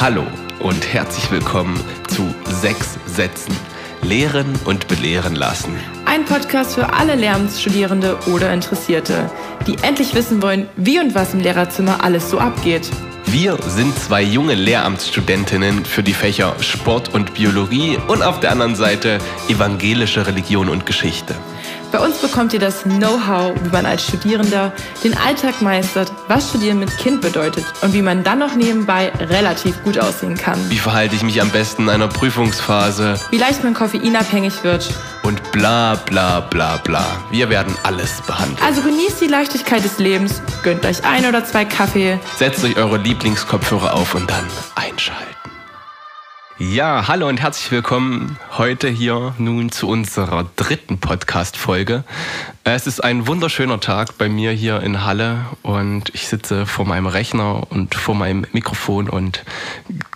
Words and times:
Hallo 0.00 0.22
und 0.60 0.92
herzlich 0.92 1.28
willkommen 1.28 1.74
zu 2.06 2.32
Sechs 2.44 2.96
Sätzen. 3.06 3.52
Lehren 4.00 4.54
und 4.64 4.86
belehren 4.86 5.34
lassen. 5.34 5.74
Ein 6.04 6.24
Podcast 6.24 6.76
für 6.76 6.92
alle 6.92 7.16
Lehramtsstudierende 7.16 8.16
oder 8.32 8.52
Interessierte, 8.52 9.28
die 9.66 9.76
endlich 9.82 10.14
wissen 10.14 10.40
wollen, 10.40 10.68
wie 10.76 11.00
und 11.00 11.16
was 11.16 11.34
im 11.34 11.40
Lehrerzimmer 11.40 12.04
alles 12.04 12.30
so 12.30 12.38
abgeht. 12.38 12.88
Wir 13.24 13.58
sind 13.66 13.98
zwei 13.98 14.22
junge 14.22 14.54
Lehramtsstudentinnen 14.54 15.84
für 15.84 16.04
die 16.04 16.14
Fächer 16.14 16.54
Sport 16.60 17.12
und 17.12 17.34
Biologie 17.34 17.98
und 18.06 18.22
auf 18.22 18.38
der 18.38 18.52
anderen 18.52 18.76
Seite 18.76 19.18
evangelische 19.48 20.28
Religion 20.28 20.68
und 20.68 20.86
Geschichte. 20.86 21.34
Bei 21.90 22.00
uns 22.00 22.18
bekommt 22.18 22.52
ihr 22.52 22.58
das 22.58 22.82
Know-how, 22.82 23.54
wie 23.62 23.70
man 23.70 23.86
als 23.86 24.04
Studierender 24.04 24.72
den 25.02 25.16
Alltag 25.16 25.62
meistert, 25.62 26.12
was 26.28 26.50
Studieren 26.50 26.80
mit 26.80 26.94
Kind 26.98 27.22
bedeutet 27.22 27.64
und 27.80 27.94
wie 27.94 28.02
man 28.02 28.22
dann 28.22 28.40
noch 28.40 28.54
nebenbei 28.54 29.10
relativ 29.18 29.82
gut 29.84 29.98
aussehen 29.98 30.36
kann. 30.36 30.58
Wie 30.68 30.78
verhalte 30.78 31.16
ich 31.16 31.22
mich 31.22 31.40
am 31.40 31.50
besten 31.50 31.84
in 31.84 31.88
einer 31.88 32.08
Prüfungsphase? 32.08 33.18
Wie 33.30 33.38
leicht 33.38 33.64
man 33.64 33.72
koffeinabhängig 33.72 34.64
wird. 34.64 34.92
Und 35.22 35.50
bla 35.50 35.94
bla 35.94 36.40
bla 36.40 36.76
bla. 36.76 37.04
Wir 37.30 37.48
werden 37.48 37.74
alles 37.82 38.20
behandeln. 38.22 38.58
Also 38.62 38.82
genießt 38.82 39.20
die 39.20 39.26
Leichtigkeit 39.26 39.82
des 39.82 39.98
Lebens, 39.98 40.42
gönnt 40.62 40.84
euch 40.84 41.04
ein 41.04 41.26
oder 41.26 41.44
zwei 41.44 41.64
Kaffee. 41.64 42.18
Setzt 42.36 42.64
euch 42.64 42.76
eure 42.76 42.98
Lieblingskopfhörer 42.98 43.94
auf 43.94 44.14
und 44.14 44.30
dann 44.30 44.46
einschalten. 44.74 45.37
Ja, 46.60 47.06
hallo 47.06 47.28
und 47.28 47.40
herzlich 47.40 47.70
willkommen 47.70 48.36
heute 48.56 48.88
hier 48.88 49.32
nun 49.38 49.70
zu 49.70 49.86
unserer 49.86 50.50
dritten 50.56 50.98
Podcast-Folge. 50.98 52.02
Es 52.64 52.88
ist 52.88 52.98
ein 53.04 53.28
wunderschöner 53.28 53.78
Tag 53.78 54.18
bei 54.18 54.28
mir 54.28 54.50
hier 54.50 54.80
in 54.80 55.04
Halle 55.04 55.46
und 55.62 56.12
ich 56.14 56.26
sitze 56.26 56.66
vor 56.66 56.84
meinem 56.84 57.06
Rechner 57.06 57.62
und 57.70 57.94
vor 57.94 58.16
meinem 58.16 58.44
Mikrofon 58.50 59.08
und 59.08 59.44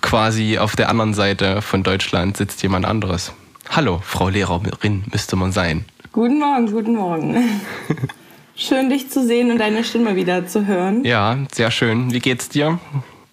quasi 0.01 0.59
auf 0.59 0.75
der 0.75 0.89
anderen 0.89 1.15
Seite 1.15 1.63
von 1.63 1.85
Deutschland 1.85 2.37
sitzt 2.37 2.61
jemand 2.65 2.87
anderes. 2.87 3.33
Hallo, 3.71 4.01
Frau 4.03 4.29
Lehrerin 4.29 5.05
müsste 5.13 5.37
man 5.37 5.53
sein. 5.53 5.85
Guten 6.11 6.41
Morgen, 6.41 6.73
guten 6.73 6.97
Morgen. 6.97 7.61
Schön, 8.57 8.91
dich 8.91 9.09
zu 9.11 9.25
sehen 9.25 9.53
und 9.53 9.59
deine 9.59 9.85
Stimme 9.85 10.17
wieder 10.17 10.45
zu 10.49 10.67
hören. 10.67 11.05
Ja, 11.05 11.39
sehr 11.53 11.71
schön. 11.71 12.13
Wie 12.13 12.19
geht's 12.19 12.49
dir? 12.49 12.81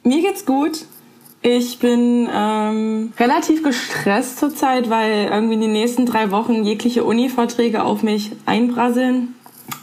Mir 0.04 0.22
geht's 0.22 0.46
gut. 0.46 0.86
Ich 1.42 1.80
bin 1.80 2.28
ähm, 2.34 3.14
relativ 3.18 3.64
gestresst 3.64 4.40
zurzeit, 4.40 4.90
weil 4.90 5.30
irgendwie 5.32 5.54
in 5.54 5.62
den 5.62 5.72
nächsten 5.72 6.06
drei 6.06 6.32
Wochen 6.32 6.66
jegliche 6.66 7.06
Uni-Vorträge 7.06 7.84
auf 7.84 8.04
mich 8.04 8.32
einprasseln. 8.46 9.36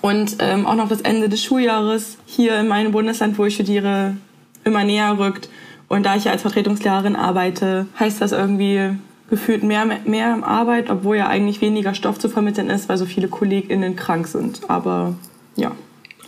Und 0.02 0.36
ähm, 0.40 0.66
auch 0.66 0.74
noch 0.74 0.88
das 0.88 1.00
Ende 1.00 1.28
des 1.28 1.42
Schuljahres 1.42 2.18
hier 2.26 2.60
in 2.60 2.68
meinem 2.68 2.92
Bundesland, 2.92 3.38
wo 3.38 3.46
ich 3.46 3.54
studiere, 3.54 4.16
immer 4.64 4.84
näher 4.84 5.18
rückt. 5.18 5.48
Und 5.88 6.04
da 6.04 6.16
ich 6.16 6.24
ja 6.24 6.32
als 6.32 6.42
Vertretungslehrerin 6.42 7.16
arbeite, 7.16 7.86
heißt 7.98 8.20
das 8.20 8.32
irgendwie 8.32 8.90
gefühlt 9.30 9.62
mehr, 9.62 9.86
mehr 10.04 10.46
Arbeit, 10.46 10.90
obwohl 10.90 11.16
ja 11.16 11.28
eigentlich 11.28 11.60
weniger 11.60 11.94
Stoff 11.94 12.18
zu 12.18 12.28
vermitteln 12.28 12.68
ist, 12.68 12.88
weil 12.88 12.98
so 12.98 13.06
viele 13.06 13.28
KollegInnen 13.28 13.96
krank 13.96 14.26
sind. 14.26 14.68
Aber 14.68 15.14
ja. 15.56 15.72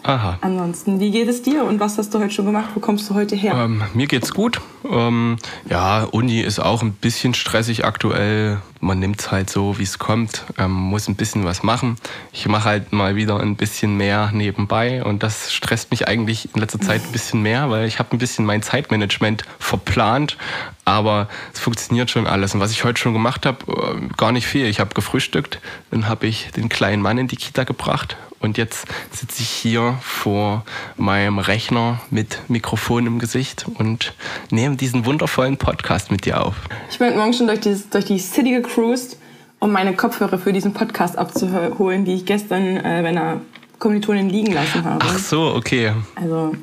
Aha. 0.02 0.38
Ansonsten, 0.40 1.00
wie 1.00 1.10
geht 1.10 1.28
es 1.28 1.42
dir 1.42 1.64
und 1.64 1.80
was 1.80 1.98
hast 1.98 2.14
du 2.14 2.20
heute 2.20 2.30
schon 2.30 2.46
gemacht? 2.46 2.70
Wo 2.74 2.80
kommst 2.80 3.08
du 3.10 3.14
heute 3.14 3.36
her? 3.36 3.54
Ähm, 3.54 3.82
mir 3.94 4.06
geht's 4.06 4.32
gut. 4.32 4.60
Ähm, 4.88 5.36
ja, 5.68 6.04
Uni 6.04 6.40
ist 6.40 6.60
auch 6.60 6.82
ein 6.82 6.92
bisschen 6.92 7.34
stressig 7.34 7.84
aktuell. 7.84 8.58
Man 8.80 9.00
nimmt 9.00 9.20
es 9.20 9.30
halt 9.30 9.50
so, 9.50 9.78
wie 9.78 9.82
es 9.82 9.98
kommt. 9.98 10.44
Ähm, 10.56 10.70
muss 10.70 11.08
ein 11.08 11.16
bisschen 11.16 11.44
was 11.44 11.62
machen. 11.62 11.96
Ich 12.32 12.46
mache 12.46 12.64
halt 12.64 12.92
mal 12.92 13.16
wieder 13.16 13.40
ein 13.40 13.56
bisschen 13.56 13.96
mehr 13.96 14.30
nebenbei 14.32 15.02
und 15.02 15.22
das 15.22 15.52
stresst 15.52 15.90
mich 15.90 16.06
eigentlich 16.06 16.48
in 16.54 16.60
letzter 16.60 16.80
Zeit 16.80 17.02
ein 17.04 17.12
bisschen 17.12 17.42
mehr, 17.42 17.70
weil 17.70 17.86
ich 17.86 17.98
habe 17.98 18.12
ein 18.12 18.18
bisschen 18.18 18.46
mein 18.46 18.62
Zeitmanagement 18.62 19.44
verplant. 19.58 20.36
Aber 20.84 21.28
es 21.52 21.60
funktioniert 21.60 22.10
schon 22.10 22.26
alles. 22.26 22.54
Und 22.54 22.60
was 22.60 22.70
ich 22.70 22.84
heute 22.84 22.98
schon 22.98 23.12
gemacht 23.12 23.44
habe, 23.44 23.58
äh, 23.70 24.14
gar 24.16 24.32
nicht 24.32 24.46
viel. 24.46 24.66
Ich 24.66 24.80
habe 24.80 24.94
gefrühstückt, 24.94 25.60
dann 25.90 26.08
habe 26.08 26.26
ich 26.26 26.50
den 26.52 26.68
kleinen 26.68 27.02
Mann 27.02 27.18
in 27.18 27.28
die 27.28 27.36
Kita 27.36 27.64
gebracht 27.64 28.16
und 28.40 28.58
jetzt 28.58 28.86
sitze 29.12 29.42
ich 29.42 29.48
hier 29.48 29.98
vor 30.02 30.64
meinem 30.96 31.38
Rechner 31.38 32.00
mit 32.10 32.38
Mikrofon 32.48 33.06
im 33.06 33.18
Gesicht 33.18 33.66
und 33.74 34.14
nehme 34.50 34.76
diesen 34.76 35.04
wundervollen 35.06 35.56
Podcast 35.56 36.10
mit 36.10 36.24
dir 36.24 36.44
auf. 36.44 36.56
Ich 36.90 36.98
bin 36.98 37.16
morgen 37.16 37.32
schon 37.32 37.46
durch, 37.46 37.60
dieses, 37.60 37.88
durch 37.88 38.04
die 38.04 38.18
City 38.18 38.52
gecruised, 38.52 39.18
um 39.58 39.72
meine 39.72 39.94
Kopfhörer 39.94 40.38
für 40.38 40.52
diesen 40.52 40.72
Podcast 40.72 41.18
abzuholen, 41.18 42.04
die 42.04 42.14
ich 42.14 42.26
gestern 42.26 42.76
äh, 42.76 43.00
bei 43.02 43.08
einer 43.08 43.40
Kommilitonin 43.78 44.28
liegen 44.28 44.52
lassen 44.52 44.84
habe. 44.84 45.04
Ach 45.04 45.18
so, 45.18 45.54
okay. 45.54 45.92
Also, 46.14 46.54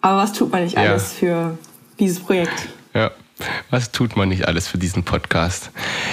aber 0.00 0.16
was 0.18 0.32
tut 0.32 0.50
man 0.52 0.64
nicht 0.64 0.76
ja. 0.76 0.82
alles 0.82 1.12
für 1.12 1.58
dieses 1.98 2.20
Projekt? 2.20 2.68
Ja. 2.94 3.10
Was 3.70 3.90
tut 3.90 4.16
man 4.16 4.28
nicht 4.28 4.46
alles 4.46 4.68
für 4.68 4.76
diesen 4.76 5.02
Podcast? 5.02 5.70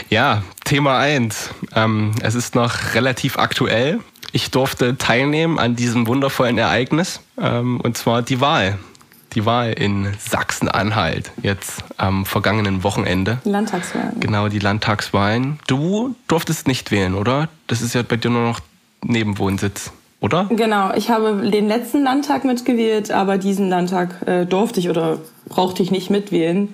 Ja, 0.09 0.43
Thema 0.63 0.97
1. 0.99 1.49
Ähm, 1.75 2.11
es 2.21 2.35
ist 2.35 2.55
noch 2.55 2.93
relativ 2.93 3.37
aktuell. 3.37 3.99
Ich 4.31 4.51
durfte 4.51 4.97
teilnehmen 4.97 5.59
an 5.59 5.75
diesem 5.75 6.07
wundervollen 6.07 6.57
Ereignis, 6.57 7.21
ähm, 7.39 7.79
und 7.81 7.97
zwar 7.97 8.21
die 8.21 8.41
Wahl. 8.41 8.77
Die 9.33 9.45
Wahl 9.45 9.73
in 9.73 10.13
Sachsen-Anhalt, 10.19 11.31
jetzt 11.43 11.83
am 11.97 12.25
vergangenen 12.25 12.83
Wochenende. 12.83 13.39
Landtagswahlen. 13.43 14.19
Genau, 14.19 14.47
die 14.47 14.59
Landtagswahlen. 14.59 15.59
Du 15.67 16.15
durftest 16.27 16.67
nicht 16.67 16.91
wählen, 16.91 17.13
oder? 17.13 17.49
Das 17.67 17.81
ist 17.81 17.93
ja 17.93 18.03
bei 18.03 18.15
dir 18.15 18.31
nur 18.31 18.43
noch 18.43 18.59
Nebenwohnsitz 19.03 19.91
oder? 20.19 20.47
Genau, 20.49 20.93
ich 20.93 21.09
habe 21.09 21.49
den 21.49 21.67
letzten 21.67 22.03
Landtag 22.03 22.43
mitgewählt, 22.43 23.11
aber 23.11 23.37
diesen 23.37 23.69
Landtag 23.69 24.27
äh, 24.27 24.45
durfte 24.45 24.79
ich 24.79 24.89
oder 24.89 25.19
brauchte 25.47 25.83
ich 25.83 25.91
nicht 25.91 26.09
mitwählen. 26.09 26.73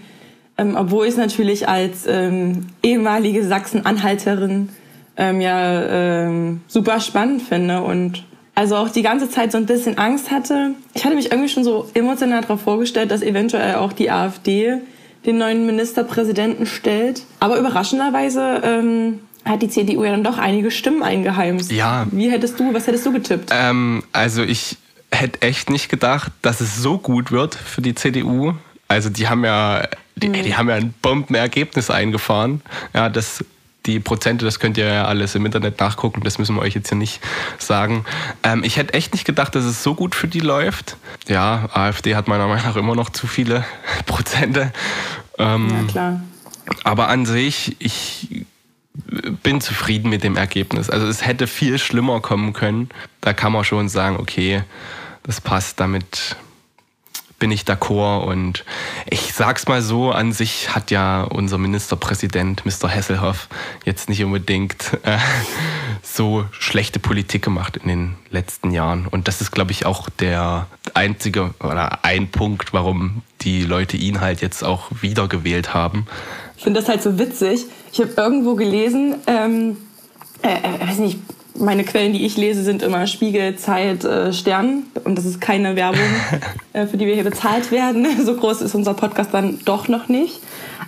Ähm, 0.58 0.76
obwohl 0.78 1.06
ich 1.06 1.14
es 1.14 1.18
natürlich 1.18 1.68
als 1.68 2.06
ähm, 2.08 2.68
ehemalige 2.84 3.44
Sachsen-Anhalterin 3.46 4.70
ähm, 5.18 5.42
ja 5.42 5.84
ähm, 6.26 6.62
super 6.68 7.00
spannend 7.00 7.42
finde 7.42 7.82
und 7.82 8.24
also 8.56 8.76
auch 8.76 8.90
die 8.90 9.02
ganze 9.02 9.30
Zeit 9.30 9.52
so 9.52 9.58
ein 9.58 9.66
bisschen 9.66 9.98
Angst 9.98 10.30
hatte. 10.30 10.76
Ich 10.94 11.04
hatte 11.06 11.16
mich 11.16 11.32
irgendwie 11.32 11.50
schon 11.50 11.64
so 11.64 11.90
emotional 11.94 12.42
darauf 12.42 12.62
vorgestellt, 12.62 13.10
dass 13.10 13.22
eventuell 13.22 13.76
auch 13.76 13.94
die 13.94 14.12
AfD 14.12 14.78
den 15.26 15.38
neuen 15.38 15.66
Ministerpräsidenten 15.66 16.66
stellt. 16.66 17.24
Aber 17.40 17.58
überraschenderweise 17.58 18.62
ähm, 18.64 19.20
hat 19.46 19.62
die 19.62 19.70
CDU 19.70 20.04
ja 20.04 20.12
dann 20.12 20.24
doch 20.24 20.38
einige 20.38 20.70
Stimmen 20.70 21.02
eingeheimst. 21.02 21.72
Ja. 21.72 22.06
Wie 22.12 22.30
hättest 22.30 22.60
du, 22.60 22.74
was 22.74 22.86
hättest 22.86 23.06
du 23.06 23.12
getippt? 23.12 23.50
Ähm, 23.52 24.04
also 24.12 24.44
ich 24.44 24.78
hätte 25.12 25.42
echt 25.42 25.70
nicht 25.70 25.90
gedacht, 25.90 26.32
dass 26.42 26.62
es 26.62 26.78
so 26.78 26.98
gut 26.98 27.32
wird 27.32 27.56
für 27.56 27.82
die 27.82 27.96
CDU. 27.96 28.54
Also 28.88 29.10
die 29.10 29.28
haben 29.28 29.44
ja, 29.46 29.88
die, 30.16 30.30
mhm. 30.30 30.34
die 30.34 30.56
haben 30.56 30.70
ja 30.70 30.76
ein 30.76 30.94
Bombenergebnis 31.02 31.90
eingefahren. 31.90 32.62
Ja, 32.94 33.10
das 33.10 33.44
die 33.86 34.00
Prozente, 34.00 34.46
das 34.46 34.60
könnt 34.60 34.78
ihr 34.78 34.86
ja 34.86 35.06
alles 35.06 35.36
im 35.36 35.46
Internet 35.46 35.80
nachgucken, 35.80 36.22
das 36.24 36.40
müssen 36.40 36.56
wir 36.56 36.62
euch 36.62 36.74
jetzt 36.74 36.90
hier 36.90 36.98
nicht 36.98 37.22
sagen. 37.58 38.06
Ähm, 38.44 38.64
ich 38.64 38.78
hätte 38.78 38.94
echt 38.94 39.14
nicht 39.14 39.26
gedacht, 39.26 39.56
dass 39.56 39.66
es 39.66 39.84
so 39.84 39.94
gut 39.96 40.16
für 40.16 40.28
die 40.28 40.40
läuft. 40.40 40.98
Ja, 41.28 41.70
AfD 41.74 42.16
hat 42.16 42.28
meiner 42.28 42.48
Meinung 42.48 42.66
nach 42.66 42.76
immer 42.76 42.96
noch 42.96 43.10
zu 43.10 43.28
viele 43.28 43.66
Prozente. 44.06 44.72
Ähm, 45.38 45.70
ja, 45.70 45.92
klar. 45.92 46.22
Aber 46.84 47.10
an 47.10 47.26
sich, 47.26 47.76
ich 47.80 48.46
bin 49.42 49.60
zufrieden 49.60 50.10
mit 50.10 50.24
dem 50.24 50.38
Ergebnis. 50.38 50.90
Also 50.90 51.08
es 51.08 51.26
hätte 51.26 51.48
viel 51.48 51.80
schlimmer 51.80 52.22
kommen 52.22 52.54
können. 52.54 52.90
Da 53.22 53.34
kann 53.34 53.52
man 53.52 53.64
schon 53.64 53.90
sagen, 53.90 54.18
okay, 54.18 54.64
das 55.24 55.42
passt 55.42 55.80
damit 55.80 56.36
bin 57.44 57.52
ich 57.52 57.64
d'accord. 57.64 58.24
Und 58.24 58.64
ich 59.10 59.34
sag's 59.34 59.68
mal 59.68 59.82
so, 59.82 60.12
an 60.12 60.32
sich 60.32 60.74
hat 60.74 60.92
ja 60.92 61.24
unser 61.24 61.58
Ministerpräsident, 61.58 62.66
Mr. 62.66 62.88
Hesselhoff, 62.88 63.50
jetzt 63.84 64.08
nicht 64.08 64.24
unbedingt 64.24 64.98
äh, 65.04 65.18
so 66.02 66.46
schlechte 66.52 67.00
Politik 67.00 67.42
gemacht 67.42 67.76
in 67.76 67.90
den 67.90 68.16
letzten 68.30 68.72
Jahren. 68.72 69.08
Und 69.08 69.28
das 69.28 69.42
ist, 69.42 69.52
glaube 69.52 69.72
ich, 69.72 69.86
auch 69.86 70.10
der 70.10 70.68
einzige 70.94 71.54
oder 71.60 72.06
ein 72.06 72.32
Punkt, 72.32 72.72
warum 72.72 73.24
die 73.42 73.64
Leute 73.64 73.98
ihn 73.98 74.22
halt 74.22 74.40
jetzt 74.40 74.64
auch 74.64 74.88
wiedergewählt 75.02 75.74
haben. 75.74 76.08
Ich 76.56 76.64
finde 76.64 76.80
das 76.80 76.88
halt 76.88 77.04
so 77.04 77.20
witzig. 77.20 77.66
Ich 77.92 78.00
habe 78.00 78.14
irgendwo 78.16 78.56
gelesen, 78.56 79.16
ähm, 79.28 79.76
äh, 80.44 80.48
äh, 80.48 80.88
weiß 80.88 81.00
nicht, 81.00 81.20
meine 81.56 81.84
Quellen, 81.84 82.14
die 82.14 82.26
ich 82.26 82.38
lese, 82.38 82.64
sind 82.64 82.82
immer 82.82 83.06
Spiegel, 83.08 83.56
Zeit, 83.56 84.04
äh, 84.04 84.34
Stern. 84.34 84.84
Und 85.04 85.18
das 85.18 85.26
ist 85.26 85.40
keine 85.40 85.76
Werbung, 85.76 86.02
äh, 86.74 86.86
für 86.88 86.98
die 86.98 87.06
wir 87.06 87.14
hier 87.14 87.24
bezahlt 87.24 87.72
werden. 87.72 88.08
So 88.24 88.36
groß 88.36 88.62
ist 88.62 88.74
unser 88.74 88.94
Podcast 88.94 89.34
dann 89.34 89.60
doch 89.66 89.88
noch 89.88 90.08
nicht. 90.08 90.40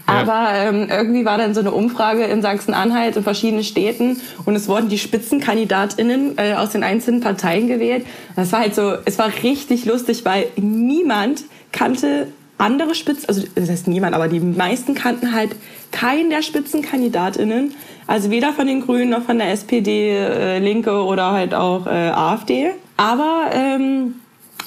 Aber 0.05 0.49
ähm, 0.53 0.87
irgendwie 0.89 1.25
war 1.25 1.37
dann 1.37 1.53
so 1.53 1.59
eine 1.59 1.71
Umfrage 1.71 2.23
in 2.23 2.41
Sachsen-Anhalt 2.41 3.17
in 3.17 3.23
verschiedenen 3.23 3.63
Städten 3.63 4.21
und 4.45 4.55
es 4.55 4.67
wurden 4.67 4.87
die 4.87 4.99
SpitzenkandidatInnen 4.99 6.37
äh, 6.37 6.53
aus 6.53 6.69
den 6.69 6.83
einzelnen 6.83 7.21
Parteien 7.21 7.67
gewählt. 7.67 8.05
Das 8.35 8.51
war 8.51 8.59
halt 8.61 8.75
so, 8.75 8.93
es 9.05 9.17
war 9.17 9.31
richtig 9.43 9.85
lustig, 9.85 10.23
weil 10.23 10.47
niemand 10.57 11.45
kannte 11.71 12.27
andere 12.57 12.95
Spitzen, 12.95 13.27
also 13.27 13.43
das 13.55 13.69
heißt 13.69 13.87
niemand, 13.87 14.15
aber 14.15 14.27
die 14.27 14.39
meisten 14.39 14.93
kannten 14.93 15.33
halt 15.33 15.55
keinen 15.91 16.29
der 16.29 16.41
SpitzenkandidatInnen. 16.41 17.73
Also 18.07 18.29
weder 18.29 18.53
von 18.53 18.67
den 18.67 18.81
Grünen 18.81 19.09
noch 19.09 19.23
von 19.23 19.37
der 19.37 19.51
SPD, 19.51 20.11
äh, 20.11 20.59
Linke 20.59 21.03
oder 21.03 21.31
halt 21.31 21.53
auch 21.53 21.87
äh, 21.87 21.89
AfD. 21.89 22.71
Aber 22.97 23.49
ähm, 23.51 24.15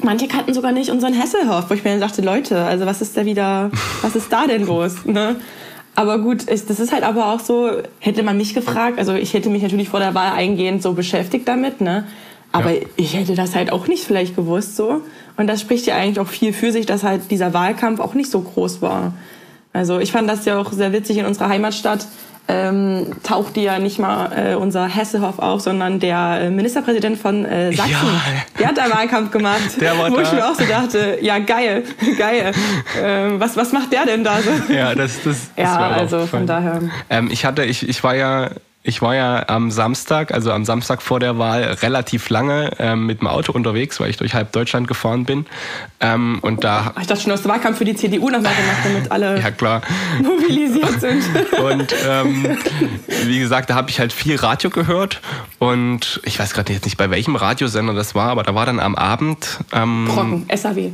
manche 0.03 0.27
kannten 0.27 0.55
sogar 0.55 0.73
nicht 0.73 0.91
unseren 0.91 1.13
Hesselhoff, 1.13 1.71
wo 1.71 1.75
ich 1.75 1.85
mir 1.85 1.91
dann 1.91 2.01
dachte, 2.01 2.23
Leute, 2.23 2.65
also 2.65 2.87
was 2.87 3.01
ist 3.01 3.17
da 3.17 3.25
wieder, 3.25 3.71
was 4.03 4.17
ist 4.17 4.33
da 4.33 4.47
denn 4.47 4.67
los? 4.67 5.05
Ne? 5.05 5.37
Aber 5.95 6.19
gut, 6.19 6.51
ich, 6.51 6.67
das 6.67 6.81
ist 6.81 6.93
halt 6.93 7.03
aber 7.03 7.33
auch 7.33 7.41
so, 7.41 7.71
hätte 8.01 8.23
man 8.23 8.37
mich 8.37 8.55
gefragt, 8.55 8.99
also 8.99 9.15
ich 9.15 9.35
hätte 9.35 9.51
mich 9.51 9.63
natürlich 9.63 9.89
vor 9.89 10.01
der 10.01 10.15
Wahl 10.15 10.33
eingehend 10.33 10.83
so 10.83 10.93
beschäftigt 10.93 11.49
damit, 11.49 11.81
ne? 11.81 12.07
Aber 12.53 12.73
ja. 12.73 12.83
ich 12.97 13.15
hätte 13.15 13.35
das 13.35 13.55
halt 13.55 13.73
auch 13.73 13.89
nicht 13.89 14.05
vielleicht 14.05 14.37
gewusst 14.37 14.77
so. 14.77 15.03
Und 15.37 15.49
das 15.49 15.61
spricht 15.61 15.87
ja 15.87 15.97
eigentlich 15.97 16.21
auch 16.21 16.29
viel 16.29 16.53
für 16.53 16.73
sich, 16.73 16.87
dass 16.87 17.03
halt 17.03 17.31
dieser 17.31 17.53
Wahlkampf 17.53 18.01
auch 18.01 18.15
nicht 18.15 18.31
so 18.31 18.41
groß 18.41 18.81
war. 18.81 19.13
Also 19.73 19.99
ich 19.99 20.13
fand 20.13 20.29
das 20.31 20.45
ja 20.45 20.59
auch 20.59 20.73
sehr 20.73 20.93
witzig 20.93 21.19
in 21.19 21.27
unserer 21.27 21.49
Heimatstadt 21.49 22.07
ähm, 22.49 23.07
tauchte 23.23 23.61
ja 23.61 23.79
nicht 23.79 23.99
mal 23.99 24.53
äh, 24.53 24.55
unser 24.55 24.87
Hessehoff 24.87 25.39
auf, 25.39 25.61
sondern 25.61 26.01
der 26.01 26.41
äh, 26.41 26.51
Ministerpräsident 26.51 27.19
von 27.19 27.45
äh, 27.45 27.73
Sachsen. 27.73 27.93
Ja. 27.93 28.21
Der 28.59 28.69
hat 28.69 28.79
da 28.79 28.91
Wahlkampf 28.91 29.31
gemacht. 29.31 29.81
Der 29.81 29.99
war 29.99 30.11
wo 30.11 30.17
da. 30.17 30.23
ich 30.23 30.33
mir 30.33 30.49
auch 30.49 30.55
so 30.55 30.65
dachte, 30.65 31.19
ja 31.21 31.39
geil, 31.39 31.85
geil. 32.19 32.53
Ähm, 33.03 33.39
was, 33.39 33.57
was 33.57 33.73
macht 33.73 33.93
der 33.93 34.07
denn 34.07 34.25
da 34.25 34.39
so? 34.41 34.73
Ja, 34.73 34.95
das, 34.95 35.23
das, 35.23 35.51
das 35.55 35.65
Ja, 35.65 35.91
also 35.91 36.27
von 36.27 36.47
daher. 36.47 36.81
Ähm, 37.11 37.29
ich 37.31 37.45
hatte, 37.45 37.65
ich, 37.65 37.87
ich 37.87 38.03
war 38.03 38.15
ja 38.15 38.51
ich 38.83 39.03
war 39.03 39.15
ja 39.15 39.49
am 39.49 39.71
Samstag, 39.71 40.33
also 40.33 40.53
am 40.53 40.65
Samstag 40.65 41.03
vor 41.03 41.21
der 41.21 41.37
Wahl, 41.37 41.63
relativ 41.83 42.31
lange 42.31 42.71
ähm, 42.79 43.07
mit 43.07 43.21
dem 43.21 43.27
Auto 43.27 43.53
unterwegs, 43.53 43.99
weil 44.01 44.09
ich 44.09 44.17
durch 44.17 44.35
halb 44.35 44.53
Deutschland 44.53 44.87
gefahren 44.87 45.25
bin. 45.25 45.47
Ähm, 46.01 46.39
und 46.43 46.65
da 46.65 46.95
ich 47.01 47.07
dachte 47.07 47.23
schon, 47.23 47.33
hast 47.33 47.47
Wahlkampf 47.47 47.79
für 47.79 47.85
die 47.85 47.97
CDU 47.97 48.31
nochmal 48.31 48.55
gemacht, 48.55 48.79
damit 48.85 49.13
alle 49.13 49.41
ja, 49.43 49.51
klar. 49.51 49.83
mobilisiert 50.23 51.01
sind. 51.01 51.23
und 51.59 51.95
ähm, 52.07 52.57
wie 53.25 53.39
gesagt, 53.41 53.69
da 53.69 53.75
habe 53.75 53.91
ich 53.91 53.99
halt 53.99 54.13
viel 54.13 54.37
Radio 54.37 54.71
gehört. 54.71 55.21
Und 55.59 56.21
ich 56.25 56.39
weiß 56.39 56.55
gerade 56.55 56.73
jetzt 56.73 56.85
nicht, 56.85 56.97
bei 56.97 57.11
welchem 57.11 57.37
Radiosender 57.37 57.95
das 57.95 58.15
war, 58.15 58.31
aber 58.31 58.43
da 58.43 58.55
war 58.55 58.65
dann 58.65 58.81
am 58.81 58.95
Abend. 58.95 59.59
Ähm, 59.73 60.07
Brocken, 60.09 60.47
SAW. 60.55 60.93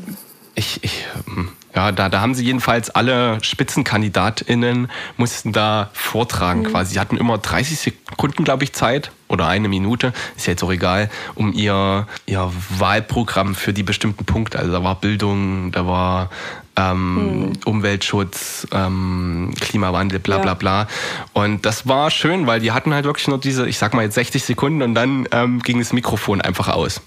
Ich, 0.54 0.82
ich, 0.82 1.06
hm, 1.26 1.50
ja, 1.74 1.90
da, 1.90 2.08
da 2.08 2.20
haben 2.20 2.34
sie 2.34 2.44
jedenfalls 2.44 2.90
alle 2.90 3.38
SpitzenkandidatInnen 3.42 4.88
mussten 5.16 5.52
da 5.52 5.90
vortragen 5.92 6.60
mhm. 6.60 6.66
quasi. 6.66 6.94
Sie 6.94 7.00
hatten 7.00 7.16
immer 7.16 7.38
30 7.38 7.78
Sekunden, 7.78 8.44
glaube 8.44 8.64
ich, 8.64 8.72
Zeit 8.72 9.10
oder 9.28 9.48
eine 9.48 9.68
Minute, 9.68 10.12
ist 10.36 10.46
ja 10.46 10.52
jetzt 10.52 10.62
auch 10.62 10.70
egal, 10.70 11.10
um 11.34 11.52
ihr, 11.52 12.06
ihr 12.26 12.52
Wahlprogramm 12.78 13.54
für 13.54 13.72
die 13.72 13.82
bestimmten 13.82 14.24
Punkte. 14.24 14.58
Also 14.58 14.70
da 14.70 14.84
war 14.84 15.00
Bildung, 15.00 15.72
da 15.72 15.86
war 15.86 16.30
ähm, 16.76 17.46
mhm. 17.46 17.52
Umweltschutz, 17.64 18.68
ähm, 18.72 19.52
Klimawandel, 19.60 20.20
bla 20.20 20.38
bla 20.38 20.52
ja. 20.52 20.54
bla. 20.54 20.86
Und 21.32 21.66
das 21.66 21.88
war 21.88 22.10
schön, 22.10 22.46
weil 22.46 22.60
die 22.60 22.72
hatten 22.72 22.94
halt 22.94 23.04
wirklich 23.04 23.26
nur 23.26 23.38
diese, 23.38 23.68
ich 23.68 23.78
sag 23.78 23.94
mal 23.94 24.02
jetzt 24.02 24.14
60 24.14 24.44
Sekunden 24.44 24.82
und 24.82 24.94
dann 24.94 25.26
ähm, 25.32 25.60
ging 25.60 25.78
das 25.78 25.92
Mikrofon 25.92 26.40
einfach 26.40 26.68
aus. 26.68 27.00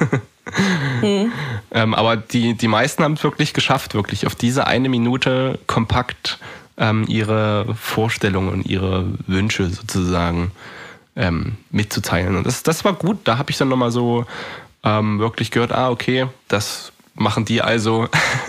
Ähm, 1.70 1.94
aber 1.94 2.16
die, 2.16 2.54
die 2.54 2.68
meisten 2.68 3.04
haben 3.04 3.12
es 3.12 3.22
wirklich 3.22 3.52
geschafft, 3.52 3.94
wirklich 3.94 4.26
auf 4.26 4.34
diese 4.34 4.66
eine 4.66 4.88
Minute 4.88 5.58
kompakt 5.66 6.38
ähm, 6.78 7.04
ihre 7.08 7.74
Vorstellungen 7.74 8.48
und 8.48 8.66
ihre 8.66 9.04
Wünsche 9.26 9.68
sozusagen 9.68 10.50
ähm, 11.14 11.56
mitzuteilen. 11.70 12.36
Und 12.36 12.46
das, 12.46 12.62
das 12.62 12.84
war 12.84 12.94
gut. 12.94 13.18
Da 13.24 13.36
habe 13.36 13.50
ich 13.50 13.58
dann 13.58 13.68
nochmal 13.68 13.90
so 13.90 14.24
ähm, 14.84 15.18
wirklich 15.18 15.50
gehört, 15.50 15.72
ah, 15.72 15.90
okay, 15.90 16.26
das 16.46 16.92
machen 17.14 17.44
die 17.44 17.60
also. 17.60 18.08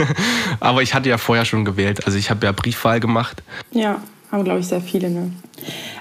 aber 0.60 0.82
ich 0.82 0.94
hatte 0.94 1.10
ja 1.10 1.18
vorher 1.18 1.46
schon 1.46 1.66
gewählt. 1.66 2.06
Also 2.06 2.18
ich 2.18 2.30
habe 2.30 2.46
ja 2.46 2.52
Briefwahl 2.52 3.00
gemacht. 3.00 3.44
Ja. 3.72 4.02
Haben, 4.32 4.44
glaube 4.44 4.60
ich, 4.60 4.68
sehr 4.68 4.82
viele. 4.82 5.10
Ne? 5.10 5.32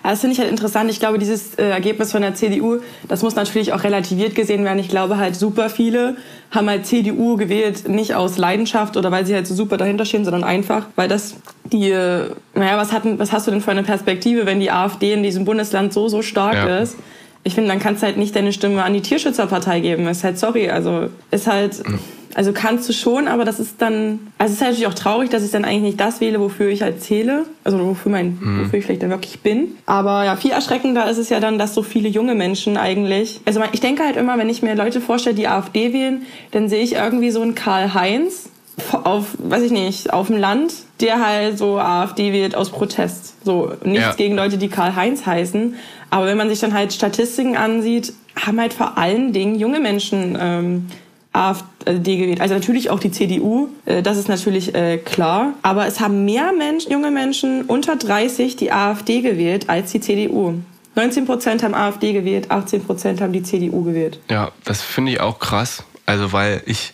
Aber 0.03 0.13
das 0.13 0.21
finde 0.21 0.35
ich 0.35 0.41
halt 0.41 0.51
interessant. 0.51 0.91
Ich 0.91 1.01
glaube, 1.01 1.19
dieses 1.19 1.55
äh, 1.55 1.71
Ergebnis 1.71 2.13
von 2.13 2.21
der 2.21 2.35
CDU, 2.35 2.79
das 3.09 3.23
muss 3.23 3.35
natürlich 3.35 3.73
auch 3.73 3.85
relativiert 3.85 4.35
gesehen 4.35 4.65
werden. 4.65 4.79
Ich 4.79 4.89
glaube 4.89 5.17
halt, 5.17 5.35
super 5.35 5.71
viele 5.71 6.17
haben 6.51 6.69
halt 6.69 6.87
CDU 6.87 7.37
gewählt, 7.37 7.89
nicht 7.89 8.15
aus 8.15 8.39
Leidenschaft 8.39 8.97
oder 8.97 9.11
weil 9.11 9.25
sie 9.27 9.35
halt 9.35 9.47
so 9.47 9.55
super 9.55 9.77
dahinter 9.77 10.05
stehen, 10.05 10.25
sondern 10.25 10.45
einfach, 10.45 10.87
weil 10.97 11.09
das 11.09 11.37
die, 11.65 11.91
äh, 11.91 12.31
naja, 12.55 12.77
was, 12.77 12.93
hatten, 12.93 13.19
was 13.19 13.33
hast 13.33 13.47
du 13.47 13.51
denn 13.51 13.61
für 13.61 13.71
eine 13.71 13.83
Perspektive, 13.83 14.47
wenn 14.47 14.61
die 14.61 14.71
AfD 14.71 15.13
in 15.13 15.23
diesem 15.23 15.45
Bundesland 15.45 15.93
so, 15.93 16.09
so 16.09 16.23
stark 16.23 16.55
ja. 16.55 16.79
ist? 16.79 16.97
Ich 17.45 17.55
finde, 17.55 17.71
dann 17.71 17.79
kannst 17.79 18.03
du 18.03 18.07
halt 18.07 18.19
nicht 18.19 18.37
deine 18.37 18.53
Stimme 18.53 18.83
an 18.83 18.93
die 18.93 19.01
Tierschützerpartei 19.01 19.81
geben. 19.81 20.07
Ist 20.07 20.25
halt 20.25 20.39
sorry. 20.39 20.69
Also 20.69 21.09
ist 21.31 21.47
halt. 21.47 21.87
Mhm 21.89 21.99
also 22.35 22.53
kannst 22.53 22.89
du 22.89 22.93
schon, 22.93 23.29
aber 23.29 23.45
das 23.45 23.59
ist 23.59 23.81
dann, 23.81 24.19
also 24.39 24.53
es 24.53 24.59
ist 24.59 24.61
halt 24.61 24.73
natürlich 24.73 24.87
auch 24.87 24.99
traurig, 24.99 25.31
dass 25.31 25.45
ich 25.45 25.51
dann 25.51 25.65
eigentlich 25.65 25.83
nicht 25.83 26.01
das 26.01 26.21
wähle, 26.21 26.41
wofür 26.41 26.69
ich 26.69 26.83
halt 26.83 27.03
zähle, 27.03 27.47
also 27.65 27.79
wofür, 27.85 28.13
mein, 28.13 28.39
mhm. 28.41 28.65
wofür 28.65 28.79
ich 28.79 28.85
vielleicht 28.85 29.03
dann 29.03 29.11
wirklich 29.11 29.41
bin. 29.41 29.77
Aber 29.87 30.25
ja, 30.25 30.37
viel 30.37 30.51
erschreckender 30.51 31.09
ist 31.11 31.19
es 31.19 31.29
ja 31.29 31.41
dann, 31.41 31.59
dass 31.59 31.75
so 31.75 31.83
viele 31.83 32.09
junge 32.09 32.35
Menschen 32.35 32.77
eigentlich, 32.77 33.41
also 33.45 33.63
ich 33.73 33.81
denke 33.81 34.05
halt 34.05 34.17
immer, 34.17 34.39
wenn 34.39 34.49
ich 34.49 34.63
mir 34.63 34.75
Leute 34.75 35.01
vorstelle, 35.01 35.35
die 35.35 35.49
AfD 35.49 35.93
wählen, 35.93 36.23
dann 36.51 36.69
sehe 36.69 36.83
ich 36.83 36.95
irgendwie 36.95 37.31
so 37.31 37.41
einen 37.41 37.55
Karl-Heinz 37.55 38.51
auf, 39.05 39.37
weiß 39.39 39.63
ich 39.63 39.73
nicht, 39.73 40.13
auf 40.13 40.29
dem 40.29 40.37
Land, 40.37 40.73
der 41.01 41.25
halt 41.25 41.59
so 41.59 41.79
AfD 41.79 42.33
wählt 42.33 42.55
aus 42.55 42.71
Protest. 42.71 43.45
So, 43.45 43.73
nichts 43.85 44.07
ja. 44.07 44.15
gegen 44.15 44.37
Leute, 44.37 44.59
die 44.59 44.69
Karl-Heinz 44.69 45.27
heißen. 45.27 45.75
Aber 46.11 46.27
wenn 46.27 46.39
man 46.39 46.49
sich 46.49 46.61
dann 46.61 46.75
halt 46.75 46.93
Statistiken 46.93 47.57
ansieht, 47.57 48.13
haben 48.37 48.61
halt 48.61 48.73
vor 48.73 48.97
allen 48.97 49.33
Dingen 49.33 49.59
junge 49.59 49.81
Menschen 49.81 50.39
ähm, 50.41 50.87
AfD 51.33 51.65
gewählt. 51.95 52.41
Also 52.41 52.55
natürlich 52.55 52.91
auch 52.91 53.01
die 53.01 53.11
CDU, 53.11 53.69
äh, 53.85 54.03
das 54.03 54.17
ist 54.17 54.29
natürlich 54.29 54.75
äh, 54.75 54.99
klar. 54.99 55.55
Aber 55.63 55.87
es 55.87 56.01
haben 56.01 56.25
mehr 56.25 56.53
Menschen, 56.53 56.93
junge 56.93 57.11
Menschen 57.11 57.63
unter 57.63 57.97
30 57.97 58.57
die 58.57 58.73
AfD 58.73 59.21
gewählt 59.21 59.69
als 59.69 59.93
die 59.93 60.01
CDU. 60.01 60.55
19 60.95 61.27
Prozent 61.27 61.63
haben 61.63 61.75
AfD 61.75 62.13
gewählt, 62.13 62.51
18 62.51 62.85
Prozent 62.85 63.21
haben 63.21 63.33
die 63.33 63.43
CDU 63.43 63.85
gewählt. 63.85 64.19
Ja, 64.31 64.51
das 64.65 64.83
finde 64.83 65.13
ich 65.13 65.21
auch 65.21 65.39
krass. 65.39 65.85
Also 66.07 66.33
weil 66.33 66.63
ich 66.67 66.93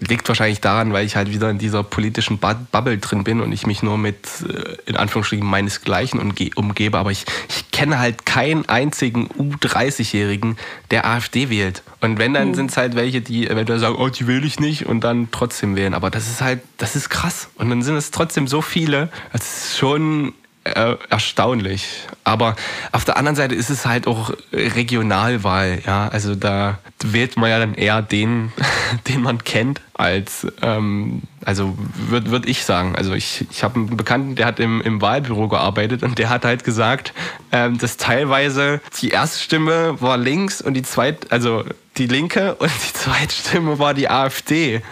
liegt 0.00 0.28
wahrscheinlich 0.28 0.60
daran, 0.60 0.92
weil 0.92 1.06
ich 1.06 1.16
halt 1.16 1.30
wieder 1.30 1.50
in 1.50 1.58
dieser 1.58 1.82
politischen 1.82 2.38
Bubble 2.38 2.98
drin 2.98 3.24
bin 3.24 3.40
und 3.40 3.52
ich 3.52 3.66
mich 3.66 3.82
nur 3.82 3.98
mit, 3.98 4.26
äh, 4.42 4.76
in 4.86 4.96
Anführungsstrichen, 4.96 5.46
meinesgleichen 5.46 6.20
umgebe. 6.20 6.98
Aber 6.98 7.10
ich, 7.10 7.24
ich 7.48 7.70
kenne 7.70 7.98
halt 7.98 8.26
keinen 8.26 8.68
einzigen 8.68 9.28
U30-Jährigen, 9.28 10.56
der 10.90 11.06
AfD 11.06 11.50
wählt. 11.50 11.82
Und 12.00 12.18
wenn, 12.18 12.34
dann 12.34 12.48
mhm. 12.48 12.54
sind 12.54 12.70
es 12.70 12.76
halt 12.76 12.94
welche, 12.94 13.20
die 13.20 13.48
eventuell 13.48 13.78
sagen, 13.78 13.96
oh, 13.96 14.08
die 14.08 14.26
will 14.26 14.44
ich 14.44 14.60
nicht 14.60 14.86
und 14.86 15.00
dann 15.00 15.28
trotzdem 15.30 15.76
wählen. 15.76 15.94
Aber 15.94 16.10
das 16.10 16.28
ist 16.28 16.40
halt, 16.40 16.60
das 16.76 16.96
ist 16.96 17.08
krass. 17.08 17.48
Und 17.56 17.70
dann 17.70 17.82
sind 17.82 17.96
es 17.96 18.10
trotzdem 18.10 18.48
so 18.48 18.60
viele. 18.60 19.10
Das 19.32 19.68
ist 19.68 19.78
schon 19.78 20.34
äh, 20.74 20.96
erstaunlich. 21.10 21.86
Aber 22.24 22.56
auf 22.92 23.04
der 23.04 23.16
anderen 23.16 23.36
Seite 23.36 23.54
ist 23.54 23.70
es 23.70 23.86
halt 23.86 24.06
auch 24.06 24.32
Regionalwahl. 24.52 25.82
Ja, 25.86 26.08
also 26.08 26.34
da 26.34 26.78
wählt 27.04 27.36
man 27.36 27.50
ja 27.50 27.58
dann 27.58 27.74
eher 27.74 28.02
den, 28.02 28.52
den 29.08 29.22
man 29.22 29.44
kennt, 29.44 29.80
als 29.94 30.46
ähm, 30.62 31.22
also 31.46 31.74
würde 31.94 32.32
würd 32.32 32.48
ich 32.48 32.64
sagen. 32.64 32.96
Also 32.96 33.14
ich, 33.14 33.46
ich 33.52 33.62
habe 33.62 33.76
einen 33.76 33.96
Bekannten, 33.96 34.34
der 34.34 34.46
hat 34.46 34.58
im, 34.58 34.80
im 34.80 35.00
Wahlbüro 35.00 35.46
gearbeitet 35.46 36.02
und 36.02 36.18
der 36.18 36.28
hat 36.28 36.44
halt 36.44 36.64
gesagt, 36.64 37.12
ähm, 37.52 37.78
dass 37.78 37.96
teilweise 37.96 38.80
die 39.00 39.10
erste 39.10 39.38
Stimme 39.38 39.94
war 40.00 40.18
links 40.18 40.60
und 40.60 40.74
die 40.74 40.82
zweite, 40.82 41.30
also 41.30 41.62
die 41.98 42.08
Linke 42.08 42.56
und 42.56 42.68
die 42.88 42.92
zweite 42.92 43.32
Stimme 43.32 43.78
war 43.78 43.94
die 43.94 44.10
AfD. 44.10 44.82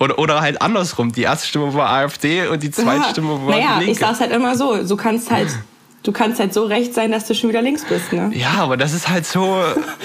Oder, 0.00 0.18
oder 0.18 0.40
halt 0.40 0.60
andersrum. 0.60 1.12
Die 1.12 1.22
erste 1.22 1.46
Stimme 1.46 1.72
war 1.72 1.88
AfD 1.88 2.48
und 2.48 2.64
die 2.64 2.72
zweite 2.72 3.04
Stimme 3.10 3.46
war 3.46 3.54
naja, 3.54 3.74
die 3.74 3.84
Linke. 3.84 3.92
ich 3.92 3.98
sag's 4.00 4.18
halt 4.18 4.32
immer 4.32 4.56
so. 4.56 4.84
Du 4.84 4.96
kannst 4.96 5.30
halt, 5.30 5.50
du 6.02 6.10
kannst 6.10 6.40
halt 6.40 6.52
so 6.52 6.64
recht 6.66 6.94
sein, 6.94 7.12
dass 7.12 7.28
du 7.28 7.36
schon 7.36 7.48
wieder 7.48 7.62
links 7.62 7.84
bist, 7.84 8.12
ne? 8.12 8.32
Ja, 8.34 8.54
aber 8.54 8.76
das 8.76 8.92
ist 8.92 9.08
halt 9.08 9.24
so. 9.24 9.62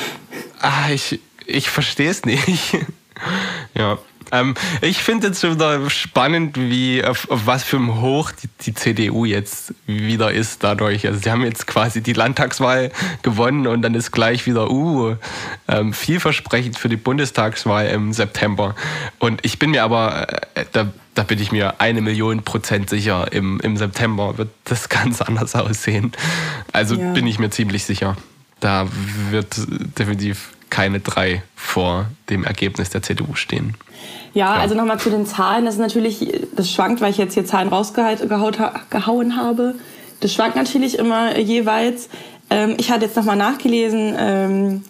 ah, 0.62 0.92
ich, 0.94 1.20
ich 1.48 1.72
verstehe 1.72 2.12
es 2.12 2.24
nicht. 2.24 2.78
ja. 3.74 3.98
Ähm, 4.32 4.56
ich 4.82 5.04
finde 5.04 5.28
es 5.28 5.44
wieder 5.44 5.90
spannend, 5.90 6.58
wie 6.58 7.04
auf, 7.04 7.30
auf 7.30 7.46
was 7.46 7.64
für 7.64 7.78
ein 7.78 8.02
Hoch 8.02 8.32
die, 8.32 8.50
die, 8.62 8.74
CDU 8.74 9.26
jetzt 9.26 9.74
wieder 9.86 10.32
ist 10.32 10.64
dadurch. 10.64 11.08
Also 11.08 11.20
sie 11.20 11.32
haben 11.32 11.44
jetzt 11.44 11.68
quasi 11.68 12.02
die 12.02 12.14
Landtagswahl 12.14 12.92
gewonnen 13.22 13.68
und 13.68 13.82
dann 13.82 13.96
ist 13.96 14.12
gleich 14.12 14.46
wieder 14.46 14.70
uh, 14.70 15.16
ähm, 15.68 15.94
vielversprechend 15.94 16.78
für 16.78 16.90
die 16.90 16.98
Bundestagswahl 16.98 17.88
im 17.88 18.14
September. 18.14 18.76
Und 19.20 19.46
ich 19.46 19.60
bin 19.60 19.72
mir 19.72 19.84
aber, 19.84 20.28
äh, 20.56 20.66
da, 20.72 20.92
da 21.16 21.24
bin 21.24 21.40
ich 21.40 21.52
mir 21.52 21.80
eine 21.80 22.02
Million 22.02 22.44
Prozent 22.44 22.90
sicher, 22.90 23.32
im, 23.32 23.60
im 23.62 23.78
September 23.78 24.38
wird 24.38 24.50
das 24.66 24.90
ganz 24.90 25.22
anders 25.22 25.56
aussehen. 25.56 26.12
Also 26.74 26.96
ja. 26.96 27.14
bin 27.14 27.28
ich 27.28 27.40
mir 27.40 27.50
ziemlich 27.50 27.86
sicher. 27.86 28.18
Da 28.60 28.88
wird 29.30 29.56
definitiv 29.98 30.50
keine 30.70 31.00
drei 31.00 31.44
vor 31.56 32.08
dem 32.30 32.44
Ergebnis 32.44 32.90
der 32.90 33.02
CDU 33.02 33.36
stehen. 33.36 33.76
Ja, 34.38 34.56
ja. 34.56 34.62
also 34.62 34.76
nochmal 34.76 35.00
zu 35.00 35.10
den 35.10 35.26
Zahlen. 35.26 35.66
Das 35.66 35.76
ist 35.76 35.80
natürlich, 35.80 36.48
das 36.56 36.72
schwankt, 36.72 37.02
weil 37.02 37.12
ich 37.12 37.18
jetzt 37.18 37.34
hier 37.34 37.46
Zahlen 37.46 37.70
rausgehauen 37.70 39.36
habe. 39.36 39.76
Das 40.20 40.34
schwankt 40.34 40.56
natürlich 40.56 40.98
immer 40.98 41.38
jeweils. 41.38 42.10
Ähm, 42.50 42.76
ich 42.78 42.92
hatte 42.92 43.06
jetzt 43.06 43.16
nochmal 43.16 43.36
nachgelesen, 43.36 44.16
ähm, 44.18 44.84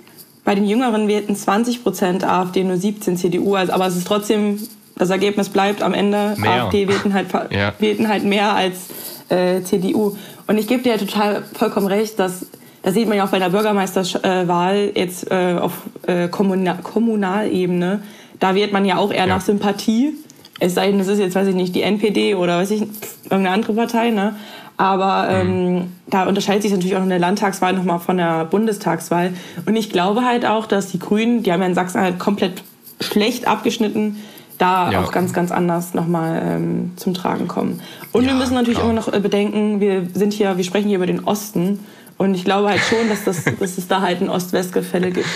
bei 0.44 0.56
den 0.56 0.66
Jüngeren 0.66 1.08
wählten 1.08 1.36
20 1.36 1.84
Prozent 1.84 2.24
AfD, 2.24 2.64
nur 2.64 2.78
17 2.78 3.18
CDU. 3.18 3.56
Also, 3.56 3.74
aber 3.74 3.88
es 3.88 3.98
ist 3.98 4.08
trotzdem, 4.08 4.66
das 4.96 5.10
Ergebnis 5.10 5.50
bleibt 5.50 5.82
am 5.82 5.94
Ende. 5.94 6.36
Mehr. 6.38 6.64
AfD 6.64 6.88
wählten 6.88 7.14
halt, 7.14 7.28
ja. 7.52 7.74
wählten 7.80 8.08
halt 8.08 8.24
mehr 8.24 8.54
als 8.54 8.88
äh, 9.30 9.62
CDU. 9.64 10.16
Und 10.48 10.58
ich 10.58 10.68
gebe 10.68 10.84
dir 10.84 10.94
ja 10.94 10.98
total 10.98 11.44
vollkommen 11.54 11.88
recht, 11.88 12.18
dass 12.20 12.46
das 12.82 12.94
sieht 12.94 13.10
man 13.10 13.18
ja 13.18 13.26
auch 13.26 13.30
bei 13.30 13.40
der 13.40 13.50
Bürgermeisterwahl 13.50 14.92
jetzt 14.96 15.30
äh, 15.30 15.58
auf 15.60 15.74
äh, 16.04 16.30
Kommunal 16.30 16.78
Kommunalebene, 16.82 18.02
da 18.40 18.56
wird 18.56 18.74
man 18.74 18.86
ja 18.86 18.98
auch 18.98 19.12
eher 19.12 19.26
ja. 19.26 19.28
nach 19.28 19.42
Sympathie. 19.42 20.14
Es 20.60 20.74
sei 20.74 20.88
denn, 20.88 20.98
das 20.98 21.08
ist 21.08 21.20
jetzt, 21.20 21.36
weiß 21.36 21.48
ich 21.48 21.56
nicht, 21.56 21.76
die 21.76 21.84
NPD 21.84 22.36
oder 22.36 22.58
weiß 22.58 22.72
ich, 22.72 22.82
irgendeine 23.24 23.52
andere 23.52 23.74
Partei, 23.74 24.10
ne? 24.10 24.36
Aber 24.78 25.28
ähm, 25.30 25.74
mhm. 25.74 25.92
da 26.08 26.26
unterscheidet 26.26 26.62
sich 26.62 26.72
natürlich 26.72 26.96
auch 26.96 27.04
in 27.04 27.10
der 27.10 27.20
Landtagswahl 27.20 27.74
nochmal 27.74 28.00
von 28.00 28.18
der 28.18 28.46
Bundestagswahl. 28.46 29.34
Und 29.66 29.76
ich 29.76 29.90
glaube 29.90 30.24
halt 30.24 30.46
auch, 30.46 30.68
dass 30.68 30.90
die 30.90 31.00
Grünen, 31.00 31.42
die 31.42 31.52
haben 31.52 31.62
ja 31.62 31.68
in 31.68 31.74
Sachsen 31.74 32.00
halt 32.00 32.20
komplett 32.20 32.64
schlecht 33.02 33.48
abgeschnitten, 33.48 34.18
da 34.60 34.92
ja. 34.92 35.02
auch 35.02 35.12
ganz, 35.12 35.34
ganz 35.34 35.52
anders 35.52 35.94
nochmal 35.94 36.42
ähm, 36.44 36.92
zum 36.96 37.14
Tragen 37.14 37.48
kommen. 37.48 37.82
Und 38.12 38.24
ja, 38.24 38.30
wir 38.30 38.36
müssen 38.36 38.54
natürlich 38.54 38.80
klar. 38.80 38.92
immer 38.92 39.00
noch 39.00 39.12
äh, 39.12 39.20
bedenken, 39.20 39.80
wir 39.80 40.08
sind 40.14 40.34
hier, 40.34 40.58
wir 40.58 40.64
sprechen 40.64 40.88
hier 40.88 40.98
über 40.98 41.08
den 41.08 41.24
Osten. 41.24 41.80
Und 42.18 42.34
ich 42.34 42.44
glaube 42.44 42.70
halt 42.70 42.82
schon, 42.82 43.10
dass, 43.10 43.24
das, 43.24 43.44
dass 43.60 43.78
es 43.78 43.88
da 43.88 44.02
halt 44.02 44.22
ein 44.22 44.30
Ost-West-Gefälle 44.30 45.12
gibt. 45.12 45.28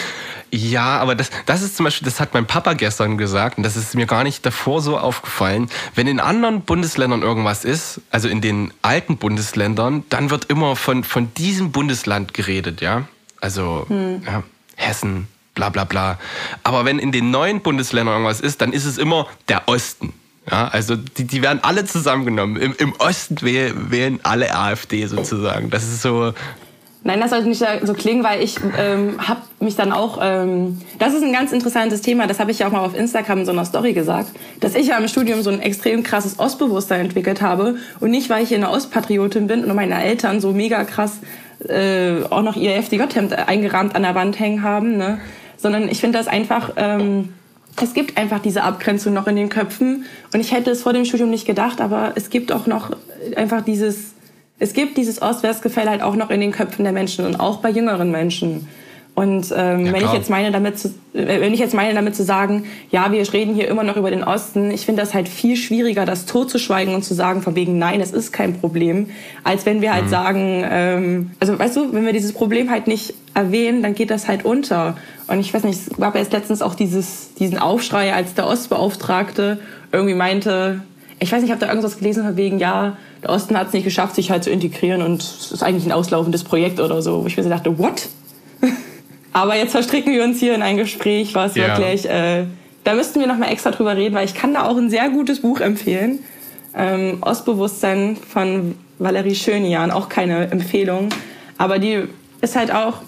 Ja, 0.53 0.97
aber 0.99 1.15
das, 1.15 1.29
das 1.45 1.61
ist 1.61 1.77
zum 1.77 1.85
Beispiel, 1.85 2.05
das 2.05 2.19
hat 2.19 2.33
mein 2.33 2.45
Papa 2.45 2.73
gestern 2.73 3.17
gesagt 3.17 3.57
und 3.57 3.63
das 3.63 3.77
ist 3.77 3.95
mir 3.95 4.05
gar 4.05 4.23
nicht 4.25 4.45
davor 4.45 4.81
so 4.81 4.97
aufgefallen. 4.97 5.69
Wenn 5.95 6.07
in 6.07 6.19
anderen 6.19 6.61
Bundesländern 6.61 7.21
irgendwas 7.21 7.63
ist, 7.63 8.01
also 8.11 8.27
in 8.27 8.41
den 8.41 8.73
alten 8.81 9.17
Bundesländern, 9.17 10.03
dann 10.09 10.29
wird 10.29 10.45
immer 10.45 10.75
von, 10.75 11.05
von 11.05 11.33
diesem 11.35 11.71
Bundesland 11.71 12.33
geredet, 12.33 12.81
ja. 12.81 13.03
Also 13.39 13.85
hm. 13.87 14.23
ja, 14.25 14.43
Hessen, 14.75 15.27
bla 15.55 15.69
bla 15.69 15.85
bla. 15.85 16.19
Aber 16.63 16.83
wenn 16.83 16.99
in 16.99 17.13
den 17.13 17.31
neuen 17.31 17.61
Bundesländern 17.61 18.15
irgendwas 18.15 18.41
ist, 18.41 18.61
dann 18.61 18.73
ist 18.73 18.85
es 18.85 18.97
immer 18.97 19.27
der 19.47 19.69
Osten. 19.69 20.13
Ja, 20.49 20.67
also 20.67 20.95
die, 20.95 21.25
die 21.25 21.41
werden 21.41 21.59
alle 21.61 21.85
zusammengenommen. 21.85 22.57
Im, 22.57 22.75
im 22.77 22.93
Osten 22.93 23.41
wählen, 23.41 23.91
wählen 23.91 24.19
alle 24.23 24.53
AfD 24.53 25.05
sozusagen. 25.05 25.69
Das 25.69 25.83
ist 25.83 26.01
so, 26.01 26.33
Nein, 27.03 27.19
das 27.19 27.31
sollte 27.31 27.49
nicht 27.49 27.63
so 27.83 27.93
klingen, 27.93 28.23
weil 28.23 28.43
ich 28.43 28.57
ähm, 28.77 29.15
habe 29.27 29.41
mich 29.59 29.75
dann 29.75 29.91
auch. 29.91 30.19
Ähm, 30.21 30.79
das 30.99 31.15
ist 31.15 31.23
ein 31.23 31.33
ganz 31.33 31.51
interessantes 31.51 32.01
Thema. 32.01 32.27
Das 32.27 32.39
habe 32.39 32.51
ich 32.51 32.59
ja 32.59 32.67
auch 32.67 32.71
mal 32.71 32.85
auf 32.85 32.95
Instagram 32.95 33.39
in 33.39 33.45
so 33.45 33.51
einer 33.51 33.65
Story 33.65 33.93
gesagt, 33.93 34.29
dass 34.59 34.75
ich 34.75 34.87
ja 34.87 34.97
im 34.97 35.07
Studium 35.07 35.41
so 35.41 35.49
ein 35.49 35.61
extrem 35.61 36.03
krasses 36.03 36.37
Ostbewusstsein 36.37 37.01
entwickelt 37.01 37.41
habe 37.41 37.77
und 37.99 38.11
nicht, 38.11 38.29
weil 38.29 38.43
ich 38.43 38.53
eine 38.53 38.69
Ostpatriotin 38.69 39.47
bin 39.47 39.65
und 39.65 39.75
meine 39.75 40.03
Eltern 40.03 40.41
so 40.41 40.51
mega 40.51 40.83
krass 40.83 41.21
äh, 41.67 42.23
auch 42.29 42.43
noch 42.43 42.55
ihr 42.55 42.75
FDJ-Hemd 42.75 43.33
eingerahmt 43.33 43.95
an 43.95 44.03
der 44.03 44.13
Wand 44.13 44.39
hängen 44.39 44.61
haben, 44.61 44.97
ne? 44.97 45.19
sondern 45.57 45.89
ich 45.89 45.99
finde 45.99 46.19
das 46.19 46.27
einfach. 46.27 46.73
Ähm, 46.75 47.29
es 47.81 47.93
gibt 47.93 48.17
einfach 48.17 48.39
diese 48.39 48.63
Abgrenzung 48.63 49.13
noch 49.13 49.27
in 49.27 49.37
den 49.37 49.49
Köpfen 49.49 50.05
und 50.33 50.39
ich 50.39 50.51
hätte 50.51 50.69
es 50.71 50.83
vor 50.83 50.93
dem 50.93 51.05
Studium 51.05 51.29
nicht 51.29 51.47
gedacht, 51.47 51.79
aber 51.79 52.11
es 52.15 52.29
gibt 52.29 52.51
auch 52.51 52.67
noch 52.67 52.91
einfach 53.35 53.61
dieses 53.61 54.13
es 54.61 54.73
gibt 54.73 54.95
dieses 54.95 55.21
Ost-West-Gefälle 55.23 55.89
halt 55.89 56.03
auch 56.03 56.15
noch 56.15 56.29
in 56.29 56.39
den 56.39 56.51
Köpfen 56.51 56.83
der 56.83 56.93
Menschen 56.93 57.25
und 57.25 57.39
auch 57.39 57.57
bei 57.57 57.71
jüngeren 57.71 58.11
Menschen. 58.11 58.67
Und 59.15 59.51
ähm, 59.57 59.87
ja, 59.87 59.93
wenn 59.93 60.05
ich 60.05 60.13
jetzt 60.13 60.29
meine 60.29 60.51
damit 60.51 60.77
zu, 60.77 60.89
äh, 61.13 61.41
wenn 61.41 61.51
ich 61.51 61.59
jetzt 61.59 61.73
meine 61.73 61.95
damit 61.95 62.15
zu 62.15 62.23
sagen, 62.23 62.65
ja, 62.91 63.11
wir 63.11 63.33
reden 63.33 63.55
hier 63.55 63.67
immer 63.67 63.83
noch 63.83 63.97
über 63.97 64.11
den 64.11 64.23
Osten, 64.23 64.69
ich 64.69 64.85
finde 64.85 65.01
das 65.01 65.15
halt 65.15 65.27
viel 65.27 65.57
schwieriger, 65.57 66.05
das 66.05 66.27
totzuschweigen 66.27 66.93
und 66.93 67.03
zu 67.03 67.15
sagen 67.15 67.41
von 67.41 67.55
wegen, 67.55 67.79
nein, 67.79 68.01
es 68.01 68.11
ist 68.11 68.31
kein 68.31 68.53
Problem, 68.53 69.09
als 69.43 69.65
wenn 69.65 69.81
wir 69.81 69.93
halt 69.93 70.05
mhm. 70.05 70.09
sagen, 70.09 70.63
ähm, 70.69 71.31
also 71.39 71.57
weißt 71.57 71.75
du, 71.75 71.91
wenn 71.93 72.05
wir 72.05 72.13
dieses 72.13 72.31
Problem 72.31 72.69
halt 72.69 72.85
nicht 72.85 73.15
erwähnen, 73.33 73.81
dann 73.81 73.95
geht 73.95 74.11
das 74.11 74.27
halt 74.27 74.45
unter. 74.45 74.95
Und 75.27 75.39
ich 75.39 75.51
weiß 75.53 75.63
nicht, 75.63 75.79
es 75.89 75.97
gab 75.97 76.15
erst 76.15 76.33
letztens 76.33 76.61
auch 76.61 76.75
dieses, 76.75 77.33
diesen 77.33 77.57
Aufschrei, 77.57 78.13
als 78.13 78.35
der 78.35 78.45
Ostbeauftragte 78.45 79.59
irgendwie 79.91 80.15
meinte, 80.15 80.81
ich 81.19 81.31
weiß 81.31 81.41
nicht, 81.41 81.49
ich 81.49 81.51
habe 81.51 81.61
da 81.61 81.67
irgendwas 81.67 81.97
gelesen 81.97 82.23
von 82.23 82.37
wegen, 82.37 82.59
ja, 82.59 82.97
der 83.23 83.29
Osten 83.29 83.57
hat 83.57 83.67
es 83.67 83.73
nicht 83.73 83.83
geschafft, 83.83 84.15
sich 84.15 84.31
halt 84.31 84.43
zu 84.43 84.49
integrieren 84.49 85.01
und 85.01 85.21
es 85.21 85.51
ist 85.51 85.63
eigentlich 85.63 85.85
ein 85.85 85.91
auslaufendes 85.91 86.43
Projekt 86.43 86.79
oder 86.79 87.01
so. 87.01 87.23
Wo 87.23 87.27
ich 87.27 87.37
mir 87.37 87.43
so 87.43 87.49
dachte, 87.49 87.77
what? 87.77 88.07
Aber 89.33 89.55
jetzt 89.55 89.71
verstricken 89.71 90.13
wir 90.13 90.23
uns 90.23 90.39
hier 90.39 90.55
in 90.55 90.61
ein 90.61 90.77
Gespräch, 90.77 91.35
was 91.35 91.55
ja. 91.55 91.67
wirklich, 91.67 92.09
äh, 92.09 92.45
da 92.83 92.93
müssten 92.95 93.19
wir 93.19 93.27
nochmal 93.27 93.51
extra 93.51 93.71
drüber 93.71 93.95
reden, 93.95 94.15
weil 94.15 94.25
ich 94.25 94.33
kann 94.33 94.53
da 94.53 94.65
auch 94.65 94.77
ein 94.77 94.89
sehr 94.89 95.09
gutes 95.09 95.41
Buch 95.41 95.59
empfehlen. 95.59 96.19
Ähm, 96.75 97.17
Ostbewusstsein 97.21 98.15
von 98.15 98.75
Valerie 98.97 99.35
Schönian, 99.35 99.91
auch 99.91 100.09
keine 100.09 100.51
Empfehlung. 100.51 101.09
Aber 101.57 101.79
die 101.79 102.03
ist 102.41 102.55
halt 102.55 102.73
auch 102.73 103.01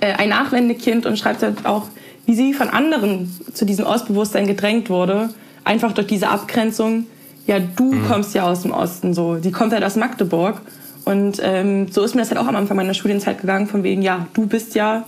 äh, 0.00 0.12
ein 0.12 0.28
Nachwendekind 0.28 1.06
und 1.06 1.18
schreibt 1.18 1.42
halt 1.42 1.64
auch, 1.64 1.86
wie 2.26 2.34
sie 2.34 2.52
von 2.52 2.68
anderen 2.68 3.34
zu 3.52 3.64
diesem 3.64 3.86
Ostbewusstsein 3.86 4.46
gedrängt 4.46 4.90
wurde. 4.90 5.30
Einfach 5.64 5.92
durch 5.92 6.06
diese 6.06 6.28
Abgrenzung 6.28 7.06
ja, 7.46 7.58
du 7.58 7.92
mhm. 7.92 8.08
kommst 8.08 8.34
ja 8.34 8.44
aus 8.44 8.62
dem 8.62 8.72
Osten 8.72 9.14
so. 9.14 9.36
Die 9.36 9.50
kommt 9.50 9.72
halt 9.72 9.84
aus 9.84 9.96
Magdeburg. 9.96 10.60
Und 11.04 11.40
ähm, 11.42 11.90
so 11.90 12.02
ist 12.02 12.14
mir 12.14 12.20
das 12.20 12.30
halt 12.30 12.38
auch 12.40 12.46
am 12.46 12.54
Anfang 12.54 12.76
meiner 12.76 12.94
Studienzeit 12.94 13.40
gegangen, 13.40 13.66
von 13.66 13.82
wegen, 13.82 14.02
ja, 14.02 14.26
du 14.34 14.46
bist 14.46 14.74
ja 14.74 15.04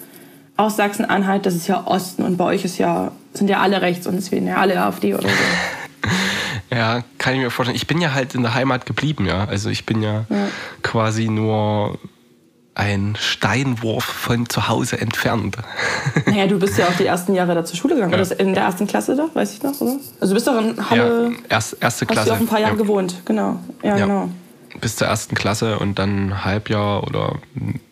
aus 0.57 0.77
Sachsen-Anhalt, 0.77 1.47
das 1.47 1.55
ist 1.55 1.67
ja 1.67 1.87
Osten 1.87 2.23
und 2.23 2.37
bei 2.37 2.45
euch 2.45 2.65
ist 2.65 2.79
ja, 2.79 3.13
sind 3.33 3.49
ja 3.49 3.61
alle 3.61 3.81
rechts 3.81 4.07
und 4.07 4.17
es 4.17 4.31
wählen 4.31 4.47
ja 4.47 4.57
alle 4.57 4.81
AfD 4.81 5.15
oder 5.15 5.29
so. 5.29 5.35
ja, 6.75 7.03
kann 7.19 7.35
ich 7.35 7.41
mir 7.41 7.51
vorstellen. 7.51 7.77
Ich 7.77 7.87
bin 7.87 8.01
ja 8.01 8.13
halt 8.13 8.35
in 8.35 8.43
der 8.43 8.55
Heimat 8.55 8.87
geblieben, 8.87 9.27
ja. 9.27 9.45
Also 9.45 9.71
ich 9.71 9.87
bin 9.87 10.03
ja, 10.03 10.25
ja. 10.31 10.49
quasi 10.83 11.29
nur 11.29 11.99
ein 12.75 13.17
Steinwurf 13.19 14.05
von 14.05 14.49
zu 14.49 14.69
Hause 14.69 15.01
entfernt. 15.01 15.57
Naja, 16.27 16.47
du 16.47 16.59
bist 16.59 16.79
ja 16.79 16.87
auch 16.87 16.97
die 16.97 17.07
ersten 17.07 17.35
Jahre 17.35 17.55
da 17.55 17.65
zur 17.65 17.77
Schule 17.77 17.95
gegangen. 17.95 18.13
Ja. 18.13 18.21
Oder 18.21 18.41
in 18.41 18.55
der 18.55 18.65
ersten 18.65 18.87
Klasse 18.87 19.15
doch, 19.15 19.35
weiß 19.35 19.53
ich 19.53 19.63
noch, 19.63 19.81
oder? 19.81 19.99
Also 20.21 20.33
du 20.33 20.35
bist 20.35 20.47
doch 20.47 20.61
in 20.61 20.91
Halle. 20.91 21.31
Ja, 21.31 21.37
erst, 21.49 21.77
erste 21.81 22.07
Klasse. 22.07 22.21
Hast 22.21 22.29
du 22.29 22.33
auch 22.35 22.41
ein 22.41 22.47
paar 22.47 22.61
Jahre 22.61 22.73
ja. 22.73 22.79
gewohnt, 22.79 23.23
genau. 23.25 23.61
Ja, 23.83 23.97
ja, 23.97 24.07
genau. 24.07 24.29
Bis 24.81 24.97
zur 24.97 25.07
ersten 25.07 25.35
Klasse 25.35 25.79
und 25.79 25.99
dann 25.99 26.45
Halbjahr 26.45 27.05
oder 27.05 27.37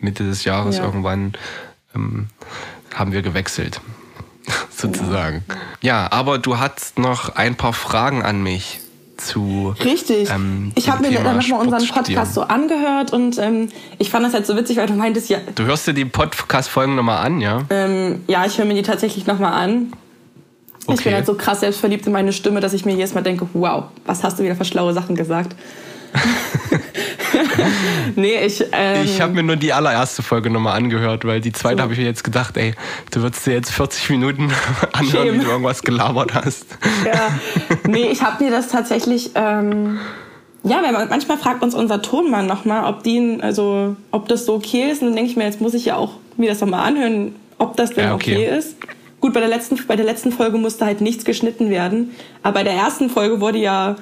Mitte 0.01 0.25
des 0.25 0.45
Jahres 0.45 0.79
irgendwann 0.79 1.35
ähm, 1.95 2.29
haben 2.95 3.12
wir 3.12 3.23
gewechselt. 3.23 3.81
sozusagen. 4.77 5.45
Ja, 5.81 6.11
aber 6.11 6.39
du 6.39 6.59
hast 6.59 6.99
noch 6.99 7.37
ein 7.37 7.55
paar 7.55 7.73
Fragen 7.73 8.23
an 8.23 8.43
mich 8.43 8.81
zu. 9.26 9.75
Richtig. 9.85 10.31
Ähm, 10.31 10.73
ich 10.75 10.88
habe 10.88 11.02
mir 11.02 11.12
dann 11.12 11.37
nochmal 11.37 11.61
unseren 11.61 11.87
Podcast 11.88 12.35
so 12.35 12.43
angehört 12.43 13.12
und 13.12 13.38
ähm, 13.38 13.69
ich 13.99 14.11
fand 14.11 14.25
das 14.25 14.35
halt 14.35 14.47
so 14.47 14.57
witzig, 14.57 14.76
weil 14.76 14.87
du 14.87 14.95
meintest 14.95 15.29
ja. 15.29 15.38
Du 15.55 15.64
hörst 15.64 15.87
dir 15.87 15.95
die 15.95 16.05
Podcast-Folgen 16.05 16.95
nochmal 16.95 17.25
an, 17.25 17.41
ja? 17.41 17.62
Ähm, 17.71 18.23
ja, 18.29 18.45
ich 18.47 18.59
höre 18.59 18.64
mir 18.64 18.75
die 18.75 18.83
tatsächlich 18.83 19.26
nochmal 19.26 19.52
an. 19.52 19.93
Okay. 20.87 20.95
Ich 20.99 21.05
bin 21.05 21.14
halt 21.14 21.26
so 21.26 21.35
krass 21.35 21.61
selbstverliebt 21.61 22.07
in 22.07 22.12
meine 22.12 22.33
Stimme, 22.33 22.61
dass 22.61 22.73
ich 22.73 22.85
mir 22.85 22.95
jedes 22.95 23.14
Mal 23.14 23.23
denke, 23.23 23.47
wow, 23.52 23.85
was 24.05 24.25
hast 24.25 24.38
du 24.38 24.43
wieder 24.43 24.57
für 24.57 24.64
schlaue 24.64 24.93
Sachen 24.93 25.14
gesagt. 25.14 25.55
nee, 28.16 28.45
ich. 28.45 28.64
Ähm, 28.73 29.04
ich 29.04 29.21
habe 29.21 29.33
mir 29.33 29.42
nur 29.42 29.57
die 29.57 29.73
allererste 29.73 30.23
Folge 30.23 30.50
nochmal 30.50 30.76
angehört, 30.76 31.25
weil 31.25 31.40
die 31.40 31.52
zweite 31.52 31.78
so. 31.78 31.83
habe 31.83 31.92
ich 31.92 31.99
mir 31.99 32.04
jetzt 32.04 32.25
gedacht, 32.25 32.57
ey, 32.57 32.75
du 33.11 33.23
würdest 33.23 33.47
dir 33.47 33.54
jetzt 33.54 33.71
40 33.71 34.11
Minuten 34.11 34.52
anhören, 34.92 35.26
Schäme. 35.26 35.40
wie 35.40 35.45
du 35.45 35.50
irgendwas 35.50 35.83
gelabert 35.83 36.35
hast. 36.35 36.66
Ja, 37.07 37.33
nee, 37.88 38.09
ich 38.11 38.23
habe 38.23 38.45
mir 38.45 38.50
das 38.50 38.69
tatsächlich. 38.69 39.31
Ähm, 39.35 39.99
ja, 40.64 40.81
weil 40.83 41.09
manchmal 41.09 41.38
fragt 41.38 41.62
uns 41.62 41.75
unser 41.75 42.02
Tonmann 42.02 42.47
nochmal, 42.47 42.85
ob 42.85 43.02
die, 43.02 43.38
also 43.40 43.97
ob 44.12 44.28
das 44.28 44.47
so 44.47 44.54
okay 44.54 44.90
ist. 44.92 45.02
Und 45.02 45.09
dann 45.09 45.16
denke 45.16 45.31
ich 45.31 45.37
mir, 45.37 45.45
jetzt 45.45 45.61
muss 45.61 45.75
ich 45.75 45.87
ja 45.87 45.97
auch 45.97 46.12
mir 46.37 46.50
das 46.50 46.61
nochmal 46.61 46.87
anhören, 46.87 47.35
ob 47.59 47.76
das 47.76 47.90
denn 47.90 48.04
ja, 48.04 48.14
okay. 48.14 48.37
okay 48.37 48.59
ist. 48.59 48.76
Gut, 49.21 49.35
bei 49.35 49.40
der, 49.40 49.49
letzten, 49.49 49.78
bei 49.87 49.97
der 49.97 50.04
letzten 50.04 50.33
Folge 50.33 50.59
musste 50.59 50.85
halt 50.85 51.00
nichts 51.00 51.25
geschnitten 51.25 51.71
werden. 51.71 52.11
Aber 52.42 52.54
bei 52.54 52.64
der 52.64 52.75
ersten 52.75 53.09
Folge 53.09 53.40
wurde 53.40 53.59
ja 53.59 53.97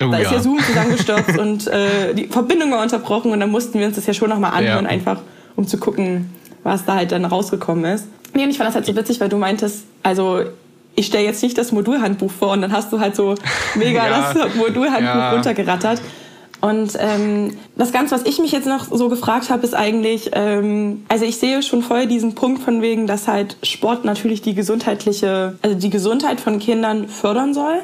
Oh, 0.00 0.08
da 0.10 0.18
ist 0.18 0.32
ja, 0.32 0.40
Zoom 0.40 0.58
zusammengestürzt 0.58 1.38
und 1.38 1.68
äh, 1.68 2.14
die 2.14 2.26
Verbindung 2.26 2.72
war 2.72 2.82
unterbrochen 2.82 3.30
und 3.30 3.40
dann 3.40 3.50
mussten 3.50 3.78
wir 3.78 3.86
uns 3.86 3.94
das 3.96 4.06
ja 4.06 4.14
schon 4.14 4.28
nochmal 4.28 4.52
anhören, 4.52 4.84
ja. 4.84 4.90
einfach 4.90 5.20
um 5.56 5.66
zu 5.66 5.78
gucken, 5.78 6.30
was 6.64 6.84
da 6.84 6.96
halt 6.96 7.12
dann 7.12 7.24
rausgekommen 7.24 7.84
ist. 7.84 8.08
Nee, 8.34 8.42
und 8.42 8.50
ich 8.50 8.58
fand 8.58 8.68
das 8.68 8.74
halt 8.74 8.86
so 8.86 8.96
witzig, 8.96 9.20
weil 9.20 9.28
du 9.28 9.36
meintest, 9.36 9.84
also 10.02 10.42
ich 10.96 11.06
stelle 11.06 11.24
jetzt 11.24 11.42
nicht 11.42 11.56
das 11.56 11.72
Modulhandbuch 11.72 12.30
vor 12.30 12.52
und 12.52 12.62
dann 12.62 12.72
hast 12.72 12.92
du 12.92 13.00
halt 13.00 13.14
so 13.14 13.34
mega 13.76 14.06
ja. 14.08 14.32
das 14.32 14.54
Modulhandbuch 14.54 15.32
runtergerattert. 15.36 16.00
Und 16.60 16.92
ähm, 16.98 17.58
das 17.76 17.92
Ganze, 17.92 18.14
was 18.14 18.22
ich 18.24 18.38
mich 18.38 18.50
jetzt 18.50 18.66
noch 18.66 18.86
so 18.90 19.10
gefragt 19.10 19.50
habe, 19.50 19.62
ist 19.64 19.74
eigentlich, 19.74 20.30
ähm, 20.32 21.04
also 21.08 21.26
ich 21.26 21.36
sehe 21.36 21.62
schon 21.62 21.82
voll 21.82 22.06
diesen 22.06 22.34
Punkt 22.34 22.62
von 22.62 22.80
wegen, 22.80 23.06
dass 23.06 23.28
halt 23.28 23.58
Sport 23.62 24.06
natürlich 24.06 24.40
die 24.40 24.54
gesundheitliche, 24.54 25.58
also 25.60 25.76
die 25.76 25.90
Gesundheit 25.90 26.40
von 26.40 26.58
Kindern 26.58 27.08
fördern 27.08 27.52
soll. 27.52 27.80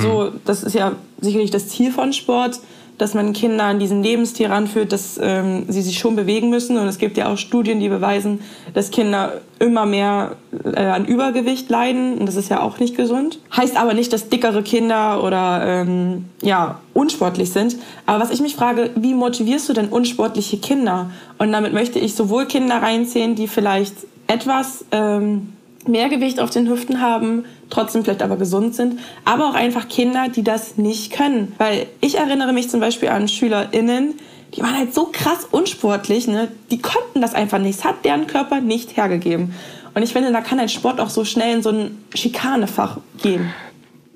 So, 0.00 0.30
mhm. 0.30 0.40
das 0.44 0.62
ist 0.62 0.74
ja 0.74 0.92
sicherlich 1.20 1.50
das 1.50 1.68
Ziel 1.68 1.92
von 1.92 2.12
Sport, 2.12 2.60
dass 2.98 3.14
man 3.14 3.32
Kinder 3.32 3.64
an 3.64 3.78
diesen 3.78 4.02
Lebensstil 4.02 4.46
ranführt, 4.46 4.92
dass 4.92 5.18
ähm, 5.20 5.64
sie 5.68 5.82
sich 5.82 5.98
schon 5.98 6.14
bewegen 6.14 6.48
müssen. 6.50 6.78
Und 6.78 6.86
es 6.86 6.98
gibt 6.98 7.16
ja 7.16 7.32
auch 7.32 7.36
Studien, 7.36 7.80
die 7.80 7.88
beweisen, 7.88 8.40
dass 8.72 8.90
Kinder 8.90 9.40
immer 9.58 9.84
mehr 9.84 10.36
äh, 10.64 10.78
an 10.78 11.04
Übergewicht 11.04 11.68
leiden. 11.68 12.18
Und 12.18 12.26
das 12.26 12.36
ist 12.36 12.50
ja 12.50 12.60
auch 12.60 12.78
nicht 12.78 12.96
gesund. 12.96 13.40
Heißt 13.56 13.76
aber 13.76 13.94
nicht, 13.94 14.12
dass 14.12 14.28
dickere 14.28 14.62
Kinder 14.62 15.24
oder 15.24 15.62
ähm, 15.66 16.26
ja, 16.40 16.78
unsportlich 16.92 17.50
sind. 17.50 17.76
Aber 18.06 18.22
was 18.22 18.30
ich 18.30 18.40
mich 18.40 18.54
frage, 18.54 18.90
wie 18.94 19.14
motivierst 19.14 19.68
du 19.68 19.72
denn 19.72 19.88
unsportliche 19.88 20.58
Kinder? 20.58 21.10
Und 21.38 21.50
damit 21.50 21.72
möchte 21.72 21.98
ich 21.98 22.14
sowohl 22.14 22.46
Kinder 22.46 22.76
reinziehen, 22.76 23.34
die 23.34 23.48
vielleicht 23.48 23.94
etwas 24.28 24.84
ähm, 24.92 25.52
mehr 25.86 26.08
Gewicht 26.08 26.40
auf 26.40 26.50
den 26.50 26.68
Hüften 26.68 27.00
haben, 27.00 27.44
trotzdem 27.74 28.04
vielleicht 28.04 28.22
aber 28.22 28.36
gesund 28.36 28.74
sind, 28.74 29.00
aber 29.24 29.48
auch 29.48 29.54
einfach 29.54 29.88
Kinder, 29.88 30.28
die 30.28 30.42
das 30.42 30.76
nicht 30.76 31.12
können. 31.12 31.52
Weil 31.58 31.86
ich 32.00 32.18
erinnere 32.18 32.52
mich 32.52 32.70
zum 32.70 32.80
Beispiel 32.80 33.08
an 33.08 33.28
SchülerInnen, 33.28 34.14
die 34.54 34.62
waren 34.62 34.76
halt 34.76 34.94
so 34.94 35.08
krass 35.12 35.48
unsportlich, 35.50 36.28
ne? 36.28 36.48
Die 36.70 36.78
konnten 36.78 37.20
das 37.20 37.34
einfach 37.34 37.58
nicht. 37.58 37.78
Es 37.78 37.84
hat 37.84 38.04
deren 38.04 38.26
Körper 38.26 38.60
nicht 38.60 38.96
hergegeben. 38.96 39.54
Und 39.94 40.02
ich 40.02 40.12
finde, 40.12 40.32
da 40.32 40.40
kann 40.40 40.60
ein 40.60 40.68
Sport 40.68 41.00
auch 41.00 41.10
so 41.10 41.24
schnell 41.24 41.56
in 41.56 41.62
so 41.62 41.70
ein 41.70 42.04
Schikanefach 42.14 42.98
gehen. 43.22 43.52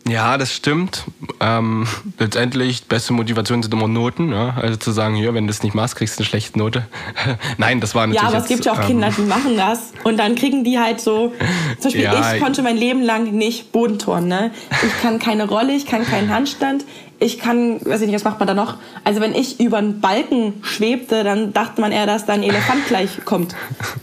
Ja, 0.08 0.38
das 0.38 0.52
stimmt. 0.52 1.04
Ähm, 1.40 1.86
letztendlich, 2.18 2.84
beste 2.84 3.12
Motivation 3.12 3.62
sind 3.62 3.72
immer 3.72 3.88
Noten. 3.88 4.32
Ja? 4.32 4.56
Also 4.60 4.76
zu 4.76 4.92
sagen, 4.92 5.14
hier, 5.14 5.34
wenn 5.34 5.46
du 5.46 5.50
es 5.50 5.62
nicht 5.62 5.74
machst, 5.74 5.96
kriegst 5.96 6.18
du 6.18 6.22
eine 6.22 6.28
schlechte 6.28 6.58
Note. 6.58 6.86
Nein, 7.58 7.80
das 7.80 7.94
war 7.94 8.06
natürlich. 8.06 8.22
Ja, 8.22 8.28
aber 8.28 8.38
es 8.38 8.48
gibt 8.48 8.64
ja 8.64 8.72
auch 8.72 8.80
ähm, 8.80 8.86
Kinder, 8.86 9.10
die 9.16 9.22
machen 9.22 9.56
das. 9.56 9.92
Und 10.04 10.18
dann 10.18 10.34
kriegen 10.34 10.64
die 10.64 10.78
halt 10.78 11.00
so. 11.00 11.32
Zum 11.78 11.84
Beispiel, 11.84 12.02
ja, 12.02 12.34
ich 12.34 12.42
konnte 12.42 12.62
mein 12.62 12.76
Leben 12.76 13.02
lang 13.02 13.32
nicht 13.32 13.72
Bodenturnen. 13.72 14.28
Ne? 14.28 14.50
Ich 14.70 15.02
kann 15.02 15.18
keine 15.18 15.48
Rolle, 15.48 15.74
ich 15.74 15.86
kann 15.86 16.04
keinen 16.04 16.30
Handstand. 16.30 16.84
Ich 17.20 17.38
kann, 17.38 17.84
weiß 17.84 18.00
ich 18.02 18.06
nicht, 18.06 18.14
was 18.14 18.24
macht 18.24 18.38
man 18.38 18.46
da 18.46 18.54
noch? 18.54 18.76
Also 19.02 19.20
wenn 19.20 19.34
ich 19.34 19.58
über 19.58 19.78
einen 19.78 20.00
Balken 20.00 20.54
schwebte, 20.62 21.24
dann 21.24 21.52
dachte 21.52 21.80
man 21.80 21.90
eher, 21.90 22.06
dass 22.06 22.26
da 22.26 22.32
ein 22.32 22.44
Elefant 22.44 22.86
gleich 22.86 23.24
kommt. 23.24 23.56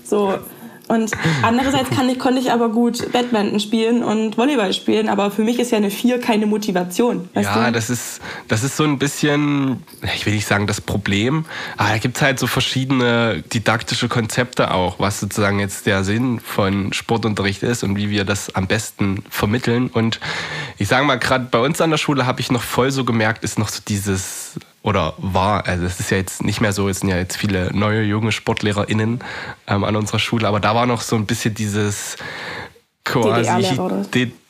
So, 0.03 0.35
und 0.87 1.11
andererseits 1.41 1.89
kann 1.89 2.07
ich, 2.09 2.19
konnte 2.19 2.39
ich 2.39 2.51
aber 2.51 2.69
gut 2.69 3.11
Badminton 3.11 3.59
spielen 3.59 4.03
und 4.03 4.37
Volleyball 4.37 4.73
spielen, 4.73 5.09
aber 5.09 5.31
für 5.31 5.43
mich 5.43 5.59
ist 5.59 5.71
ja 5.71 5.77
eine 5.77 5.89
4 5.89 6.19
keine 6.19 6.45
Motivation. 6.45 7.29
ja, 7.33 7.65
du? 7.67 7.71
das 7.71 7.89
ist, 7.89 8.21
das 8.47 8.63
ist 8.63 8.77
so 8.77 8.83
ein 8.83 8.99
bisschen, 8.99 9.83
ich 10.15 10.25
will 10.25 10.33
nicht 10.33 10.47
sagen 10.47 10.67
das 10.67 10.81
Problem, 10.81 11.45
aber 11.77 11.89
da 11.89 11.97
gibt 11.97 12.17
es 12.17 12.21
halt 12.21 12.39
so 12.39 12.47
verschiedene 12.47 13.43
didaktische 13.53 14.07
Konzepte 14.07 14.71
auch, 14.71 14.99
was 14.99 15.19
sozusagen 15.19 15.59
jetzt 15.59 15.85
der 15.87 16.03
Sinn 16.03 16.39
von 16.39 16.93
Sportunterricht 16.93 17.63
ist 17.63 17.83
und 17.83 17.95
wie 17.95 18.09
wir 18.09 18.23
das 18.23 18.53
am 18.53 18.67
besten 18.67 19.23
vermitteln. 19.29 19.87
Und 19.87 20.19
ich 20.77 20.87
sage 20.87 21.05
mal, 21.05 21.17
gerade 21.17 21.47
bei 21.49 21.59
uns 21.59 21.81
an 21.81 21.89
der 21.89 21.97
Schule 21.97 22.25
habe 22.25 22.41
ich 22.41 22.51
noch 22.51 22.63
voll 22.63 22.91
so 22.91 23.05
gemerkt, 23.05 23.43
ist 23.43 23.57
noch 23.57 23.69
so 23.69 23.81
dieses 23.87 24.44
oder 24.83 25.13
war, 25.17 25.65
also 25.65 25.85
es 25.85 25.99
ist 25.99 26.11
ja 26.11 26.17
jetzt 26.17 26.43
nicht 26.43 26.61
mehr 26.61 26.73
so, 26.73 26.87
es 26.87 26.99
sind 26.99 27.09
ja 27.09 27.17
jetzt 27.17 27.37
viele 27.37 27.75
neue 27.75 28.03
junge 28.03 28.31
SportlehrerInnen 28.31 29.19
ähm, 29.67 29.83
an 29.83 29.95
unserer 29.95 30.19
Schule, 30.19 30.47
aber 30.47 30.59
da 30.59 30.75
war 30.75 30.85
noch 30.85 31.01
so 31.01 31.15
ein 31.15 31.25
bisschen 31.25 31.55
dieses 31.55 32.17
quasi 33.03 33.79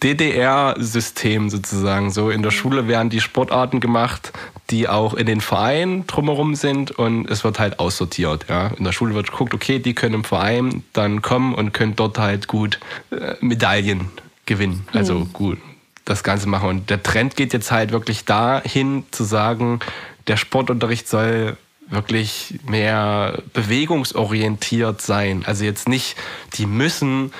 DDR-System 0.01 1.49
sozusagen. 1.49 2.11
So 2.11 2.29
in 2.29 2.41
der 2.41 2.51
Schule 2.51 2.87
werden 2.87 3.09
die 3.09 3.19
Sportarten 3.19 3.79
gemacht, 3.79 4.31
die 4.69 4.87
auch 4.87 5.13
in 5.13 5.25
den 5.25 5.41
Vereinen 5.41 6.07
drumherum 6.07 6.55
sind 6.55 6.91
und 6.91 7.29
es 7.29 7.43
wird 7.43 7.59
halt 7.59 7.79
aussortiert. 7.79 8.45
Ja. 8.49 8.67
In 8.77 8.83
der 8.83 8.93
Schule 8.93 9.13
wird 9.13 9.31
geguckt, 9.31 9.53
okay, 9.53 9.79
die 9.79 9.93
können 9.93 10.15
im 10.15 10.23
Verein 10.23 10.83
dann 10.93 11.21
kommen 11.21 11.53
und 11.53 11.73
können 11.73 11.95
dort 11.95 12.17
halt 12.17 12.47
gut 12.47 12.79
äh, 13.11 13.35
Medaillen 13.41 14.09
gewinnen. 14.45 14.87
Also 14.93 15.15
mhm. 15.15 15.33
gut 15.33 15.57
das 16.05 16.23
Ganze 16.23 16.47
machen. 16.47 16.69
Und 16.69 16.89
der 16.89 17.03
Trend 17.03 17.35
geht 17.35 17.53
jetzt 17.53 17.71
halt 17.71 17.91
wirklich 17.91 18.25
dahin 18.25 19.03
zu 19.11 19.23
sagen, 19.23 19.79
der 20.27 20.37
Sportunterricht 20.37 21.07
soll 21.07 21.57
wirklich 21.87 22.59
mehr 22.65 23.43
bewegungsorientiert 23.53 25.01
sein. 25.01 25.43
Also 25.45 25.65
jetzt 25.65 25.87
nicht, 25.87 26.15
die 26.55 26.65
müssen 26.65 27.31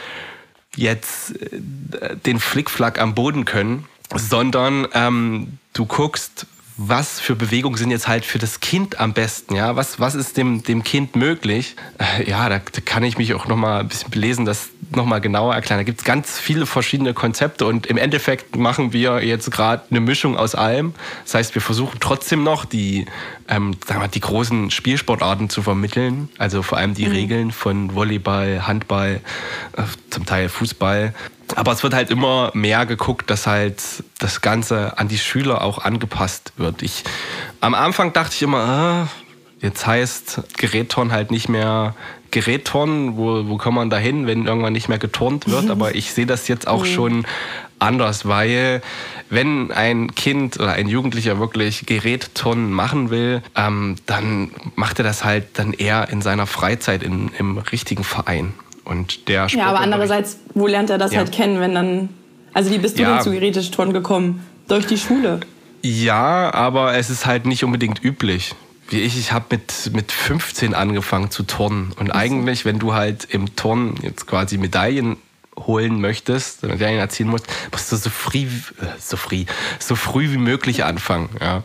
jetzt 0.75 1.41
äh, 1.41 2.15
den 2.17 2.39
Flickflack 2.39 2.99
am 2.99 3.15
Boden 3.15 3.45
können, 3.45 3.85
sondern 4.13 4.87
ähm, 4.93 5.57
du 5.73 5.85
guckst, 5.85 6.45
was 6.77 7.21
für 7.21 7.35
Bewegungen 7.35 7.77
sind 7.77 7.89
jetzt 7.91 8.07
halt 8.07 8.25
für 8.25 8.37
das 8.37 8.59
Kind 8.59 8.99
am 8.99 9.13
besten, 9.13 9.55
ja? 9.55 9.77
Was, 9.77 9.99
was 9.99 10.13
ist 10.13 10.35
dem, 10.35 10.61
dem 10.63 10.83
Kind 10.83 11.15
möglich? 11.15 11.75
Äh, 11.97 12.29
ja, 12.29 12.49
da, 12.49 12.59
da, 12.59 12.81
kann 12.83 13.03
ich 13.03 13.17
mich 13.17 13.33
auch 13.33 13.47
noch 13.47 13.55
mal 13.55 13.79
ein 13.79 13.87
bisschen 13.87 14.09
belesen, 14.09 14.45
das 14.45 14.69
noch 14.93 15.05
mal 15.05 15.19
genauer 15.19 15.55
erklären. 15.55 15.79
Da 15.79 15.83
gibt 15.83 15.99
es 15.99 16.05
ganz 16.05 16.37
viele 16.37 16.65
verschiedene 16.65 17.13
Konzepte 17.13 17.65
und 17.65 17.87
im 17.87 17.97
Endeffekt 17.97 18.57
machen 18.57 18.91
wir 18.91 19.23
jetzt 19.23 19.49
gerade 19.51 19.83
eine 19.89 20.01
Mischung 20.01 20.35
aus 20.37 20.53
allem. 20.53 20.93
Das 21.23 21.35
heißt, 21.35 21.55
wir 21.55 21.61
versuchen 21.61 21.99
trotzdem 22.01 22.43
noch 22.43 22.65
die, 22.65 23.05
ähm, 23.47 23.77
sagen 23.87 24.01
wir, 24.01 24.09
die 24.09 24.19
großen 24.19 24.69
Spielsportarten 24.69 25.49
zu 25.49 25.61
vermitteln, 25.61 26.29
also 26.37 26.61
vor 26.61 26.77
allem 26.77 26.93
die 26.93 27.05
mhm. 27.05 27.11
Regeln 27.11 27.51
von 27.51 27.95
Volleyball, 27.95 28.67
Handball, 28.67 29.21
äh, 29.77 29.83
zum 30.09 30.25
Teil 30.25 30.49
Fußball 30.49 31.13
aber 31.55 31.71
es 31.71 31.83
wird 31.83 31.93
halt 31.93 32.09
immer 32.09 32.51
mehr 32.53 32.85
geguckt, 32.85 33.29
dass 33.29 33.45
halt 33.45 33.81
das 34.19 34.41
Ganze 34.41 34.97
an 34.97 35.07
die 35.07 35.17
Schüler 35.17 35.61
auch 35.61 35.79
angepasst 35.79 36.53
wird. 36.57 36.81
Ich, 36.81 37.03
am 37.61 37.73
Anfang 37.73 38.13
dachte 38.13 38.33
ich 38.33 38.41
immer, 38.41 39.07
äh, 39.61 39.65
jetzt 39.65 39.85
heißt 39.85 40.41
Gerätturnen 40.57 41.13
halt 41.13 41.31
nicht 41.31 41.49
mehr 41.49 41.95
Gerätturnen, 42.31 43.15
wo, 43.15 43.47
wo 43.47 43.57
kommt 43.57 43.75
man 43.75 43.89
da 43.89 43.97
hin, 43.97 44.27
wenn 44.27 44.45
irgendwann 44.45 44.73
nicht 44.73 44.89
mehr 44.89 44.97
geturnt 44.97 45.47
wird. 45.47 45.69
Aber 45.69 45.95
ich 45.95 46.11
sehe 46.11 46.25
das 46.25 46.47
jetzt 46.47 46.67
auch 46.67 46.83
mhm. 46.83 46.89
schon 46.89 47.25
anders, 47.79 48.25
weil 48.25 48.81
wenn 49.29 49.71
ein 49.71 50.13
Kind 50.15 50.59
oder 50.59 50.73
ein 50.73 50.87
Jugendlicher 50.87 51.39
wirklich 51.39 51.85
Gerätturnen 51.85 52.71
machen 52.71 53.09
will, 53.09 53.41
ähm, 53.55 53.95
dann 54.05 54.51
macht 54.75 54.99
er 54.99 55.03
das 55.03 55.23
halt 55.23 55.59
dann 55.59 55.73
eher 55.73 56.09
in 56.09 56.21
seiner 56.21 56.47
Freizeit 56.47 57.03
in, 57.03 57.31
im 57.37 57.57
richtigen 57.57 58.03
Verein. 58.03 58.53
Und 58.85 59.27
der 59.27 59.47
Ja, 59.47 59.65
aber 59.65 59.79
andererseits, 59.79 60.37
wo 60.53 60.67
lernt 60.67 60.89
er 60.89 60.97
das 60.97 61.11
ja. 61.11 61.19
halt 61.19 61.31
kennen, 61.31 61.59
wenn 61.59 61.75
dann. 61.75 62.09
Also 62.53 62.71
wie 62.71 62.77
bist 62.77 62.97
du 62.97 63.03
ja. 63.03 63.15
denn 63.15 63.23
zu 63.23 63.31
Gerätesturnen 63.31 63.93
gekommen? 63.93 64.45
Durch 64.67 64.87
die 64.87 64.97
Schule? 64.97 65.41
Ja, 65.81 66.53
aber 66.53 66.95
es 66.95 67.09
ist 67.09 67.25
halt 67.25 67.45
nicht 67.45 67.63
unbedingt 67.63 68.03
üblich. 68.03 68.55
Wie 68.87 69.01
ich, 69.01 69.17
ich 69.17 69.31
habe 69.31 69.45
mit, 69.51 69.91
mit 69.93 70.11
15 70.11 70.73
angefangen 70.73 71.31
zu 71.31 71.43
turnen. 71.43 71.91
Und 71.99 72.11
eigentlich, 72.11 72.65
wenn 72.65 72.79
du 72.79 72.93
halt 72.93 73.25
im 73.25 73.55
Turnen 73.55 73.95
jetzt 74.01 74.27
quasi 74.27 74.57
Medaillen 74.57 75.17
holen 75.57 76.01
möchtest, 76.01 76.63
Medaillen 76.63 76.99
erzielen 76.99 77.29
musst, 77.29 77.47
musst 77.71 77.91
du 77.91 77.95
so 77.95 78.09
früh, 78.09 78.45
äh, 78.45 78.85
so 78.99 79.17
früh, 79.17 79.45
so 79.79 79.95
früh 79.95 80.31
wie 80.31 80.37
möglich 80.37 80.83
anfangen. 80.83 81.29
Ja. 81.39 81.63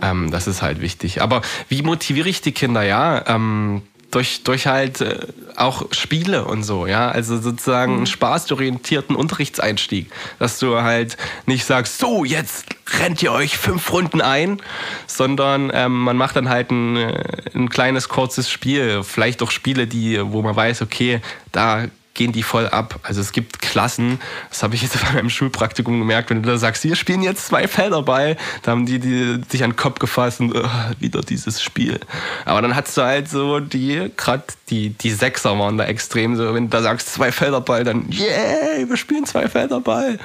Ähm, 0.00 0.30
das 0.30 0.46
ist 0.46 0.62
halt 0.62 0.80
wichtig. 0.80 1.22
Aber 1.22 1.42
wie 1.68 1.82
motiviere 1.82 2.28
ich 2.28 2.40
die 2.40 2.52
Kinder? 2.52 2.82
Ja, 2.82 3.24
ähm, 3.26 3.82
durch, 4.12 4.44
durch 4.44 4.66
halt 4.66 5.00
äh, 5.00 5.26
auch 5.56 5.86
Spiele 5.90 6.44
und 6.44 6.62
so, 6.62 6.86
ja. 6.86 7.10
Also 7.10 7.38
sozusagen 7.38 7.92
einen 7.92 8.00
mhm. 8.02 8.06
spaßorientierten 8.06 9.16
Unterrichtseinstieg. 9.16 10.10
Dass 10.38 10.58
du 10.58 10.80
halt 10.82 11.16
nicht 11.46 11.64
sagst, 11.64 11.98
so, 11.98 12.24
jetzt 12.24 12.66
rennt 13.00 13.22
ihr 13.22 13.32
euch 13.32 13.56
fünf 13.56 13.90
Runden 13.92 14.20
ein, 14.20 14.60
sondern 15.06 15.72
ähm, 15.74 16.04
man 16.04 16.16
macht 16.16 16.36
dann 16.36 16.48
halt 16.48 16.70
ein, 16.70 16.96
äh, 16.96 17.24
ein 17.54 17.68
kleines, 17.68 18.08
kurzes 18.08 18.50
Spiel. 18.50 19.02
Vielleicht 19.02 19.42
auch 19.42 19.50
Spiele, 19.50 19.86
die, 19.86 20.20
wo 20.22 20.42
man 20.42 20.54
weiß, 20.54 20.82
okay, 20.82 21.20
da 21.50 21.86
gehen 22.14 22.32
die 22.32 22.42
voll 22.42 22.68
ab. 22.68 23.00
Also 23.02 23.20
es 23.20 23.32
gibt 23.32 23.60
Klassen, 23.60 24.20
das 24.50 24.62
habe 24.62 24.74
ich 24.74 24.82
jetzt 24.82 25.00
bei 25.06 25.12
meinem 25.14 25.30
Schulpraktikum 25.30 25.98
gemerkt, 25.98 26.30
wenn 26.30 26.42
du 26.42 26.48
da 26.48 26.58
sagst, 26.58 26.84
wir 26.84 26.96
spielen 26.96 27.22
jetzt 27.22 27.46
zwei 27.46 27.68
Felder 27.68 28.02
bei, 28.02 28.36
da 28.62 28.72
haben 28.72 28.86
die, 28.86 28.98
die 28.98 29.40
sich 29.48 29.64
an 29.64 29.70
den 29.70 29.76
Kopf 29.76 29.98
gefasst 29.98 30.40
und 30.40 30.54
uh, 30.54 30.64
wieder 30.98 31.20
dieses 31.20 31.62
Spiel. 31.62 32.00
Aber 32.44 32.62
dann 32.62 32.76
hast 32.76 32.96
du 32.96 33.02
halt 33.02 33.28
so 33.28 33.60
die, 33.60 34.10
gerade 34.16 34.44
die, 34.68 34.90
die 34.90 35.10
Sechser 35.10 35.58
waren 35.58 35.78
da 35.78 35.84
extrem 35.84 36.36
so, 36.36 36.54
wenn 36.54 36.64
du 36.64 36.70
da 36.70 36.82
sagst, 36.82 37.12
zwei 37.12 37.32
Felder 37.32 37.60
Ball, 37.60 37.84
dann 37.84 38.10
yeah, 38.10 38.88
wir 38.88 38.96
spielen 38.96 39.24
zwei 39.24 39.48
Felder 39.48 39.80
Ball. 39.80 40.18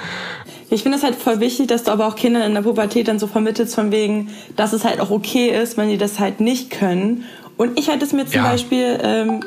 Ich 0.69 0.83
finde 0.83 0.97
es 0.97 1.03
halt 1.03 1.15
voll 1.15 1.39
wichtig, 1.39 1.67
dass 1.67 1.83
du 1.83 1.91
aber 1.91 2.07
auch 2.07 2.15
Kindern 2.15 2.43
in 2.43 2.53
der 2.53 2.61
Pubertät 2.61 3.07
dann 3.07 3.19
so 3.19 3.27
vermittelst 3.27 3.73
von 3.73 3.91
wegen, 3.91 4.31
dass 4.57 4.73
es 4.73 4.83
halt 4.83 4.99
auch 4.99 5.11
okay 5.11 5.49
ist, 5.49 5.77
wenn 5.77 5.89
die 5.89 5.97
das 5.97 6.19
halt 6.19 6.41
nicht 6.41 6.71
können. 6.71 7.23
Und 7.55 7.79
ich 7.79 7.87
hätte 7.87 8.03
es 8.03 8.11
mir 8.11 8.25
zum 8.25 8.35
ja. 8.35 8.43
Beispiel 8.43 8.99
ähm, 9.01 9.39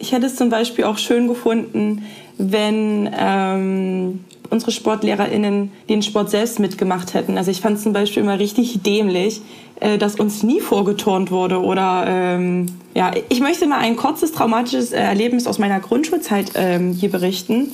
ich 0.00 0.12
hätte 0.12 0.26
es 0.26 0.34
zum 0.34 0.48
Beispiel 0.48 0.84
auch 0.84 0.98
schön 0.98 1.28
gefunden, 1.28 2.04
wenn 2.38 3.08
ähm, 3.16 4.24
unsere 4.48 4.72
SportlehrerInnen 4.72 5.70
den 5.88 6.02
Sport 6.02 6.30
selbst 6.30 6.58
mitgemacht 6.58 7.12
hätten. 7.14 7.36
Also 7.36 7.50
ich 7.50 7.60
fand 7.60 7.76
es 7.76 7.82
zum 7.82 7.92
Beispiel 7.92 8.22
immer 8.22 8.38
richtig 8.38 8.82
dämlich, 8.82 9.42
äh, 9.78 9.98
dass 9.98 10.16
uns 10.16 10.42
nie 10.42 10.60
vorgeturnt 10.60 11.30
wurde. 11.30 11.60
Oder 11.60 12.04
ähm, 12.08 12.66
ja, 12.94 13.12
ich 13.28 13.40
möchte 13.40 13.66
mal 13.66 13.78
ein 13.78 13.96
kurzes 13.96 14.32
traumatisches 14.32 14.92
Erlebnis 14.92 15.46
aus 15.46 15.58
meiner 15.58 15.80
Grundschulzeit 15.80 16.52
ähm, 16.54 16.92
hier 16.92 17.10
berichten. 17.10 17.72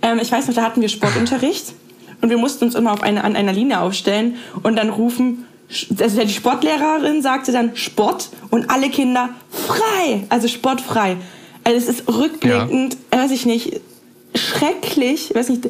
Ähm, 0.00 0.18
ich 0.22 0.32
weiß 0.32 0.48
noch, 0.48 0.54
da 0.54 0.62
hatten 0.62 0.80
wir 0.80 0.88
Sportunterricht 0.88 1.74
und 2.22 2.30
wir 2.30 2.38
mussten 2.38 2.64
uns 2.64 2.74
immer 2.76 2.92
auf 2.92 3.02
eine, 3.02 3.24
an 3.24 3.36
einer 3.36 3.52
Linie 3.52 3.80
aufstellen 3.80 4.36
und 4.62 4.76
dann 4.76 4.88
rufen, 4.88 5.44
also 6.00 6.22
die 6.22 6.32
Sportlehrerin 6.32 7.20
sagte 7.20 7.52
dann 7.52 7.76
Sport 7.76 8.30
und 8.48 8.70
alle 8.70 8.88
Kinder 8.88 9.28
frei, 9.50 10.24
also 10.30 10.48
sportfrei. 10.48 11.18
Also 11.68 11.90
es 11.90 11.98
ist 11.98 12.08
rückblickend, 12.08 12.96
ja. 13.12 13.18
weiß 13.18 13.30
ich 13.30 13.44
nicht, 13.44 13.82
schrecklich. 14.34 15.34
Weiß 15.34 15.50
nicht, 15.50 15.68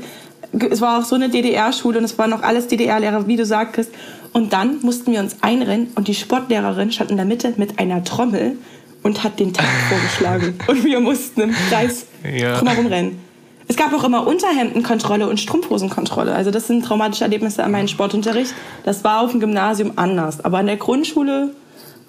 es 0.70 0.80
war 0.80 1.00
auch 1.00 1.04
so 1.04 1.16
eine 1.16 1.28
DDR-Schule 1.28 1.98
und 1.98 2.04
es 2.04 2.16
waren 2.18 2.32
auch 2.32 2.42
alles 2.42 2.68
DDR-Lehrer, 2.68 3.26
wie 3.26 3.34
du 3.34 3.44
sagtest. 3.44 3.90
Und 4.32 4.52
dann 4.52 4.80
mussten 4.82 5.11
wir 5.11 5.18
uns 5.18 5.38
einrennen 5.40 5.88
und 5.96 6.06
die 6.06 6.14
Sportlehrerin 6.14 6.92
stand 6.92 7.11
in 7.11 7.16
der 7.16 7.26
Mitte 7.26 7.52
mit 7.56 7.80
einer 7.80 8.04
Trommel 8.04 8.58
und 9.02 9.24
hat 9.24 9.40
den 9.40 9.52
Takt 9.52 9.68
vorgeschlagen. 9.88 10.56
Und 10.68 10.84
wir 10.84 11.00
mussten 11.00 11.40
im 11.40 11.52
Kreis 11.68 12.06
ja. 12.22 12.56
drumherum 12.58 12.87
rennen. 12.87 13.18
Es 13.66 13.74
gab 13.74 13.92
auch 13.92 14.04
immer 14.04 14.24
Unterhemdenkontrolle 14.24 15.28
und 15.28 15.40
Strumpfhosenkontrolle. 15.40 16.32
Also 16.32 16.52
das 16.52 16.68
sind 16.68 16.84
traumatische 16.84 17.24
Erlebnisse 17.24 17.64
an 17.64 17.72
meinem 17.72 17.88
Sportunterricht. 17.88 18.54
Das 18.84 19.02
war 19.02 19.22
auf 19.22 19.32
dem 19.32 19.40
Gymnasium 19.40 19.94
anders. 19.96 20.44
Aber 20.44 20.58
an 20.58 20.66
der 20.66 20.76
Grundschule 20.76 21.50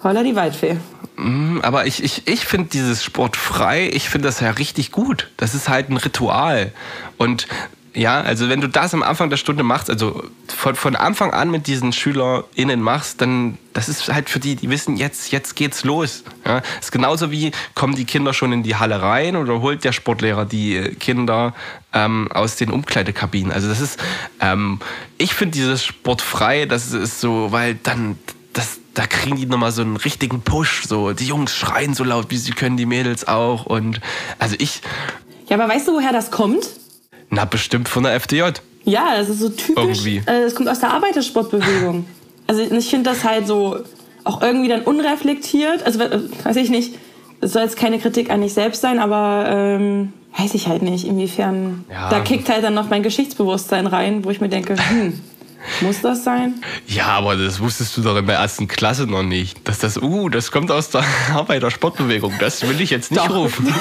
Holla 0.02 0.22
die 0.22 0.34
Waldfee. 0.34 0.76
Mm, 1.16 1.58
aber 1.62 1.86
ich, 1.86 2.02
ich, 2.02 2.26
ich 2.26 2.46
finde 2.46 2.70
dieses 2.70 3.04
Sport 3.04 3.36
frei, 3.36 3.90
ich 3.92 4.08
finde 4.08 4.28
das 4.28 4.40
ja 4.40 4.50
richtig 4.50 4.92
gut. 4.92 5.30
Das 5.36 5.54
ist 5.54 5.68
halt 5.68 5.90
ein 5.90 5.96
Ritual. 5.96 6.72
Und 7.18 7.46
Ja, 7.92 8.20
also 8.20 8.48
wenn 8.48 8.60
du 8.60 8.68
das 8.68 8.94
am 8.94 9.02
Anfang 9.02 9.30
der 9.30 9.36
Stunde 9.36 9.64
machst, 9.64 9.90
also 9.90 10.22
von, 10.46 10.76
von 10.76 10.94
Anfang 10.94 11.32
an 11.32 11.50
mit 11.50 11.66
diesen 11.66 11.92
SchülerInnen 11.92 12.80
machst, 12.80 13.20
dann 13.20 13.58
das 13.72 13.88
ist 13.88 14.12
halt 14.12 14.30
für 14.30 14.38
die, 14.38 14.54
die 14.54 14.70
wissen, 14.70 14.96
jetzt, 14.96 15.32
jetzt 15.32 15.56
geht's 15.56 15.82
los. 15.82 16.22
Ja, 16.46 16.62
ist 16.80 16.92
genauso 16.92 17.32
wie, 17.32 17.50
kommen 17.74 17.96
die 17.96 18.04
Kinder 18.04 18.32
schon 18.32 18.52
in 18.52 18.62
die 18.62 18.76
Halle 18.76 19.02
rein 19.02 19.34
oder 19.34 19.60
holt 19.60 19.82
der 19.82 19.92
Sportlehrer 19.92 20.44
die 20.44 20.94
Kinder 21.00 21.52
ähm, 21.92 22.30
aus 22.32 22.54
den 22.54 22.70
Umkleidekabinen. 22.70 23.52
Also 23.52 23.68
das 23.68 23.80
ist, 23.80 24.00
ähm, 24.40 24.78
ich 25.18 25.34
finde 25.34 25.52
dieses 25.52 25.84
Sportfrei, 25.84 26.66
das 26.66 26.92
ist 26.92 27.20
so, 27.20 27.50
weil 27.50 27.74
dann, 27.74 28.18
das, 28.52 28.80
da 28.94 29.06
kriegen 29.06 29.36
die 29.36 29.46
nochmal 29.46 29.72
so 29.72 29.82
einen 29.82 29.96
richtigen 29.96 30.40
Push. 30.40 30.84
So, 30.86 31.12
die 31.12 31.26
Jungs 31.26 31.54
schreien 31.54 31.94
so 31.94 32.04
laut, 32.04 32.30
wie 32.30 32.36
sie 32.36 32.52
können, 32.52 32.76
die 32.76 32.86
Mädels 32.86 33.26
auch. 33.28 33.66
Und 33.66 34.00
also 34.38 34.56
ich. 34.58 34.80
Ja, 35.48 35.56
aber 35.56 35.72
weißt 35.72 35.88
du, 35.88 35.92
woher 35.94 36.12
das 36.12 36.30
kommt? 36.30 36.68
Na, 37.30 37.44
bestimmt 37.44 37.88
von 37.88 38.02
der 38.02 38.14
FDJ. 38.14 38.42
Ja, 38.84 39.16
das 39.16 39.28
ist 39.28 39.40
so 39.40 39.48
typisch. 39.50 40.04
Irgendwie. 40.04 40.16
Äh, 40.18 40.44
das 40.44 40.54
kommt 40.54 40.68
aus 40.68 40.80
der 40.80 40.92
Arbeitersportbewegung. 40.92 42.06
Also 42.46 42.62
ich 42.62 42.90
finde 42.90 43.08
das 43.08 43.22
halt 43.22 43.46
so 43.46 43.84
auch 44.24 44.42
irgendwie 44.42 44.68
dann 44.68 44.82
unreflektiert. 44.82 45.84
Also 45.84 46.00
weiß 46.00 46.56
ich 46.56 46.68
nicht, 46.68 46.96
es 47.40 47.52
soll 47.52 47.62
jetzt 47.62 47.76
keine 47.76 48.00
Kritik 48.00 48.28
an 48.30 48.40
dich 48.40 48.54
selbst 48.54 48.80
sein, 48.80 48.98
aber 48.98 49.44
ähm, 49.48 50.12
weiß 50.36 50.54
ich 50.54 50.66
halt 50.66 50.82
nicht, 50.82 51.06
inwiefern. 51.06 51.84
Ja. 51.88 52.10
Da 52.10 52.18
kickt 52.18 52.48
halt 52.48 52.64
dann 52.64 52.74
noch 52.74 52.88
mein 52.90 53.04
Geschichtsbewusstsein 53.04 53.86
rein, 53.86 54.24
wo 54.24 54.30
ich 54.30 54.40
mir 54.40 54.48
denke, 54.48 54.74
hm, 54.76 55.20
muss 55.80 56.00
das 56.00 56.24
sein? 56.24 56.62
Ja, 56.86 57.06
aber 57.06 57.36
das 57.36 57.60
wusstest 57.60 57.96
du 57.96 58.02
doch 58.02 58.16
in 58.16 58.26
der 58.26 58.36
ersten 58.36 58.68
Klasse 58.68 59.06
noch 59.06 59.22
nicht. 59.22 59.66
Dass 59.68 59.78
das, 59.78 60.00
uh, 60.00 60.28
das 60.28 60.50
kommt 60.50 60.70
aus 60.70 60.90
der 60.90 61.04
Arbeiter-Sportbewegung. 61.34 62.34
Das 62.38 62.66
will 62.66 62.80
ich 62.80 62.90
jetzt 62.90 63.10
nicht 63.10 63.24
doch. 63.24 63.34
rufen. 63.34 63.66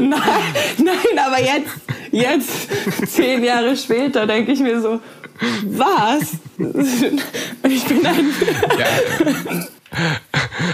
nein, 0.00 0.20
nein, 0.78 1.18
aber 1.26 1.40
jetzt, 1.42 1.76
jetzt, 2.12 3.12
zehn 3.14 3.42
Jahre 3.44 3.76
später, 3.76 4.26
denke 4.26 4.52
ich 4.52 4.60
mir 4.60 4.80
so, 4.80 5.00
was? 5.64 6.32
Ich 7.68 7.84
bin 7.84 8.06
ein. 8.06 8.32
Ja. 8.78 8.86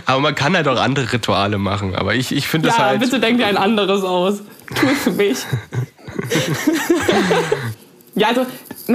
Aber 0.06 0.20
man 0.20 0.34
kann 0.34 0.54
halt 0.54 0.68
auch 0.68 0.80
andere 0.80 1.12
Rituale 1.12 1.58
machen. 1.58 1.94
Aber 1.94 2.14
ich, 2.14 2.32
ich 2.32 2.46
finde 2.46 2.68
ja, 2.68 2.74
das 2.74 2.84
halt. 2.84 3.00
Ja, 3.00 3.06
bitte 3.06 3.20
denk 3.20 3.38
dir 3.38 3.46
ein 3.46 3.56
anderes 3.56 4.04
aus. 4.04 4.42
Tu 4.74 4.86
es 4.86 5.02
für 5.02 5.10
mich. 5.10 5.38
Ja, 8.14 8.28
also 8.28 8.46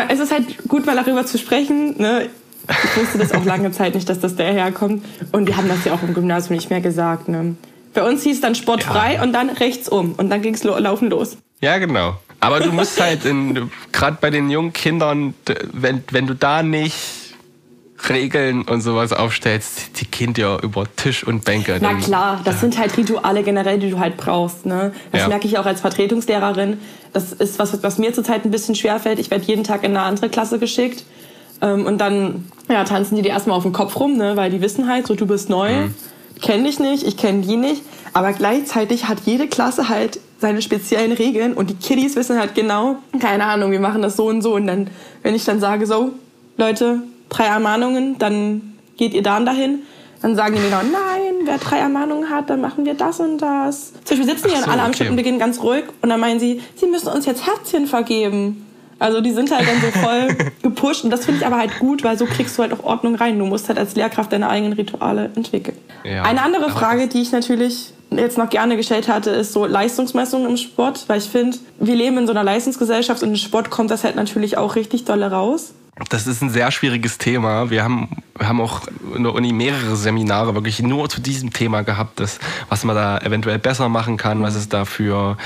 es 0.09 0.19
ist 0.19 0.31
halt 0.31 0.67
gut, 0.67 0.85
mal 0.85 0.95
darüber 0.95 1.25
zu 1.25 1.37
sprechen. 1.37 1.95
Ne? 1.97 2.29
Ich 2.67 2.97
wusste 2.97 3.17
das 3.17 3.33
auch 3.33 3.45
lange 3.45 3.71
Zeit 3.71 3.95
nicht, 3.95 4.07
dass 4.09 4.19
das 4.19 4.35
daherkommt. 4.35 5.03
Und 5.31 5.47
wir 5.47 5.57
haben 5.57 5.67
das 5.67 5.85
ja 5.85 5.93
auch 5.93 6.03
im 6.03 6.13
Gymnasium 6.13 6.55
nicht 6.55 6.69
mehr 6.69 6.81
gesagt. 6.81 7.29
Ne? 7.29 7.55
Bei 7.93 8.03
uns 8.03 8.23
hieß 8.23 8.41
dann 8.41 8.55
sportfrei 8.55 9.15
ja. 9.15 9.23
und 9.23 9.33
dann 9.33 9.49
rechts 9.49 9.89
um. 9.89 10.13
Und 10.13 10.29
dann 10.29 10.41
ging 10.41 10.53
es 10.53 10.63
lo 10.63 10.77
laufen 10.77 11.09
los. 11.09 11.37
Ja, 11.61 11.77
genau. 11.77 12.15
Aber 12.39 12.59
du 12.59 12.71
musst 12.71 13.01
halt, 13.01 13.21
gerade 13.91 14.17
bei 14.21 14.29
den 14.29 14.49
jungen 14.49 14.71
Kindern, 14.71 15.33
wenn, 15.73 16.03
wenn 16.11 16.27
du 16.27 16.35
da 16.35 16.61
nicht 16.61 17.26
Regeln 18.09 18.61
und 18.63 18.81
sowas 18.81 19.11
aufstellst, 19.11 19.99
die 19.99 20.05
Kind 20.05 20.37
ja 20.37 20.59
über 20.59 20.85
Tisch 20.95 21.25
und 21.25 21.43
Bänke. 21.45 21.77
Na 21.81 21.95
klar, 21.95 22.41
das 22.43 22.61
sind 22.61 22.77
halt 22.77 22.95
Rituale 22.95 23.43
generell, 23.43 23.79
die 23.79 23.89
du 23.89 23.99
halt 23.99 24.17
brauchst. 24.17 24.65
Ne? 24.65 24.93
Das 25.11 25.21
ja. 25.21 25.27
merke 25.27 25.47
ich 25.47 25.57
auch 25.57 25.65
als 25.65 25.81
Vertretungslehrerin. 25.81 26.79
Das 27.13 27.33
ist 27.33 27.59
was, 27.59 27.81
was 27.81 27.97
mir 27.97 28.13
zurzeit 28.13 28.45
ein 28.45 28.51
bisschen 28.51 28.75
schwerfällt. 28.75 29.19
Ich 29.19 29.31
werde 29.31 29.45
jeden 29.45 29.63
Tag 29.63 29.83
in 29.83 29.91
eine 29.91 30.01
andere 30.01 30.29
Klasse 30.29 30.59
geschickt. 30.59 31.05
Ähm, 31.61 31.85
und 31.85 31.99
dann 31.99 32.45
ja, 32.69 32.83
tanzen 32.83 33.15
die 33.15 33.23
dir 33.23 33.29
erstmal 33.29 33.57
auf 33.57 33.63
den 33.63 33.73
Kopf 33.73 33.99
rum, 33.99 34.17
ne? 34.17 34.35
weil 34.35 34.51
die 34.51 34.61
wissen 34.61 34.87
halt, 34.87 35.07
so 35.07 35.15
du 35.15 35.25
bist 35.25 35.49
neu, 35.49 35.87
mhm. 35.87 35.95
kenne 36.41 36.65
dich 36.65 36.79
nicht, 36.79 37.03
ich 37.03 37.17
kenne 37.17 37.41
die 37.41 37.55
nicht. 37.55 37.81
Aber 38.13 38.31
gleichzeitig 38.33 39.07
hat 39.07 39.19
jede 39.25 39.47
Klasse 39.47 39.89
halt 39.89 40.19
seine 40.39 40.61
speziellen 40.61 41.11
Regeln 41.11 41.53
und 41.53 41.71
die 41.71 41.75
Kiddies 41.75 42.15
wissen 42.15 42.39
halt 42.39 42.53
genau, 42.53 42.97
keine 43.19 43.45
Ahnung, 43.45 43.71
wir 43.71 43.79
machen 43.79 44.03
das 44.03 44.15
so 44.15 44.27
und 44.27 44.43
so. 44.43 44.53
Und 44.53 44.67
dann, 44.67 44.89
wenn 45.23 45.33
ich 45.33 45.45
dann 45.45 45.59
sage, 45.59 45.87
so, 45.87 46.11
Leute, 46.57 47.01
drei 47.29 47.45
Ermahnungen, 47.45 48.17
dann 48.17 48.77
geht 48.97 49.13
ihr 49.13 49.23
dann 49.23 49.45
dahin. 49.45 49.79
Dann 50.21 50.35
sagen 50.35 50.55
die 50.55 50.61
mir 50.61 50.69
genau, 50.69 50.81
nein, 50.81 51.45
wer 51.45 51.59
drei 51.59 51.77
Ermahnungen 51.77 52.29
hat, 52.29 52.49
dann 52.49 52.59
machen 52.59 52.85
wir 52.85 52.95
das 52.95 53.19
und 53.19 53.37
das. 53.37 53.93
Zum 54.03 54.17
Beispiel 54.17 54.35
sitzen 54.35 54.49
die 54.49 54.63
so, 54.63 54.71
alle 54.71 54.81
am 54.81 54.87
okay. 54.87 54.95
Stück 54.95 55.09
und 55.11 55.15
beginnen 55.15 55.37
ganz 55.37 55.61
ruhig 55.61 55.83
und 56.01 56.09
dann 56.09 56.19
meinen 56.19 56.39
sie, 56.39 56.61
sie 56.75 56.87
müssen 56.87 57.09
uns 57.09 57.25
jetzt 57.27 57.45
Herzchen 57.45 57.85
vergeben. 57.85 58.65
Also 58.99 59.21
die 59.21 59.31
sind 59.31 59.51
halt 59.51 59.67
dann 59.67 59.79
so 59.79 59.99
voll 59.99 60.51
gepusht 60.63 61.03
und 61.03 61.11
das 61.11 61.25
finde 61.25 61.41
ich 61.41 61.45
aber 61.45 61.57
halt 61.57 61.77
gut, 61.77 62.03
weil 62.03 62.17
so 62.17 62.25
kriegst 62.25 62.57
du 62.57 62.63
halt 62.63 62.73
auch 62.73 62.83
Ordnung 62.83 63.13
rein. 63.13 63.37
Du 63.37 63.45
musst 63.45 63.69
halt 63.69 63.77
als 63.77 63.95
Lehrkraft 63.95 64.33
deine 64.33 64.49
eigenen 64.49 64.73
Rituale 64.73 65.29
entwickeln. 65.35 65.77
Ja, 66.03 66.23
Eine 66.23 66.41
andere 66.41 66.71
Frage, 66.71 67.07
die 67.07 67.21
ich 67.21 67.31
natürlich 67.31 67.93
jetzt 68.09 68.37
noch 68.37 68.49
gerne 68.49 68.77
gestellt 68.77 69.07
hatte, 69.07 69.29
ist 69.31 69.53
so 69.53 69.65
Leistungsmessung 69.65 70.47
im 70.47 70.57
Sport, 70.57 71.03
weil 71.07 71.19
ich 71.19 71.25
finde, 71.25 71.57
wir 71.79 71.95
leben 71.95 72.17
in 72.17 72.25
so 72.25 72.31
einer 72.31 72.43
Leistungsgesellschaft 72.43 73.21
und 73.21 73.29
im 73.29 73.35
Sport 73.35 73.69
kommt 73.69 73.91
das 73.91 74.03
halt 74.03 74.15
natürlich 74.15 74.57
auch 74.57 74.75
richtig 74.75 75.05
dolle 75.05 75.29
raus. 75.29 75.73
Das 76.09 76.27
ist 76.27 76.41
ein 76.41 76.49
sehr 76.49 76.71
schwieriges 76.71 77.17
Thema. 77.17 77.69
Wir 77.69 77.83
haben, 77.83 78.23
wir 78.37 78.47
haben 78.47 78.61
auch 78.61 78.81
in 79.15 79.23
der 79.23 79.33
Uni 79.33 79.51
mehrere 79.51 79.95
Seminare 79.95 80.53
wirklich 80.53 80.81
nur 80.81 81.09
zu 81.09 81.21
diesem 81.21 81.51
Thema 81.51 81.81
gehabt, 81.81 82.19
das, 82.19 82.39
was 82.69 82.83
man 82.83 82.95
da 82.95 83.17
eventuell 83.19 83.59
besser 83.59 83.89
machen 83.89 84.17
kann, 84.17 84.41
was 84.41 84.55
es 84.55 84.69
da 84.69 84.85
für 84.85 85.37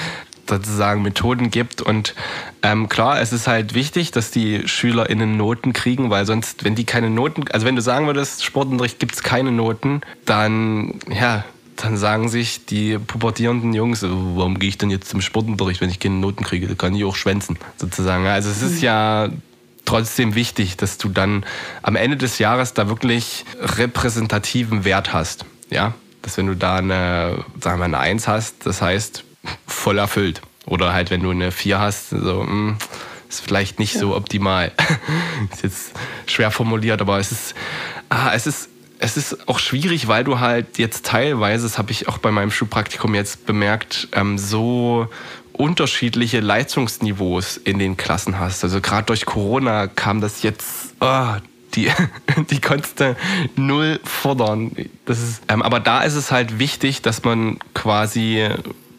sozusagen 0.50 1.02
Methoden 1.02 1.50
gibt. 1.50 1.82
Und 1.82 2.14
ähm, 2.62 2.90
klar, 2.90 3.22
es 3.22 3.32
ist 3.32 3.48
halt 3.48 3.74
wichtig, 3.74 4.12
dass 4.12 4.32
die 4.32 4.68
SchülerInnen 4.68 5.38
Noten 5.38 5.74
kriegen, 5.74 6.10
weil 6.10 6.26
sonst, 6.26 6.64
wenn 6.66 6.76
die 6.76 6.84
keine 6.84 7.10
Noten, 7.10 7.46
also 7.52 7.66
wenn 7.66 7.76
du 7.76 7.82
sagen 7.82 8.06
würdest, 8.08 8.44
Sportunterricht 8.44 9.00
gibt 9.00 9.16
es 9.16 9.24
keine 9.24 9.52
Noten, 9.52 10.02
dann, 10.26 11.00
ja, 11.10 11.46
dann 11.78 11.96
sagen 11.98 12.28
sich 12.28 12.66
die 12.66 12.98
pubertierenden 12.98 13.74
Jungs, 13.74 14.04
warum 14.04 14.60
gehe 14.60 14.70
ich 14.70 14.78
denn 14.78 14.90
jetzt 14.90 15.10
zum 15.10 15.22
Sportunterricht, 15.22 15.80
wenn 15.80 15.90
ich 15.90 16.00
keine 16.00 16.16
Noten 16.16 16.44
kriege? 16.44 16.68
Da 16.68 16.76
kann 16.76 16.94
ich 16.94 17.06
auch 17.06 17.16
schwänzen, 17.16 17.58
sozusagen. 17.78 18.28
Also 18.28 18.50
es 18.50 18.62
ist 18.62 18.82
ja 18.82 19.30
trotzdem 19.92 20.36
wichtig, 20.36 20.78
dass 20.78 20.98
du 20.98 21.10
dann 21.10 21.46
am 21.82 21.98
Ende 21.98 22.16
des 22.16 22.40
Jahres 22.40 22.74
da 22.74 22.88
wirklich 22.88 23.44
repräsentativen 23.60 24.86
Wert 24.86 25.12
hast. 25.12 25.44
Ja, 25.70 25.94
dass 26.22 26.38
wenn 26.38 26.48
du 26.48 26.56
da 26.56 26.78
eine, 26.78 27.44
sagen 27.60 27.80
wir, 27.80 27.86
eine 27.86 28.00
Eins 28.00 28.28
hast, 28.28 28.66
das 28.66 28.82
heißt 28.82 29.26
voll 29.68 29.98
erfüllt. 29.98 30.42
Oder 30.66 30.94
halt, 30.94 31.12
wenn 31.12 31.22
du 31.22 31.32
eine 31.32 31.52
Vier 31.52 31.80
hast, 31.80 32.12
so, 32.12 32.44
mh, 32.44 32.48
hm, 32.48 32.78
ist 33.28 33.42
vielleicht 33.42 33.80
nicht 33.80 33.96
ja. 33.96 34.00
so 34.00 34.16
optimal. 34.16 34.72
ist 35.52 35.64
jetzt 35.64 35.92
schwer 36.26 36.52
formuliert, 36.52 37.02
aber 37.02 37.20
es 37.20 37.34
ist, 37.34 37.56
ah, 38.08 38.32
es 38.34 38.48
ist, 38.48 38.70
es 39.02 39.18
ist 39.18 39.50
auch 39.50 39.60
schwierig, 39.60 40.08
weil 40.08 40.24
du 40.24 40.40
halt 40.40 40.78
jetzt 40.78 41.06
teilweise, 41.06 41.64
das 41.64 41.78
habe 41.78 41.92
ich 41.92 42.08
auch 42.08 42.20
bei 42.20 42.32
meinem 42.32 42.52
Schulpraktikum 42.52 43.16
jetzt 43.16 43.46
bemerkt, 43.46 44.08
ähm, 44.14 44.38
so 44.38 45.08
unterschiedliche 45.54 46.40
Leistungsniveaus 46.40 47.58
in 47.58 47.80
den 47.80 47.98
Klassen 47.98 48.40
hast. 48.40 48.64
Also 48.64 48.80
gerade 48.80 49.08
durch 49.08 49.26
Corona 49.26 49.88
kam 49.88 50.22
das 50.22 50.44
jetzt, 50.44 50.94
oh, 51.00 51.34
die, 51.74 51.90
die 52.52 52.62
konntest 52.62 53.04
null 53.56 54.00
fordern. 54.04 54.72
Das 55.06 55.20
ist, 55.20 55.42
ähm, 55.48 55.64
aber 55.64 55.80
da 55.80 56.02
ist 56.02 56.16
es 56.16 56.32
halt 56.32 56.60
wichtig, 56.60 57.02
dass 57.02 57.24
man 57.24 57.58
quasi 57.74 58.48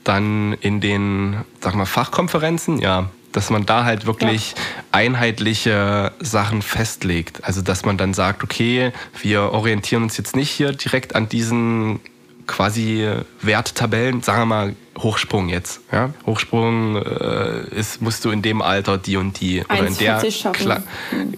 dann 0.05 0.55
in 0.55 0.81
den, 0.81 1.37
sag 1.61 1.77
mal, 1.77 1.87
Fachkonferenzen, 1.87 2.79
ja, 2.79 3.09
dass 3.33 3.51
man 3.51 3.67
da 3.67 3.85
halt 3.85 4.07
wirklich 4.07 4.53
ja. 4.53 4.57
einheitliche 4.93 6.13
Sachen 6.21 6.63
festlegt. 6.63 7.45
Also 7.45 7.63
dass 7.63 7.85
man 7.85 7.97
dann 7.97 8.15
sagt, 8.15 8.45
okay, 8.45 8.93
wir 9.21 9.53
orientieren 9.53 10.03
uns 10.03 10.17
jetzt 10.17 10.37
nicht 10.37 10.51
hier 10.51 10.73
direkt 10.73 11.15
an 11.15 11.29
diesen 11.29 12.01
quasi 12.47 13.09
Werttabellen, 13.41 14.23
sagen 14.23 14.43
wir 14.43 14.47
mal 14.47 14.77
Hochsprung 14.99 15.49
jetzt. 15.49 15.81
Ja? 15.91 16.11
Hochsprung 16.27 16.97
äh, 16.97 17.63
ist, 17.75 18.03
musst 18.03 18.25
du 18.25 18.31
in 18.31 18.43
dem 18.43 18.61
Alter 18.61 18.99
die 18.99 19.17
und 19.17 19.41
die 19.41 19.65
oder 19.65 19.87
in 19.87 19.97
der, 19.97 20.19
Kla 20.53 20.83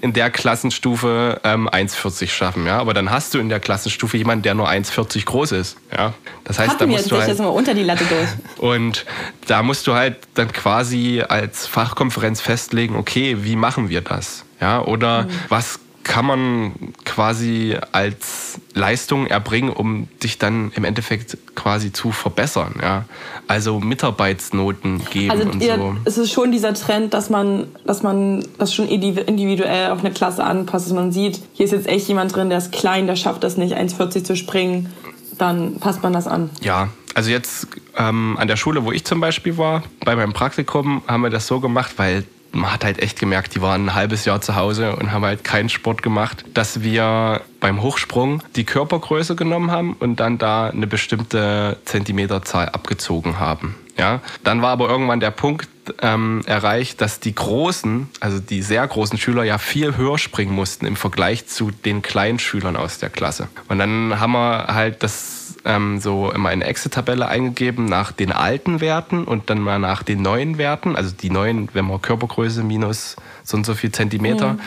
in 0.01 0.13
der 0.13 0.31
Klassenstufe 0.31 1.41
ähm, 1.45 1.69
1,40 1.69 2.29
schaffen. 2.29 2.67
Ja? 2.67 2.79
Aber 2.79 2.95
dann 2.95 3.11
hast 3.11 3.35
du 3.35 3.39
in 3.39 3.49
der 3.49 3.61
Klassenstufe 3.61 4.17
jemanden, 4.17 4.43
der 4.43 4.55
nur 4.55 4.69
1,40 4.69 5.25
groß 5.25 5.53
ist. 5.53 5.77
Ja? 5.97 6.15
Das 6.45 6.59
heißt, 6.59 6.71
Hatten 6.71 6.81
da 6.81 6.87
musst 6.87 7.11
du 7.11 7.17
halt, 7.17 7.29
jetzt 7.29 7.39
mal 7.39 7.47
unter 7.49 7.75
die 7.75 7.85
Latte 7.85 8.05
durch. 8.05 8.29
Und 8.59 9.07
da 9.47 9.63
musst 9.63 9.87
du 9.87 9.95
halt 9.95 10.17
dann 10.35 10.53
quasi 10.53 11.23
als 11.27 11.67
Fachkonferenz 11.67 12.41
festlegen, 12.41 12.97
okay, 12.97 13.39
wie 13.41 13.57
machen 13.57 13.89
wir 13.89 14.01
das? 14.01 14.45
Ja? 14.61 14.83
Oder 14.83 15.23
mhm. 15.23 15.31
was 15.49 15.79
kann 16.05 16.27
man 16.27 16.73
quasi 17.05 17.77
als 17.93 18.61
Leistung 18.75 19.27
erbringen, 19.27 19.71
um 19.71 20.09
dich 20.23 20.39
dann 20.39 20.71
im 20.77 20.85
Endeffekt 20.85 21.37
quasi 21.55 21.93
zu 21.93 22.13
verbessern. 22.13 22.75
Ja? 22.81 23.07
Also 23.49 23.81
Mitarbeitsnoten 23.81 25.05
geben 25.11 25.31
also 25.31 25.51
und 25.51 25.63
ihr, 25.63 25.77
so. 25.77 25.97
Es 26.05 26.19
ist 26.19 26.31
schon 26.33 26.53
dieser 26.53 26.75
Trend, 26.75 27.15
dass 27.15 27.31
man, 27.31 27.67
dass 27.87 28.03
man 28.03 28.45
das 28.59 28.75
schon 28.75 28.87
individuell 28.87 29.91
auf 29.91 30.01
eine 30.01 30.13
Klasse 30.13 30.45
anpasst. 30.45 30.87
Dass 30.87 30.93
man 30.95 31.11
sieht, 31.11 31.41
hier 31.55 31.65
ist 31.65 31.73
jetzt 31.73 31.89
echt 31.89 32.07
jemand 32.07 32.35
drin, 32.37 32.51
der 32.51 32.59
ist 32.59 32.71
klein, 32.71 33.07
der 33.07 33.17
schafft 33.17 33.43
das 33.43 33.57
nicht, 33.57 33.75
1,40 33.75 34.25
zu 34.25 34.37
springen. 34.37 34.93
Dann 35.39 35.81
passt 35.81 36.03
man 36.03 36.13
das 36.13 36.29
an. 36.29 36.51
Ja, 36.61 36.91
also 37.15 37.31
jetzt 37.31 37.67
ähm, 37.97 38.37
an 38.39 38.47
der 38.47 38.57
Schule, 38.57 38.85
wo 38.85 38.93
ich 38.93 39.05
zum 39.05 39.21
Beispiel 39.21 39.57
war, 39.57 39.83
bei 40.05 40.15
meinem 40.15 40.33
Praktikum, 40.33 41.03
haben 41.09 41.23
wir 41.23 41.31
das 41.31 41.47
so 41.47 41.61
gemacht, 41.61 41.95
weil 41.97 42.25
man 42.55 42.73
hat 42.73 42.85
halt 42.85 43.01
echt 43.01 43.19
gemerkt, 43.19 43.55
die 43.55 43.61
waren 43.61 43.87
ein 43.87 43.95
halbes 43.95 44.25
Jahr 44.25 44.41
zu 44.41 44.55
Hause 44.55 44.97
und 44.97 45.13
haben 45.13 45.25
halt 45.25 45.45
keinen 45.45 45.69
Sport 45.69 46.03
gemacht, 46.03 46.45
dass 46.55 46.83
wir 46.83 47.43
beim 47.61 47.83
Hochsprung 47.83 48.43
die 48.57 48.65
Körpergröße 48.65 49.37
genommen 49.37 49.71
haben 49.71 49.95
und 49.95 50.21
dann 50.21 50.39
da 50.39 50.69
eine 50.69 50.87
bestimmte 50.87 51.79
Zentimeterzahl 51.85 52.69
abgezogen 52.69 53.39
haben. 53.39 53.77
Ja, 53.97 54.21
dann 54.43 54.61
war 54.61 54.71
aber 54.71 54.89
irgendwann 54.89 55.21
der 55.21 55.31
Punkt 55.31 55.69
ähm, 56.03 56.43
erreicht, 56.47 57.01
dass 57.01 57.21
die 57.21 57.35
großen, 57.35 58.09
also 58.19 58.41
die 58.41 58.63
sehr 58.63 58.87
großen 58.87 59.19
Schüler 59.19 59.45
ja 59.45 59.59
viel 59.59 59.97
höher 59.97 60.19
springen 60.19 60.53
mussten 60.53 60.87
im 60.87 60.97
Vergleich 60.97 61.47
zu 61.47 61.71
den 61.71 62.03
kleinen 62.03 62.41
Schülern 62.41 62.77
aus 62.77 62.99
der 62.99 63.11
Klasse. 63.11 63.49
Und 63.69 63.79
dann 63.79 64.19
haben 64.19 64.33
wir 64.33 64.67
halt 64.69 65.03
das 65.05 65.34
ähm, 65.65 66.01
so 66.01 66.31
immer 66.31 66.51
eine 66.51 66.65
Excel-Tabelle 66.65 67.27
eingegeben 67.27 67.87
nach 67.87 68.13
den 68.13 68.33
alten 68.33 68.81
Werten 68.81 69.25
und 69.25 69.51
dann 69.51 69.61
mal 69.61 69.79
nach 69.79 70.03
den 70.03 70.23
neuen 70.23 70.59
Werten, 70.59 70.97
also 70.97 71.15
die 71.15 71.31
neuen, 71.31 71.69
wenn 71.73 71.87
man 71.87 72.01
Körpergröße 72.03 72.63
minus 72.63 73.17
so 73.43 73.57
und 73.57 73.65
so 73.65 73.75
viel 73.75 73.93
Zentimeter. 73.93 74.55
Mhm. 74.55 74.61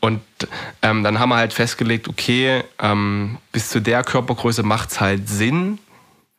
Und 0.00 0.20
ähm, 0.82 1.02
dann 1.02 1.18
haben 1.18 1.30
wir 1.30 1.36
halt 1.36 1.52
festgelegt, 1.52 2.08
okay, 2.08 2.62
ähm, 2.78 3.38
bis 3.52 3.70
zu 3.70 3.80
der 3.80 4.04
Körpergröße 4.04 4.62
macht 4.62 4.90
es 4.90 5.00
halt 5.00 5.28
Sinn, 5.28 5.78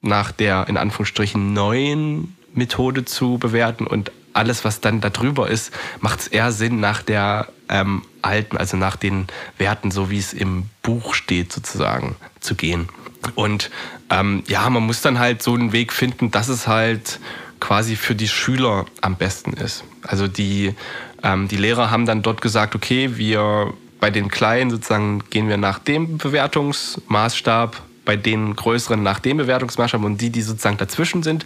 nach 0.01 0.31
der 0.31 0.67
in 0.67 0.77
Anführungsstrichen 0.77 1.53
neuen 1.53 2.37
Methode 2.53 3.05
zu 3.05 3.37
bewerten 3.37 3.87
und 3.87 4.11
alles, 4.33 4.65
was 4.65 4.81
dann 4.81 5.01
darüber 5.01 5.49
ist, 5.49 5.71
macht 5.99 6.19
es 6.19 6.27
eher 6.27 6.51
Sinn 6.51 6.79
nach 6.79 7.01
der 7.01 7.47
ähm, 7.69 8.03
alten, 8.21 8.57
also 8.57 8.77
nach 8.77 8.97
den 8.97 9.27
Werten, 9.57 9.91
so 9.91 10.09
wie 10.09 10.19
es 10.19 10.33
im 10.33 10.69
Buch 10.83 11.13
steht, 11.13 11.53
sozusagen, 11.53 12.15
zu 12.41 12.55
gehen. 12.55 12.89
Und 13.33 13.71
ähm, 14.09 14.43
ja, 14.47 14.69
man 14.69 14.85
muss 14.85 15.01
dann 15.01 15.19
halt 15.19 15.41
so 15.41 15.53
einen 15.53 15.71
Weg 15.71 15.93
finden, 15.93 16.31
dass 16.31 16.47
es 16.47 16.67
halt 16.67 17.19
quasi 17.59 17.95
für 17.95 18.15
die 18.15 18.27
Schüler 18.27 18.85
am 19.01 19.15
besten 19.15 19.53
ist. 19.53 19.83
Also 20.03 20.27
die, 20.27 20.75
ähm, 21.23 21.47
die 21.47 21.57
Lehrer 21.57 21.89
haben 21.89 22.05
dann 22.05 22.21
dort 22.21 22.41
gesagt, 22.41 22.75
okay, 22.75 23.17
wir 23.17 23.73
bei 23.99 24.11
den 24.11 24.29
Kleinen 24.29 24.69
sozusagen 24.69 25.23
gehen 25.29 25.47
wir 25.49 25.57
nach 25.57 25.79
dem 25.79 26.17
Bewertungsmaßstab 26.17 27.81
bei 28.03 28.15
den 28.15 28.55
größeren 28.55 29.01
nach 29.01 29.19
dem 29.19 29.37
Bewertungsmaßstab 29.37 30.03
und 30.03 30.21
die, 30.21 30.29
die 30.29 30.43
sozusagen 30.43 30.77
dazwischen 30.77 31.23
sind, 31.23 31.45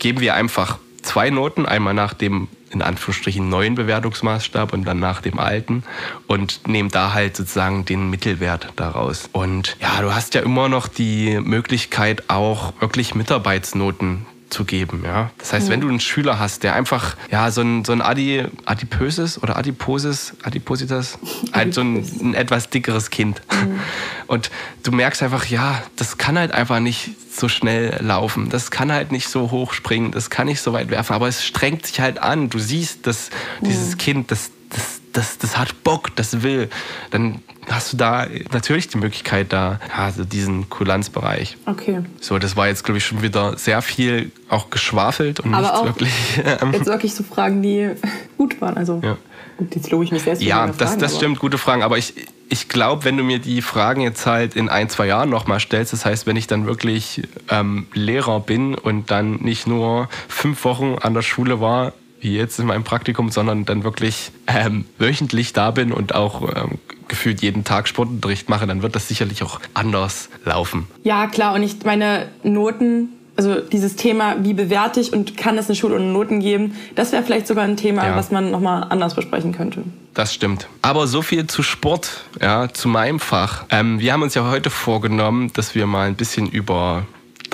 geben 0.00 0.20
wir 0.20 0.34
einfach 0.34 0.78
zwei 1.04 1.30
Noten, 1.30 1.66
einmal 1.66 1.94
nach 1.94 2.14
dem 2.14 2.48
in 2.70 2.82
Anführungsstrichen 2.82 3.48
neuen 3.48 3.76
Bewertungsmaßstab 3.76 4.72
und 4.72 4.84
dann 4.84 4.98
nach 4.98 5.20
dem 5.20 5.38
alten 5.38 5.84
und 6.26 6.66
nehmen 6.66 6.90
da 6.90 7.14
halt 7.14 7.36
sozusagen 7.36 7.84
den 7.84 8.10
Mittelwert 8.10 8.72
daraus. 8.76 9.28
Und 9.32 9.76
ja, 9.80 10.02
du 10.02 10.12
hast 10.12 10.34
ja 10.34 10.40
immer 10.40 10.68
noch 10.68 10.88
die 10.88 11.38
Möglichkeit 11.40 12.24
auch 12.28 12.72
wirklich 12.80 13.14
Mitarbeitsnoten 13.14 14.26
zu 14.54 14.64
geben. 14.64 15.02
Ja? 15.04 15.30
Das 15.38 15.52
heißt, 15.52 15.66
mhm. 15.66 15.72
wenn 15.72 15.80
du 15.80 15.88
einen 15.88 16.00
Schüler 16.00 16.38
hast, 16.38 16.62
der 16.62 16.74
einfach 16.74 17.16
ja, 17.30 17.50
so 17.50 17.60
ein, 17.60 17.84
so 17.84 17.92
ein 17.92 18.00
Adi, 18.00 18.44
adipöses 18.64 19.42
oder 19.42 19.56
adiposes, 19.56 20.34
adipositas, 20.44 21.18
halt 21.52 21.74
so 21.74 21.80
ein, 21.80 21.96
ein, 22.20 22.34
etwas 22.34 22.70
dickeres 22.70 23.10
Kind. 23.10 23.42
Mhm. 23.50 23.80
Und 24.28 24.50
du 24.84 24.92
merkst 24.92 25.22
einfach, 25.22 25.46
ja, 25.46 25.82
das 25.96 26.16
kann 26.16 26.38
halt 26.38 26.52
einfach 26.52 26.78
nicht 26.78 27.10
so 27.30 27.48
schnell 27.48 27.98
laufen, 28.00 28.48
das 28.48 28.70
kann 28.70 28.92
halt 28.92 29.10
nicht 29.10 29.28
so 29.28 29.50
hoch 29.50 29.74
springen, 29.74 30.12
das 30.12 30.30
kann 30.30 30.46
nicht 30.46 30.60
so 30.60 30.72
weit 30.72 30.88
werfen, 30.88 31.14
aber 31.14 31.26
es 31.26 31.44
strengt 31.44 31.84
sich 31.84 32.00
halt 32.00 32.18
an. 32.18 32.48
Du 32.48 32.60
siehst, 32.60 33.06
dass 33.08 33.30
dieses 33.60 33.98
Kind, 33.98 34.30
das, 34.30 34.52
das, 34.70 35.00
das, 35.14 35.38
das 35.38 35.56
hat 35.56 35.82
Bock, 35.84 36.14
das 36.16 36.42
will. 36.42 36.68
Dann 37.10 37.40
hast 37.70 37.92
du 37.92 37.96
da 37.96 38.26
natürlich 38.52 38.88
die 38.88 38.98
Möglichkeit, 38.98 39.52
da 39.52 39.80
also 39.96 40.24
diesen 40.24 40.68
Kulanzbereich. 40.68 41.56
Okay. 41.66 42.00
So, 42.20 42.38
das 42.38 42.56
war 42.56 42.68
jetzt, 42.68 42.84
glaube 42.84 42.98
ich, 42.98 43.06
schon 43.06 43.22
wieder 43.22 43.56
sehr 43.56 43.80
viel 43.80 44.32
auch 44.48 44.70
geschwafelt 44.70 45.40
und 45.40 45.54
Aber 45.54 45.74
auch 45.74 45.84
wirklich. 45.84 46.12
Ähm, 46.44 46.72
jetzt 46.72 46.86
wirklich 46.86 47.14
so 47.14 47.22
Fragen, 47.22 47.62
die 47.62 47.90
gut 48.36 48.60
waren. 48.60 48.76
Also, 48.76 49.00
ja. 49.02 49.16
gut, 49.56 49.74
jetzt 49.74 49.90
lobe 49.90 50.04
ich 50.04 50.12
mich 50.12 50.22
sehr 50.22 50.34
Ja, 50.34 50.66
das, 50.66 50.76
Fragen, 50.76 51.00
das 51.00 51.16
stimmt, 51.16 51.38
gute 51.38 51.58
Fragen. 51.58 51.82
Aber 51.82 51.96
ich, 51.96 52.14
ich 52.48 52.68
glaube, 52.68 53.04
wenn 53.04 53.16
du 53.16 53.24
mir 53.24 53.38
die 53.38 53.62
Fragen 53.62 54.00
jetzt 54.02 54.26
halt 54.26 54.56
in 54.56 54.68
ein, 54.68 54.88
zwei 54.88 55.06
Jahren 55.06 55.30
nochmal 55.30 55.60
stellst, 55.60 55.92
das 55.92 56.04
heißt, 56.04 56.26
wenn 56.26 56.36
ich 56.36 56.46
dann 56.46 56.66
wirklich 56.66 57.22
ähm, 57.50 57.86
Lehrer 57.94 58.40
bin 58.40 58.74
und 58.74 59.10
dann 59.10 59.36
nicht 59.36 59.66
nur 59.66 60.08
fünf 60.28 60.64
Wochen 60.64 60.96
an 61.00 61.14
der 61.14 61.22
Schule 61.22 61.60
war, 61.60 61.92
wie 62.24 62.36
jetzt 62.36 62.58
in 62.58 62.66
meinem 62.66 62.84
Praktikum, 62.84 63.30
sondern 63.30 63.64
dann 63.64 63.84
wirklich 63.84 64.32
ähm, 64.46 64.86
wöchentlich 64.98 65.52
da 65.52 65.70
bin 65.70 65.92
und 65.92 66.14
auch 66.14 66.42
ähm, 66.56 66.78
gefühlt 67.06 67.42
jeden 67.42 67.64
Tag 67.64 67.86
Sportunterricht 67.86 68.48
mache, 68.48 68.66
dann 68.66 68.82
wird 68.82 68.96
das 68.96 69.06
sicherlich 69.06 69.42
auch 69.42 69.60
anders 69.74 70.30
laufen. 70.44 70.88
Ja, 71.04 71.26
klar. 71.26 71.54
Und 71.54 71.62
ich 71.62 71.76
meine 71.84 72.28
Noten, 72.42 73.10
also 73.36 73.60
dieses 73.60 73.96
Thema, 73.96 74.36
wie 74.40 74.54
bewerte 74.54 75.00
ich 75.00 75.12
und 75.12 75.36
kann 75.36 75.58
es 75.58 75.66
eine 75.66 75.76
Schule 75.76 75.96
ohne 75.96 76.06
Noten 76.06 76.40
geben, 76.40 76.74
das 76.94 77.12
wäre 77.12 77.22
vielleicht 77.22 77.46
sogar 77.46 77.64
ein 77.64 77.76
Thema, 77.76 78.06
ja. 78.06 78.16
was 78.16 78.30
man 78.30 78.50
nochmal 78.50 78.86
anders 78.88 79.14
besprechen 79.14 79.52
könnte. 79.52 79.84
Das 80.14 80.32
stimmt. 80.32 80.68
Aber 80.80 81.06
so 81.06 81.22
viel 81.22 81.46
zu 81.46 81.62
Sport, 81.62 82.24
ja, 82.40 82.72
zu 82.72 82.88
meinem 82.88 83.20
Fach. 83.20 83.64
Ähm, 83.70 83.98
wir 83.98 84.12
haben 84.12 84.22
uns 84.22 84.34
ja 84.34 84.48
heute 84.48 84.70
vorgenommen, 84.70 85.52
dass 85.52 85.74
wir 85.74 85.86
mal 85.86 86.06
ein 86.06 86.14
bisschen 86.14 86.48
über 86.48 87.04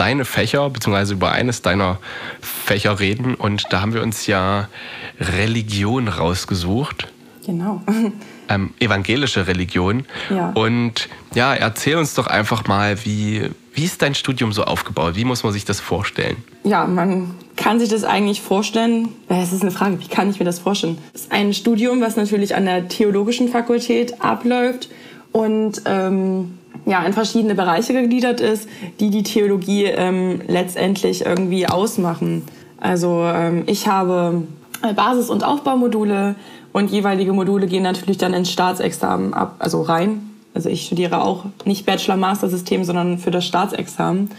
deine 0.00 0.24
Fächer, 0.24 0.70
beziehungsweise 0.70 1.12
über 1.12 1.32
eines 1.32 1.60
deiner 1.60 1.98
Fächer 2.40 2.98
reden. 2.98 3.34
Und 3.34 3.66
da 3.70 3.82
haben 3.82 3.92
wir 3.92 4.02
uns 4.02 4.26
ja 4.26 4.68
Religion 5.20 6.08
rausgesucht. 6.08 7.08
Genau. 7.46 7.82
Ähm, 8.52 8.74
evangelische 8.80 9.46
Religion. 9.46 10.06
Ja. 10.28 10.50
Und 10.54 11.08
ja, 11.36 11.54
erzähl 11.54 11.94
uns 11.94 12.14
doch 12.14 12.26
einfach 12.26 12.66
mal, 12.66 13.04
wie, 13.04 13.48
wie 13.74 13.84
ist 13.84 14.02
dein 14.02 14.16
Studium 14.16 14.50
so 14.50 14.64
aufgebaut? 14.64 15.14
Wie 15.14 15.24
muss 15.24 15.44
man 15.44 15.52
sich 15.52 15.64
das 15.64 15.78
vorstellen? 15.78 16.36
Ja, 16.64 16.84
man 16.84 17.30
kann 17.54 17.78
sich 17.78 17.90
das 17.90 18.02
eigentlich 18.02 18.42
vorstellen. 18.42 19.10
Es 19.28 19.52
ist 19.52 19.62
eine 19.62 19.70
Frage, 19.70 20.00
wie 20.00 20.08
kann 20.08 20.30
ich 20.30 20.40
mir 20.40 20.46
das 20.46 20.58
vorstellen? 20.58 20.98
Es 21.14 21.20
ist 21.20 21.32
ein 21.32 21.54
Studium, 21.54 22.00
was 22.00 22.16
natürlich 22.16 22.56
an 22.56 22.64
der 22.64 22.88
theologischen 22.88 23.46
Fakultät 23.46 24.20
abläuft 24.20 24.88
und 25.30 25.82
ähm, 25.84 26.58
ja, 26.86 27.04
in 27.04 27.12
verschiedene 27.12 27.54
Bereiche 27.54 27.92
gegliedert 27.92 28.40
ist, 28.40 28.68
die 28.98 29.10
die 29.10 29.22
Theologie 29.22 29.84
ähm, 29.84 30.40
letztendlich 30.46 31.24
irgendwie 31.24 31.66
ausmachen. 31.66 32.42
Also 32.78 33.22
ähm, 33.24 33.64
ich 33.66 33.86
habe 33.86 34.42
Basis- 34.96 35.30
und 35.30 35.44
Aufbaumodule 35.44 36.36
und 36.72 36.90
jeweilige 36.90 37.32
Module 37.32 37.66
gehen 37.66 37.82
natürlich 37.82 38.18
dann 38.18 38.32
ins 38.32 38.50
Staatsexamen 38.50 39.34
ab, 39.34 39.56
also 39.58 39.82
rein. 39.82 40.30
Also 40.54 40.68
ich 40.68 40.86
studiere 40.86 41.22
auch 41.22 41.44
nicht 41.64 41.86
Bachelor-Master-System, 41.86 42.84
sondern 42.84 43.18
für 43.18 43.30
das 43.30 43.46
Staatsexamen. 43.46 44.30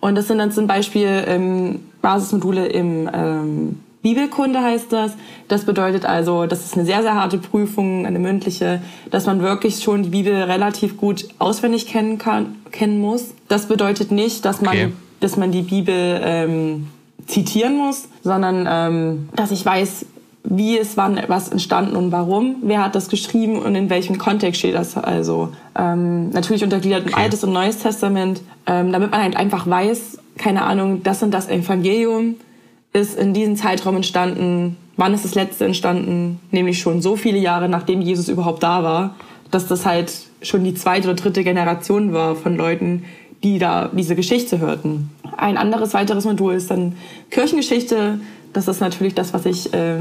Und 0.00 0.14
das 0.14 0.28
sind 0.28 0.38
dann 0.38 0.52
zum 0.52 0.66
Beispiel 0.66 1.24
ähm, 1.26 1.80
Basismodule 2.02 2.66
im 2.66 3.10
ähm, 3.12 3.80
Bibelkunde 4.06 4.62
heißt 4.62 4.92
das. 4.92 5.14
Das 5.48 5.64
bedeutet 5.64 6.04
also, 6.04 6.46
das 6.46 6.64
ist 6.64 6.74
eine 6.74 6.84
sehr, 6.84 7.02
sehr 7.02 7.16
harte 7.16 7.38
Prüfung, 7.38 8.06
eine 8.06 8.20
mündliche, 8.20 8.80
dass 9.10 9.26
man 9.26 9.42
wirklich 9.42 9.82
schon 9.82 10.04
die 10.04 10.10
Bibel 10.10 10.32
relativ 10.32 10.96
gut 10.96 11.26
auswendig 11.40 11.88
kennen 11.88 12.16
kann, 12.16 12.54
kennen 12.70 13.00
muss. 13.00 13.34
Das 13.48 13.66
bedeutet 13.66 14.12
nicht, 14.12 14.44
dass 14.44 14.60
man, 14.60 14.76
okay. 14.76 14.92
dass 15.18 15.36
man 15.36 15.50
die 15.50 15.62
Bibel 15.62 16.20
ähm, 16.22 16.86
zitieren 17.26 17.76
muss, 17.76 18.08
sondern 18.22 18.68
ähm, 18.70 19.28
dass 19.34 19.50
ich 19.50 19.66
weiß, 19.66 20.06
wie 20.44 20.76
ist 20.76 20.96
wann 20.96 21.20
was 21.26 21.48
entstanden 21.48 21.96
und 21.96 22.12
warum, 22.12 22.58
wer 22.62 22.84
hat 22.84 22.94
das 22.94 23.08
geschrieben 23.08 23.58
und 23.58 23.74
in 23.74 23.90
welchem 23.90 24.18
Kontext 24.18 24.60
steht 24.60 24.76
das 24.76 24.96
also. 24.96 25.48
Ähm, 25.76 26.30
natürlich 26.30 26.62
untergliedert 26.62 27.06
okay. 27.06 27.22
Altes 27.22 27.42
und 27.42 27.52
Neues 27.52 27.78
Testament, 27.78 28.40
ähm, 28.68 28.92
damit 28.92 29.10
man 29.10 29.20
halt 29.20 29.36
einfach 29.36 29.66
weiß, 29.66 30.18
keine 30.38 30.62
Ahnung, 30.62 31.02
das 31.02 31.24
und 31.24 31.32
das 31.32 31.48
Evangelium 31.48 32.36
ist 32.96 33.18
in 33.18 33.34
diesem 33.34 33.56
Zeitraum 33.56 33.96
entstanden, 33.96 34.76
wann 34.96 35.14
ist 35.14 35.24
das 35.24 35.34
letzte 35.34 35.66
entstanden, 35.66 36.40
nämlich 36.50 36.80
schon 36.80 37.02
so 37.02 37.16
viele 37.16 37.38
Jahre 37.38 37.68
nachdem 37.68 38.00
Jesus 38.00 38.28
überhaupt 38.28 38.62
da 38.62 38.82
war, 38.82 39.14
dass 39.50 39.66
das 39.66 39.86
halt 39.86 40.12
schon 40.42 40.64
die 40.64 40.74
zweite 40.74 41.08
oder 41.08 41.16
dritte 41.16 41.44
Generation 41.44 42.12
war 42.12 42.34
von 42.34 42.56
Leuten, 42.56 43.04
die 43.42 43.58
da 43.58 43.90
diese 43.92 44.16
Geschichte 44.16 44.58
hörten. 44.58 45.10
Ein 45.36 45.56
anderes 45.56 45.94
weiteres 45.94 46.24
Modul 46.24 46.54
ist 46.54 46.70
dann 46.70 46.94
Kirchengeschichte. 47.30 48.20
Das 48.52 48.66
ist 48.66 48.80
natürlich 48.80 49.14
das, 49.14 49.34
was 49.34 49.44
ich 49.44 49.72
äh, 49.74 49.98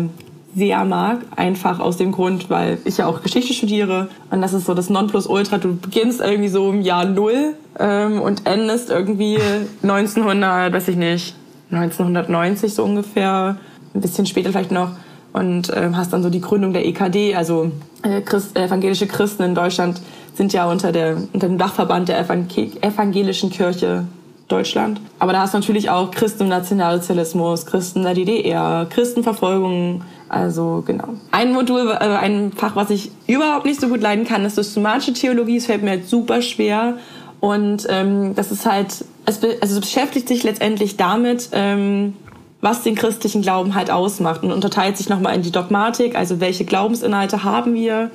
sehr 0.56 0.86
mag, 0.86 1.20
einfach 1.36 1.80
aus 1.82 1.98
dem 1.98 2.14
Grund, 2.14 2.50
weil 2.50 2.78
ich 2.86 2.98
ja 2.98 3.08
auch 3.08 3.22
Geschichte 3.22 3.54
studiere 3.54 4.08
und 4.32 4.42
das 4.42 4.54
ist 4.54 4.66
so 4.66 4.74
das 4.74 4.90
Nonplusultra. 4.90 5.58
Du 5.58 5.76
beginnst 5.76 6.22
irgendwie 6.22 6.48
so 6.48 6.72
im 6.72 6.82
Jahr 6.82 7.06
Null 7.06 7.56
ähm, 7.78 8.22
und 8.22 8.48
endest 8.48 8.90
irgendwie 8.90 9.38
1900, 9.84 10.72
weiß 10.72 10.88
ich 10.88 10.96
nicht, 10.96 11.36
1990 11.72 12.74
so 12.74 12.84
ungefähr, 12.84 13.58
ein 13.94 14.02
bisschen 14.02 14.26
später 14.26 14.52
vielleicht 14.52 14.72
noch 14.72 14.92
und 15.34 15.70
äh, 15.70 15.90
hast 15.94 16.14
dann 16.14 16.24
so 16.24 16.30
die 16.30 16.42
Gründung 16.42 16.74
der 16.74 16.86
EKD, 16.86 17.36
also 17.36 17.72
äh, 18.04 18.22
Christ, 18.22 18.58
evangelische 18.58 19.08
Christen 19.08 19.44
in 19.44 19.56
Deutschland 19.56 20.02
sind 20.34 20.54
ja 20.54 20.70
unter, 20.70 20.92
der, 20.92 21.18
unter 21.34 21.48
dem 21.48 21.58
Dachverband 21.58 22.10
der 22.10 22.20
evangelischen 22.20 23.50
Kirche 23.50 24.06
Deutschland. 24.48 25.02
Aber 25.18 25.34
da 25.34 25.42
hast 25.42 25.54
du 25.54 25.58
natürlich 25.58 25.90
auch 25.90 26.12
Christen 26.12 26.44
im 26.44 26.50
Nationalsozialismus, 26.50 27.66
Christen 27.66 28.04
der 28.04 28.14
DDR, 28.14 28.86
Christenverfolgung. 28.90 30.04
Also 30.30 30.84
genau. 30.86 31.10
Ein 31.32 31.54
Modul, 31.54 31.90
äh, 31.90 31.94
ein 31.94 32.52
Fach, 32.52 32.76
was 32.76 32.90
ich 32.90 33.12
überhaupt 33.28 33.66
nicht 33.66 33.82
so 33.82 33.88
gut 33.88 34.02
leiden 34.02 34.26
kann, 34.26 34.46
ist 34.46 34.56
systematische 34.56 35.14
Theologie. 35.14 35.58
Es 35.58 35.66
fällt 35.66 35.84
mir 35.84 35.92
halt 35.92 36.08
super 36.08 36.42
schwer. 36.42 36.98
Und 37.46 37.86
ähm, 37.90 38.34
das 38.34 38.52
ist 38.52 38.66
halt, 38.66 39.06
es, 39.28 39.40
also 39.44 39.76
es 39.76 39.80
beschäftigt 39.80 40.28
sich 40.28 40.42
letztendlich 40.42 40.98
damit, 40.98 41.50
ähm, 41.52 42.16
was 42.60 42.82
den 42.82 42.96
christlichen 42.96 43.44
Glauben 43.44 43.76
halt 43.76 43.92
ausmacht 43.92 44.42
und 44.42 44.52
unterteilt 44.52 44.98
sich 44.98 45.10
nochmal 45.10 45.36
in 45.36 45.44
die 45.44 45.52
Dogmatik, 45.52 46.16
also 46.16 46.40
welche 46.40 46.66
Glaubensinhalte 46.66 47.44
haben 47.44 47.76
wir 47.76 48.10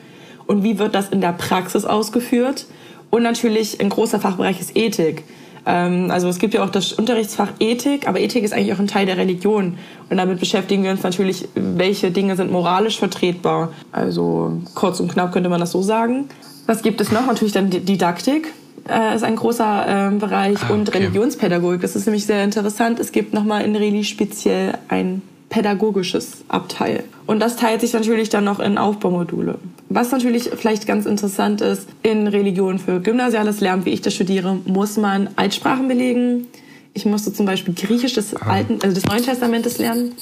und 0.48 0.64
wie 0.64 0.80
wird 0.80 0.96
das 0.96 1.10
in 1.10 1.20
der 1.20 1.30
Praxis 1.32 1.84
ausgeführt. 1.84 2.66
Und 3.10 3.22
natürlich 3.22 3.80
ein 3.80 3.88
großer 3.88 4.18
Fachbereich 4.18 4.60
ist 4.60 4.76
Ethik. 4.76 5.22
Ähm, 5.64 6.10
also 6.10 6.28
es 6.28 6.40
gibt 6.40 6.52
ja 6.54 6.64
auch 6.64 6.70
das 6.70 6.92
Unterrichtsfach 6.92 7.52
Ethik, 7.60 8.08
aber 8.08 8.18
Ethik 8.18 8.42
ist 8.42 8.52
eigentlich 8.52 8.72
auch 8.72 8.80
ein 8.80 8.88
Teil 8.88 9.06
der 9.06 9.16
Religion. 9.16 9.78
Und 10.08 10.16
damit 10.16 10.40
beschäftigen 10.40 10.82
wir 10.82 10.90
uns 10.90 11.04
natürlich, 11.04 11.46
welche 11.54 12.10
Dinge 12.10 12.34
sind 12.34 12.50
moralisch 12.50 12.98
vertretbar. 12.98 13.68
Also 13.92 14.60
kurz 14.74 14.98
und 14.98 15.12
knapp 15.12 15.30
könnte 15.30 15.50
man 15.50 15.60
das 15.60 15.70
so 15.70 15.82
sagen. 15.82 16.28
Was 16.66 16.82
gibt 16.82 17.00
es 17.00 17.12
noch? 17.12 17.26
Natürlich 17.26 17.52
dann 17.52 17.70
Didaktik 17.70 18.52
äh, 18.88 19.14
ist 19.14 19.24
ein 19.24 19.36
großer 19.36 20.10
äh, 20.10 20.14
Bereich 20.16 20.58
ah, 20.60 20.64
okay. 20.64 20.72
und 20.72 20.94
Religionspädagogik. 20.94 21.80
Das 21.80 21.96
ist 21.96 22.06
nämlich 22.06 22.26
sehr 22.26 22.44
interessant. 22.44 22.98
Es 23.00 23.12
gibt 23.12 23.34
nochmal 23.34 23.64
in 23.64 23.76
Reli 23.76 24.04
speziell 24.04 24.78
ein 24.88 25.22
pädagogisches 25.50 26.44
Abteil. 26.48 27.04
Und 27.26 27.40
das 27.40 27.56
teilt 27.56 27.80
sich 27.80 27.92
natürlich 27.92 28.28
dann 28.28 28.44
noch 28.44 28.60
in 28.60 28.78
Aufbaumodule. 28.78 29.58
Was 29.88 30.12
natürlich 30.12 30.44
vielleicht 30.54 30.86
ganz 30.86 31.06
interessant 31.06 31.60
ist, 31.60 31.88
in 32.02 32.28
Religion 32.28 32.78
für 32.78 33.00
gymnasiales 33.00 33.60
Lernen, 33.60 33.84
wie 33.84 33.90
ich 33.90 34.00
das 34.00 34.14
studiere, 34.14 34.58
muss 34.64 34.96
man 34.96 35.28
Altsprachen 35.36 35.88
belegen. 35.88 36.46
Ich 36.94 37.04
musste 37.04 37.32
zum 37.32 37.46
Beispiel 37.46 37.74
Griechisch 37.74 38.14
des, 38.14 38.34
ah. 38.36 38.50
Alten, 38.50 38.78
also 38.82 38.94
des 38.94 39.04
Neuen 39.06 39.24
Testamentes 39.24 39.78
lernen 39.78 40.12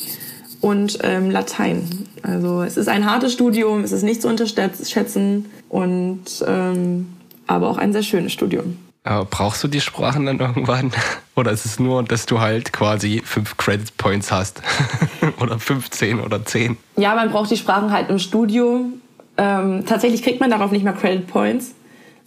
und 0.60 0.98
ähm, 1.02 1.30
Latein. 1.30 1.82
Also 2.22 2.62
es 2.62 2.76
ist 2.76 2.88
ein 2.88 3.08
hartes 3.08 3.32
Studium, 3.32 3.84
es 3.84 3.92
ist 3.92 4.02
nicht 4.02 4.22
zu 4.22 4.28
unterschätzen 4.28 5.46
und 5.68 6.24
ähm, 6.46 7.06
aber 7.48 7.68
auch 7.68 7.78
ein 7.78 7.92
sehr 7.92 8.02
schönes 8.02 8.32
Studium. 8.32 8.78
Aber 9.04 9.24
brauchst 9.24 9.64
du 9.64 9.68
die 9.68 9.80
Sprachen 9.80 10.26
dann 10.26 10.38
irgendwann? 10.38 10.92
Oder 11.34 11.50
ist 11.50 11.64
es 11.64 11.78
nur, 11.80 12.02
dass 12.02 12.26
du 12.26 12.40
halt 12.40 12.72
quasi 12.72 13.22
fünf 13.24 13.56
Credit 13.56 13.96
Points 13.96 14.30
hast? 14.30 14.60
oder 15.40 15.58
15 15.58 16.20
oder 16.20 16.44
10? 16.44 16.76
Ja, 16.96 17.14
man 17.14 17.30
braucht 17.30 17.50
die 17.50 17.56
Sprachen 17.56 17.92
halt 17.92 18.10
im 18.10 18.18
Studium. 18.18 19.00
Ähm, 19.36 19.84
tatsächlich 19.86 20.24
kriegt 20.24 20.40
man 20.40 20.50
darauf 20.50 20.72
nicht 20.72 20.82
mehr 20.82 20.94
Credit 20.94 21.28
Points, 21.28 21.74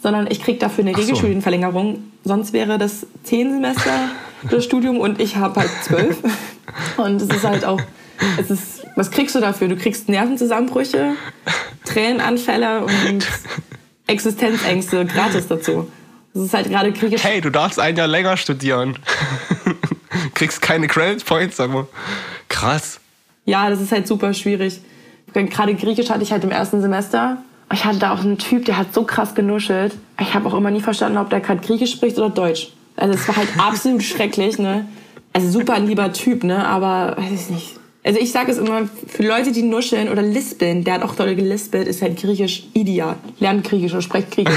sondern 0.01 0.27
ich 0.31 0.41
kriege 0.41 0.59
dafür 0.59 0.85
eine 0.85 0.97
Regelstudienverlängerung. 0.97 1.95
So. 2.23 2.29
Sonst 2.29 2.53
wäre 2.53 2.77
das 2.77 3.05
zehn 3.23 3.51
Semester 3.51 3.91
das 4.49 4.63
Studium 4.63 4.99
und 4.99 5.19
ich 5.19 5.35
habe 5.35 5.59
halt 5.59 5.71
zwölf. 5.83 6.17
und 6.97 7.21
es 7.21 7.29
ist 7.29 7.43
halt 7.43 7.65
auch, 7.65 7.81
es 8.39 8.49
ist, 8.49 8.87
was 8.95 9.11
kriegst 9.11 9.35
du 9.35 9.41
dafür? 9.41 9.67
Du 9.67 9.75
kriegst 9.75 10.07
Nervenzusammenbrüche, 10.07 11.15
Tränenanfälle 11.83 12.85
und 12.85 13.27
Existenzängste 14.11 15.05
gratis 15.05 15.47
dazu. 15.47 15.87
Das 16.33 16.43
ist 16.43 16.53
halt 16.53 16.69
gerade 16.69 16.91
Griechisch. 16.91 17.23
Hey, 17.23 17.41
du 17.41 17.49
darfst 17.49 17.79
ein 17.79 17.95
Jahr 17.97 18.07
länger 18.07 18.37
studieren. 18.37 18.97
Kriegst 20.33 20.61
keine 20.61 20.87
Credit 20.87 21.25
Points, 21.25 21.57
sag 21.57 21.71
mal. 21.71 21.87
Krass. 22.47 22.99
Ja, 23.45 23.69
das 23.69 23.81
ist 23.81 23.91
halt 23.91 24.07
super 24.07 24.33
schwierig. 24.33 24.81
Gerade 25.33 25.75
Griechisch 25.75 26.09
hatte 26.09 26.23
ich 26.23 26.31
halt 26.31 26.43
im 26.43 26.51
ersten 26.51 26.81
Semester. 26.81 27.37
Ich 27.73 27.85
hatte 27.85 27.99
da 27.99 28.13
auch 28.13 28.19
einen 28.19 28.37
Typ, 28.37 28.65
der 28.65 28.77
hat 28.77 28.93
so 28.93 29.03
krass 29.03 29.33
genuschelt. 29.33 29.95
Ich 30.19 30.33
habe 30.33 30.47
auch 30.47 30.53
immer 30.53 30.71
nie 30.71 30.81
verstanden, 30.81 31.17
ob 31.17 31.29
der 31.29 31.39
gerade 31.39 31.65
Griechisch 31.65 31.93
spricht 31.93 32.17
oder 32.17 32.29
Deutsch. 32.29 32.73
Also 32.97 33.13
es 33.13 33.27
war 33.27 33.37
halt 33.37 33.47
absolut 33.57 34.03
schrecklich, 34.03 34.57
ne? 34.57 34.85
Also 35.33 35.49
super 35.49 35.73
ein 35.73 35.87
lieber 35.87 36.11
Typ, 36.11 36.43
ne? 36.43 36.67
Aber 36.67 37.15
weiß 37.17 37.31
ich 37.31 37.49
nicht. 37.49 37.80
Also 38.03 38.19
ich 38.19 38.31
sage 38.31 38.51
es 38.51 38.57
immer, 38.57 38.89
für 39.07 39.23
Leute, 39.23 39.51
die 39.51 39.61
nuscheln 39.61 40.09
oder 40.09 40.23
lispeln, 40.23 40.83
der 40.83 40.95
hat 40.95 41.03
auch 41.03 41.15
doll 41.15 41.35
gelispelt, 41.35 41.87
ist 41.87 42.01
halt 42.01 42.17
Griechisch 42.19 42.63
ideal. 42.73 43.15
Lernt 43.39 43.63
Griechisch 43.63 43.91
oder 43.91 44.01
sprecht 44.01 44.31
Griechisch. 44.31 44.55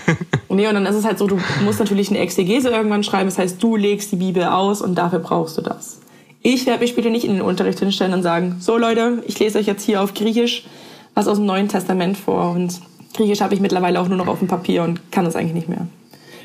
nee, 0.48 0.66
und 0.66 0.74
dann 0.74 0.86
ist 0.86 0.94
es 0.96 1.04
halt 1.04 1.18
so, 1.18 1.26
du 1.26 1.38
musst 1.64 1.78
natürlich 1.78 2.08
eine 2.08 2.20
Exegese 2.20 2.70
irgendwann 2.70 3.04
schreiben. 3.04 3.26
Das 3.26 3.38
heißt, 3.38 3.62
du 3.62 3.76
legst 3.76 4.12
die 4.12 4.16
Bibel 4.16 4.44
aus 4.44 4.80
und 4.80 4.94
dafür 4.94 5.18
brauchst 5.18 5.58
du 5.58 5.62
das. 5.62 6.00
Ich 6.42 6.64
werde 6.64 6.80
mich 6.80 6.90
später 6.90 7.10
nicht 7.10 7.24
in 7.24 7.32
den 7.32 7.42
Unterricht 7.42 7.80
hinstellen 7.80 8.14
und 8.14 8.22
sagen, 8.22 8.56
so 8.60 8.78
Leute, 8.78 9.22
ich 9.26 9.38
lese 9.38 9.58
euch 9.58 9.66
jetzt 9.66 9.84
hier 9.84 10.02
auf 10.02 10.14
Griechisch 10.14 10.64
was 11.16 11.26
aus 11.26 11.38
dem 11.38 11.46
Neuen 11.46 11.68
Testament 11.68 12.16
vor. 12.16 12.52
Und 12.52 12.80
Griechisch 13.14 13.40
habe 13.40 13.54
ich 13.54 13.60
mittlerweile 13.60 14.00
auch 14.00 14.06
nur 14.06 14.18
noch 14.18 14.28
auf 14.28 14.38
dem 14.38 14.48
Papier 14.48 14.84
und 14.84 15.10
kann 15.10 15.24
das 15.24 15.34
eigentlich 15.34 15.54
nicht 15.54 15.68
mehr. 15.68 15.88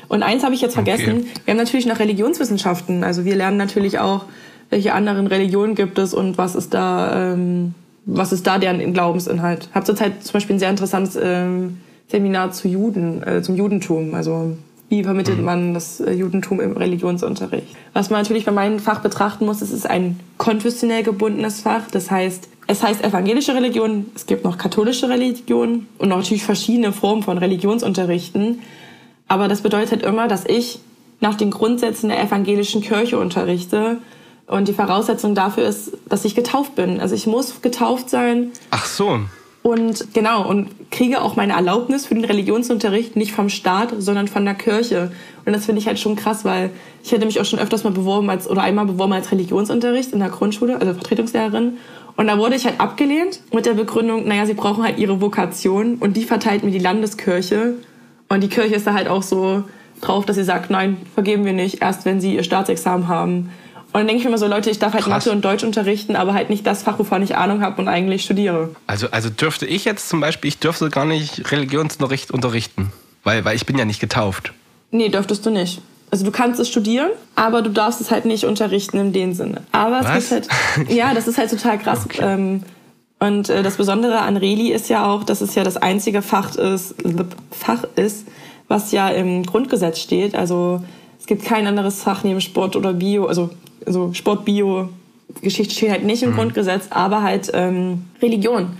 Und 0.08 0.22
eins 0.22 0.42
habe 0.42 0.54
ich 0.54 0.60
jetzt 0.60 0.74
vergessen. 0.74 1.18
Okay. 1.18 1.26
Wir 1.44 1.52
haben 1.52 1.58
natürlich 1.58 1.86
noch 1.86 1.98
Religionswissenschaften. 1.98 3.04
Also 3.04 3.24
wir 3.24 3.36
lernen 3.36 3.58
natürlich 3.58 3.98
auch 3.98 4.24
welche 4.72 4.94
anderen 4.94 5.26
Religionen 5.26 5.74
gibt 5.74 5.98
es 5.98 6.14
und 6.14 6.38
was 6.38 6.54
ist 6.54 6.72
da, 6.72 7.34
ähm, 7.34 7.74
was 8.06 8.32
ist 8.32 8.46
da 8.46 8.58
deren 8.58 8.94
Glaubensinhalt. 8.94 9.68
Ich 9.68 9.74
habe 9.74 9.84
zurzeit 9.84 10.24
zum 10.24 10.32
Beispiel 10.32 10.56
ein 10.56 10.58
sehr 10.58 10.70
interessantes 10.70 11.18
ähm, 11.22 11.78
Seminar 12.08 12.52
zu 12.52 12.68
Juden, 12.68 13.22
äh, 13.22 13.42
zum 13.42 13.54
Judentum. 13.54 14.14
Also 14.14 14.56
wie 14.88 15.04
vermittelt 15.04 15.38
mhm. 15.38 15.44
man 15.44 15.74
das 15.74 16.00
äh, 16.00 16.12
Judentum 16.12 16.58
im 16.58 16.74
Religionsunterricht? 16.74 17.66
Was 17.92 18.08
man 18.08 18.22
natürlich 18.22 18.46
bei 18.46 18.52
meinem 18.52 18.78
Fach 18.78 19.00
betrachten 19.00 19.44
muss, 19.44 19.60
es 19.60 19.72
ist 19.72 19.88
ein 19.88 20.18
konfessionell 20.38 21.02
gebundenes 21.02 21.60
Fach. 21.60 21.82
Das 21.90 22.10
heißt, 22.10 22.48
es 22.66 22.82
heißt 22.82 23.04
evangelische 23.04 23.54
Religion, 23.54 24.06
es 24.14 24.24
gibt 24.24 24.42
noch 24.42 24.56
katholische 24.56 25.10
Religion 25.10 25.86
und 25.98 26.08
natürlich 26.08 26.44
verschiedene 26.44 26.94
Formen 26.94 27.22
von 27.22 27.36
Religionsunterrichten. 27.36 28.60
Aber 29.28 29.48
das 29.48 29.60
bedeutet 29.60 30.02
immer, 30.02 30.28
dass 30.28 30.46
ich 30.46 30.80
nach 31.20 31.34
den 31.34 31.50
Grundsätzen 31.50 32.08
der 32.08 32.22
evangelischen 32.22 32.80
Kirche 32.80 33.18
unterrichte 33.18 33.98
und 34.52 34.68
die 34.68 34.74
Voraussetzung 34.74 35.34
dafür 35.34 35.66
ist, 35.66 35.92
dass 36.08 36.24
ich 36.24 36.34
getauft 36.34 36.74
bin. 36.74 37.00
Also 37.00 37.14
ich 37.14 37.26
muss 37.26 37.62
getauft 37.62 38.10
sein. 38.10 38.52
Ach 38.70 38.84
so. 38.84 39.20
Und 39.62 40.12
genau, 40.12 40.46
und 40.46 40.90
kriege 40.90 41.22
auch 41.22 41.36
meine 41.36 41.52
Erlaubnis 41.52 42.06
für 42.06 42.14
den 42.14 42.24
Religionsunterricht 42.24 43.16
nicht 43.16 43.32
vom 43.32 43.48
Staat, 43.48 43.94
sondern 43.98 44.28
von 44.28 44.44
der 44.44 44.54
Kirche. 44.54 45.12
Und 45.46 45.52
das 45.52 45.66
finde 45.66 45.80
ich 45.80 45.86
halt 45.86 46.00
schon 46.00 46.16
krass, 46.16 46.44
weil 46.44 46.70
ich 47.02 47.12
hätte 47.12 47.24
mich 47.24 47.40
auch 47.40 47.44
schon 47.44 47.60
öfters 47.60 47.84
mal 47.84 47.92
beworben 47.92 48.28
als, 48.28 48.50
oder 48.50 48.62
einmal 48.62 48.86
beworben 48.86 49.12
als 49.12 49.30
Religionsunterricht 49.30 50.12
in 50.12 50.18
der 50.18 50.30
Grundschule, 50.30 50.78
also 50.80 50.92
Vertretungslehrerin. 50.94 51.78
Und 52.16 52.26
da 52.26 52.38
wurde 52.38 52.56
ich 52.56 52.66
halt 52.66 52.80
abgelehnt 52.80 53.40
mit 53.54 53.64
der 53.64 53.74
Begründung, 53.74 54.26
naja, 54.26 54.44
sie 54.46 54.54
brauchen 54.54 54.82
halt 54.82 54.98
ihre 54.98 55.20
Vokation 55.20 55.94
und 55.94 56.16
die 56.16 56.24
verteilt 56.24 56.64
mir 56.64 56.72
die 56.72 56.78
Landeskirche. 56.78 57.74
Und 58.28 58.42
die 58.42 58.48
Kirche 58.48 58.74
ist 58.74 58.86
da 58.86 58.94
halt 58.94 59.08
auch 59.08 59.22
so 59.22 59.62
drauf, 60.00 60.26
dass 60.26 60.36
sie 60.36 60.44
sagt, 60.44 60.70
nein, 60.70 60.98
vergeben 61.14 61.44
wir 61.44 61.52
nicht, 61.52 61.80
erst 61.80 62.04
wenn 62.04 62.20
sie 62.20 62.34
ihr 62.34 62.42
Staatsexamen 62.42 63.08
haben. 63.08 63.50
Und 63.92 64.00
dann 64.00 64.06
denke 64.06 64.20
ich 64.20 64.24
mir 64.24 64.30
immer 64.30 64.38
so, 64.38 64.46
Leute, 64.46 64.70
ich 64.70 64.78
darf 64.78 64.94
halt 64.94 65.04
Krass. 65.04 65.26
Mathe 65.26 65.32
und 65.32 65.44
Deutsch 65.44 65.64
unterrichten, 65.64 66.16
aber 66.16 66.32
halt 66.32 66.48
nicht 66.48 66.66
das 66.66 66.82
Fach, 66.82 66.98
wovon 66.98 67.22
ich 67.22 67.36
Ahnung 67.36 67.60
habe 67.60 67.80
und 67.80 67.88
eigentlich 67.88 68.24
studiere. 68.24 68.70
Also, 68.86 69.08
also 69.10 69.28
dürfte 69.28 69.66
ich 69.66 69.84
jetzt 69.84 70.08
zum 70.08 70.20
Beispiel, 70.20 70.48
ich 70.48 70.58
dürfte 70.58 70.88
gar 70.88 71.04
nicht 71.04 71.52
Religionsunterricht 71.52 72.30
unterrichten, 72.30 72.90
weil, 73.22 73.44
weil 73.44 73.54
ich 73.54 73.66
bin 73.66 73.76
ja 73.76 73.84
nicht 73.84 74.00
getauft. 74.00 74.54
Nee, 74.90 75.10
dürftest 75.10 75.44
du 75.44 75.50
nicht. 75.50 75.82
Also 76.10 76.24
du 76.24 76.30
kannst 76.30 76.58
es 76.60 76.68
studieren, 76.68 77.10
aber 77.36 77.62
du 77.62 77.70
darfst 77.70 78.00
es 78.00 78.10
halt 78.10 78.24
nicht 78.24 78.44
unterrichten 78.44 78.98
in 78.98 79.12
dem 79.12 79.34
Sinne. 79.34 79.62
Aber 79.72 80.00
Was? 80.00 80.16
es 80.16 80.24
ist 80.24 80.30
halt, 80.32 80.48
ja, 80.90 81.14
das 81.14 81.28
ist 81.28 81.38
halt 81.38 81.50
total 81.50 81.78
krass. 81.78 82.04
Okay. 82.06 82.20
Ähm, 82.22 82.62
und 83.18 83.50
äh, 83.50 83.62
das 83.62 83.76
Besondere 83.76 84.20
an 84.20 84.36
Reli 84.36 84.72
ist 84.72 84.88
ja 84.88 85.06
auch, 85.06 85.22
dass 85.22 85.42
es 85.42 85.54
ja 85.54 85.64
das 85.64 85.76
einzige 85.76 86.22
Fach 86.22 86.54
ist, 86.56 86.94
Fach 87.50 87.84
ist, 87.96 88.26
was 88.68 88.90
ja 88.90 89.08
im 89.08 89.44
Grundgesetz 89.44 90.00
steht. 90.00 90.34
Also 90.34 90.82
es 91.22 91.26
gibt 91.28 91.44
kein 91.44 91.68
anderes 91.68 92.02
Fach 92.02 92.24
neben 92.24 92.40
Sport 92.40 92.74
oder 92.74 92.92
Bio, 92.92 93.26
also 93.26 93.50
also 93.86 94.12
Sport, 94.12 94.44
Bio, 94.44 94.88
Geschichte 95.40 95.72
steht 95.72 95.90
halt 95.90 96.02
nicht 96.02 96.24
im 96.24 96.30
mhm. 96.30 96.34
Grundgesetz, 96.34 96.86
aber 96.90 97.22
halt 97.22 97.48
ähm, 97.54 98.06
Religion. 98.20 98.70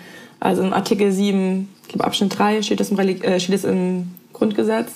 Also 0.40 0.62
im 0.62 0.72
Artikel 0.72 1.12
7, 1.12 1.68
ich 1.82 1.88
glaube 1.88 2.04
Abschnitt 2.04 2.36
3 2.36 2.62
steht 2.62 2.80
das 2.80 2.90
im, 2.90 2.96
Reli 2.96 3.12
äh, 3.22 3.38
steht 3.38 3.54
das 3.54 3.62
im 3.62 4.08
Grundgesetz. 4.32 4.94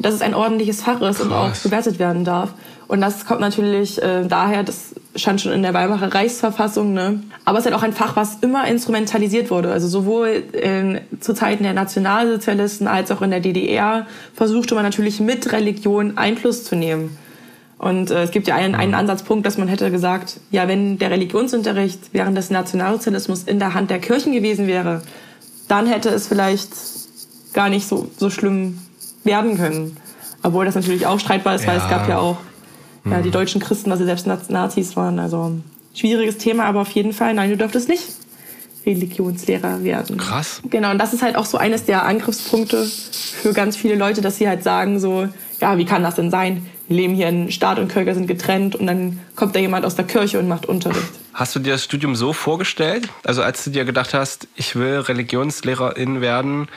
Dass 0.00 0.14
es 0.14 0.22
ein 0.22 0.34
ordentliches 0.34 0.82
Fach 0.82 1.00
ist 1.00 1.18
Krass. 1.18 1.20
und 1.20 1.32
auch 1.32 1.50
bewertet 1.56 1.98
werden 1.98 2.24
darf. 2.24 2.54
Und 2.86 3.00
das 3.00 3.26
kommt 3.26 3.40
natürlich 3.40 4.00
äh, 4.02 4.26
daher, 4.26 4.62
das 4.62 4.94
stand 5.14 5.40
schon 5.40 5.52
in 5.52 5.62
der 5.62 5.74
Weimarer 5.74 6.14
Reichsverfassung, 6.14 6.94
ne? 6.94 7.22
aber 7.44 7.58
es 7.58 7.64
ist 7.64 7.70
halt 7.70 7.78
auch 7.78 7.84
ein 7.84 7.92
Fach, 7.92 8.16
was 8.16 8.36
immer 8.36 8.66
instrumentalisiert 8.66 9.50
wurde. 9.50 9.72
Also 9.72 9.88
sowohl 9.88 10.44
in, 10.52 11.00
zu 11.20 11.34
Zeiten 11.34 11.64
der 11.64 11.74
Nationalsozialisten 11.74 12.86
als 12.86 13.10
auch 13.10 13.20
in 13.20 13.30
der 13.30 13.40
DDR 13.40 14.06
versuchte 14.34 14.74
man 14.74 14.84
natürlich 14.84 15.20
mit 15.20 15.52
Religion 15.52 16.16
Einfluss 16.16 16.64
zu 16.64 16.76
nehmen. 16.76 17.16
Und 17.78 18.10
äh, 18.10 18.22
es 18.22 18.30
gibt 18.30 18.48
ja 18.48 18.56
einen, 18.56 18.74
einen. 18.74 18.94
Ansatzpunkt, 18.94 19.46
dass 19.46 19.58
man 19.58 19.68
hätte 19.68 19.90
gesagt, 19.90 20.40
ja, 20.50 20.66
wenn 20.66 20.98
der 20.98 21.10
Religionsunterricht 21.10 22.12
während 22.12 22.36
des 22.36 22.50
Nationalsozialismus 22.50 23.44
in 23.44 23.58
der 23.58 23.74
Hand 23.74 23.90
der 23.90 24.00
Kirchen 24.00 24.32
gewesen 24.32 24.66
wäre, 24.66 25.02
dann 25.68 25.86
hätte 25.86 26.08
es 26.08 26.26
vielleicht 26.26 26.70
gar 27.52 27.68
nicht 27.68 27.86
so, 27.86 28.08
so 28.16 28.30
schlimm 28.30 28.78
werden 29.28 29.56
können. 29.56 29.96
Obwohl 30.42 30.64
das 30.64 30.74
natürlich 30.74 31.06
auch 31.06 31.20
streitbar 31.20 31.54
ist, 31.54 31.62
ja. 31.62 31.68
weil 31.68 31.78
es 31.78 31.88
gab 31.88 32.08
ja 32.08 32.18
auch 32.18 32.38
ja, 33.04 33.20
die 33.20 33.28
mhm. 33.28 33.32
deutschen 33.32 33.60
Christen, 33.60 33.90
dass 33.90 33.98
sie 33.98 34.04
selbst 34.04 34.26
Nazis 34.26 34.96
waren. 34.96 35.18
Also 35.18 35.52
schwieriges 35.94 36.38
Thema, 36.38 36.64
aber 36.64 36.80
auf 36.80 36.90
jeden 36.90 37.12
Fall, 37.12 37.34
nein, 37.34 37.50
du 37.50 37.56
dürftest 37.56 37.88
nicht 37.88 38.04
Religionslehrer 38.86 39.82
werden. 39.84 40.16
Krass. 40.16 40.62
Genau, 40.70 40.90
und 40.90 40.98
das 40.98 41.12
ist 41.12 41.22
halt 41.22 41.36
auch 41.36 41.44
so 41.44 41.58
eines 41.58 41.84
der 41.84 42.04
Angriffspunkte 42.04 42.84
für 42.84 43.52
ganz 43.52 43.76
viele 43.76 43.96
Leute, 43.96 44.20
dass 44.20 44.38
sie 44.38 44.48
halt 44.48 44.62
sagen 44.62 44.98
so, 44.98 45.28
ja, 45.60 45.76
wie 45.76 45.84
kann 45.84 46.02
das 46.02 46.14
denn 46.14 46.30
sein? 46.30 46.66
wir 46.88 46.96
leben 46.96 47.14
hier 47.14 47.28
in 47.28 47.52
Staat 47.52 47.78
und 47.78 47.88
Kirche 47.88 48.14
sind 48.14 48.26
getrennt 48.26 48.74
und 48.74 48.86
dann 48.86 49.20
kommt 49.36 49.54
da 49.54 49.60
jemand 49.60 49.84
aus 49.84 49.94
der 49.94 50.06
Kirche 50.06 50.38
und 50.38 50.48
macht 50.48 50.66
Unterricht. 50.66 51.10
Hast 51.34 51.54
du 51.54 51.60
dir 51.60 51.74
das 51.74 51.84
Studium 51.84 52.16
so 52.16 52.32
vorgestellt? 52.32 53.08
Also 53.24 53.42
als 53.42 53.62
du 53.62 53.70
dir 53.70 53.84
gedacht 53.84 54.14
hast, 54.14 54.48
ich 54.56 54.74
will 54.74 54.98
Religionslehrerin 55.00 56.20
werden, 56.20 56.68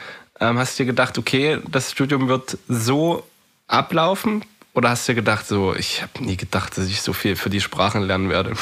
ähm, 0.41 0.57
hast 0.57 0.77
du 0.77 0.83
dir 0.83 0.87
gedacht, 0.87 1.17
okay, 1.17 1.59
das 1.69 1.91
Studium 1.91 2.27
wird 2.27 2.57
so 2.67 3.23
ablaufen? 3.67 4.43
Oder 4.73 4.89
hast 4.89 5.07
du 5.07 5.11
dir 5.11 5.17
gedacht, 5.17 5.47
so, 5.47 5.75
ich 5.75 6.01
habe 6.01 6.23
nie 6.23 6.35
gedacht, 6.35 6.77
dass 6.77 6.87
ich 6.87 7.01
so 7.01 7.13
viel 7.13 7.35
für 7.35 7.49
die 7.49 7.61
Sprachen 7.61 8.01
lernen 8.01 8.29
werde? 8.29 8.53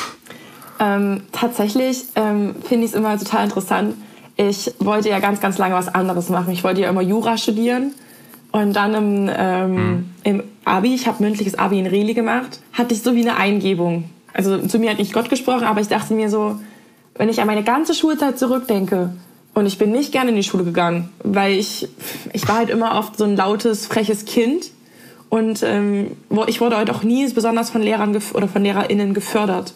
Ähm, 0.79 1.23
tatsächlich 1.31 2.03
ähm, 2.15 2.55
finde 2.67 2.85
ich 2.85 2.91
es 2.91 2.97
immer 2.97 3.17
total 3.17 3.45
interessant. 3.45 3.95
Ich 4.35 4.73
wollte 4.79 5.09
ja 5.09 5.19
ganz, 5.19 5.39
ganz 5.39 5.57
lange 5.57 5.75
was 5.75 5.87
anderes 5.87 6.29
machen. 6.29 6.51
Ich 6.51 6.63
wollte 6.63 6.81
ja 6.81 6.89
immer 6.89 7.01
Jura 7.01 7.37
studieren 7.37 7.93
Und 8.51 8.73
dann 8.73 8.93
im, 8.93 9.31
ähm, 9.33 9.75
hm. 9.75 10.09
im 10.23 10.43
Abi, 10.65 10.95
ich 10.95 11.07
habe 11.07 11.23
mündliches 11.23 11.57
Abi 11.57 11.79
in 11.79 11.87
Reli 11.87 12.13
gemacht, 12.13 12.59
hatte 12.73 12.93
ich 12.93 13.01
so 13.01 13.15
wie 13.15 13.21
eine 13.21 13.37
Eingebung. 13.37 14.09
Also 14.33 14.57
zu 14.67 14.79
mir 14.79 14.91
hat 14.91 14.99
nicht 14.99 15.13
Gott 15.13 15.29
gesprochen, 15.29 15.63
aber 15.63 15.81
ich 15.81 15.87
dachte 15.87 16.13
mir 16.13 16.29
so, 16.29 16.59
wenn 17.15 17.29
ich 17.29 17.41
an 17.41 17.47
meine 17.47 17.63
ganze 17.63 17.93
Schulzeit 17.93 18.39
zurückdenke 18.39 19.11
und 19.59 19.65
ich 19.65 19.77
bin 19.77 19.91
nicht 19.91 20.11
gerne 20.11 20.29
in 20.29 20.35
die 20.35 20.43
Schule 20.43 20.63
gegangen, 20.63 21.09
weil 21.23 21.53
ich, 21.53 21.87
ich 22.33 22.47
war 22.47 22.55
halt 22.57 22.69
immer 22.69 22.97
oft 22.97 23.17
so 23.17 23.25
ein 23.25 23.35
lautes, 23.35 23.85
freches 23.85 24.25
Kind 24.25 24.71
und 25.29 25.63
ähm, 25.63 26.17
ich 26.47 26.61
wurde 26.61 26.77
halt 26.77 26.89
auch 26.89 27.03
nie 27.03 27.29
besonders 27.31 27.69
von 27.69 27.81
Lehrern 27.81 28.17
oder 28.33 28.47
von 28.47 28.63
LehrerInnen 28.63 29.13
gefördert. 29.13 29.73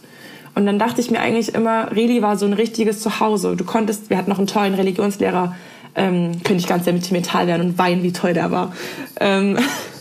Und 0.55 0.65
dann 0.65 0.79
dachte 0.79 1.01
ich 1.01 1.09
mir 1.11 1.19
eigentlich 1.19 1.53
immer, 1.53 1.91
Reli 1.91 2.21
war 2.21 2.37
so 2.37 2.45
ein 2.45 2.53
richtiges 2.53 3.01
Zuhause. 3.01 3.55
Du 3.55 3.63
konntest, 3.63 4.09
wir 4.09 4.17
hatten 4.17 4.29
noch 4.29 4.37
einen 4.37 4.47
tollen 4.47 4.75
Religionslehrer, 4.75 5.55
ähm, 5.95 6.31
könnte 6.43 6.61
ich 6.61 6.67
ganz 6.67 6.85
sentimental 6.85 7.47
werden 7.47 7.69
und 7.69 7.77
weinen, 7.77 8.03
wie 8.03 8.13
toll 8.13 8.33
der 8.33 8.51
war. 8.51 8.73
Ähm, 9.19 9.57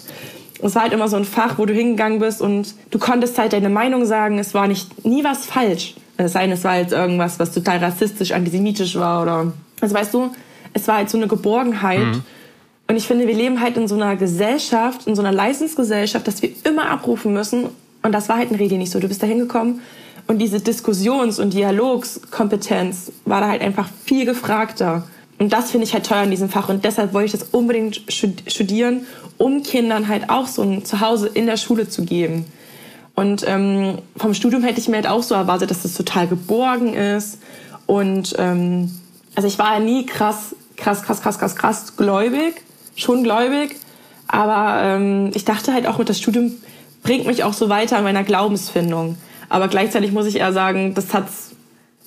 es 0.62 0.74
war 0.74 0.82
halt 0.82 0.92
immer 0.92 1.08
so 1.08 1.16
ein 1.16 1.24
Fach, 1.24 1.58
wo 1.58 1.66
du 1.66 1.74
hingegangen 1.74 2.18
bist 2.18 2.40
und 2.40 2.74
du 2.90 2.98
konntest 2.98 3.38
halt 3.38 3.52
deine 3.52 3.70
Meinung 3.70 4.04
sagen. 4.04 4.38
Es 4.38 4.54
war 4.54 4.68
nicht 4.68 5.04
nie 5.04 5.24
was 5.24 5.44
falsch. 5.46 5.94
Es 6.18 6.32
sei 6.32 6.42
denn, 6.42 6.52
es 6.52 6.64
war 6.64 6.76
jetzt 6.76 6.92
irgendwas, 6.92 7.38
was 7.38 7.52
total 7.52 7.78
rassistisch, 7.78 8.32
antisemitisch 8.32 8.96
war 8.96 9.22
oder. 9.22 9.52
Also 9.82 9.94
weißt 9.94 10.14
du, 10.14 10.30
es 10.72 10.88
war 10.88 10.96
halt 10.96 11.10
so 11.10 11.18
eine 11.18 11.28
Geborgenheit. 11.28 11.98
Mhm. 11.98 12.22
Und 12.88 12.96
ich 12.96 13.06
finde, 13.06 13.26
wir 13.26 13.34
leben 13.34 13.60
halt 13.60 13.76
in 13.76 13.88
so 13.88 13.94
einer 13.94 14.16
Gesellschaft, 14.16 15.06
in 15.06 15.14
so 15.14 15.22
einer 15.22 15.32
Leistungsgesellschaft, 15.32 16.26
dass 16.26 16.40
wir 16.40 16.50
immer 16.64 16.88
abrufen 16.88 17.34
müssen. 17.34 17.68
Und 18.02 18.12
das 18.12 18.28
war 18.28 18.38
halt 18.38 18.50
in 18.50 18.56
Rede 18.56 18.76
nicht 18.76 18.90
so. 18.90 18.98
Du 18.98 19.08
bist 19.08 19.22
da 19.22 19.26
hingekommen 19.26 19.80
und 20.26 20.38
diese 20.38 20.60
Diskussions- 20.60 21.38
und 21.38 21.52
Dialogskompetenz 21.52 23.12
war 23.24 23.40
da 23.40 23.48
halt 23.48 23.62
einfach 23.62 23.88
viel 24.04 24.24
gefragter. 24.24 25.06
Und 25.38 25.52
das 25.52 25.70
finde 25.70 25.86
ich 25.86 25.92
halt 25.92 26.06
teuer 26.06 26.22
in 26.22 26.30
diesem 26.30 26.48
Fach. 26.48 26.68
Und 26.68 26.84
deshalb 26.84 27.12
wollte 27.12 27.26
ich 27.26 27.32
das 27.32 27.48
unbedingt 27.50 28.02
studieren, 28.08 29.06
um 29.38 29.62
Kindern 29.62 30.08
halt 30.08 30.30
auch 30.30 30.46
so 30.46 30.62
ein 30.62 30.84
Zuhause 30.84 31.28
in 31.28 31.46
der 31.46 31.56
Schule 31.56 31.88
zu 31.88 32.04
geben. 32.04 32.44
Und 33.14 33.44
ähm, 33.46 33.98
vom 34.16 34.34
Studium 34.34 34.62
hätte 34.62 34.80
ich 34.80 34.88
mir 34.88 34.96
halt 34.96 35.08
auch 35.08 35.22
so 35.22 35.34
erwartet, 35.34 35.70
dass 35.70 35.82
das 35.82 35.94
total 35.94 36.28
geborgen 36.28 36.94
ist. 36.94 37.38
Und 37.86 38.34
ähm, 38.38 38.90
also 39.34 39.48
ich 39.48 39.58
war 39.58 39.74
ja 39.74 39.80
nie 39.80 40.06
krass, 40.06 40.54
krass, 40.76 41.02
krass, 41.02 41.20
krass, 41.20 41.38
krass, 41.38 41.56
krass 41.56 41.96
gläubig, 41.96 42.62
schon 42.96 43.22
gläubig. 43.22 43.76
Aber 44.28 44.82
ähm, 44.82 45.30
ich 45.34 45.44
dachte 45.44 45.72
halt 45.72 45.86
auch, 45.86 45.98
mit 45.98 46.08
das 46.08 46.18
Studium 46.18 46.52
bringt 47.02 47.26
mich 47.26 47.44
auch 47.44 47.52
so 47.52 47.68
weiter 47.68 47.98
in 47.98 48.04
meiner 48.04 48.24
Glaubensfindung. 48.24 49.16
Aber 49.48 49.68
gleichzeitig 49.68 50.12
muss 50.12 50.26
ich 50.26 50.36
eher 50.36 50.52
sagen, 50.52 50.94
das 50.94 51.12
hat, 51.12 51.26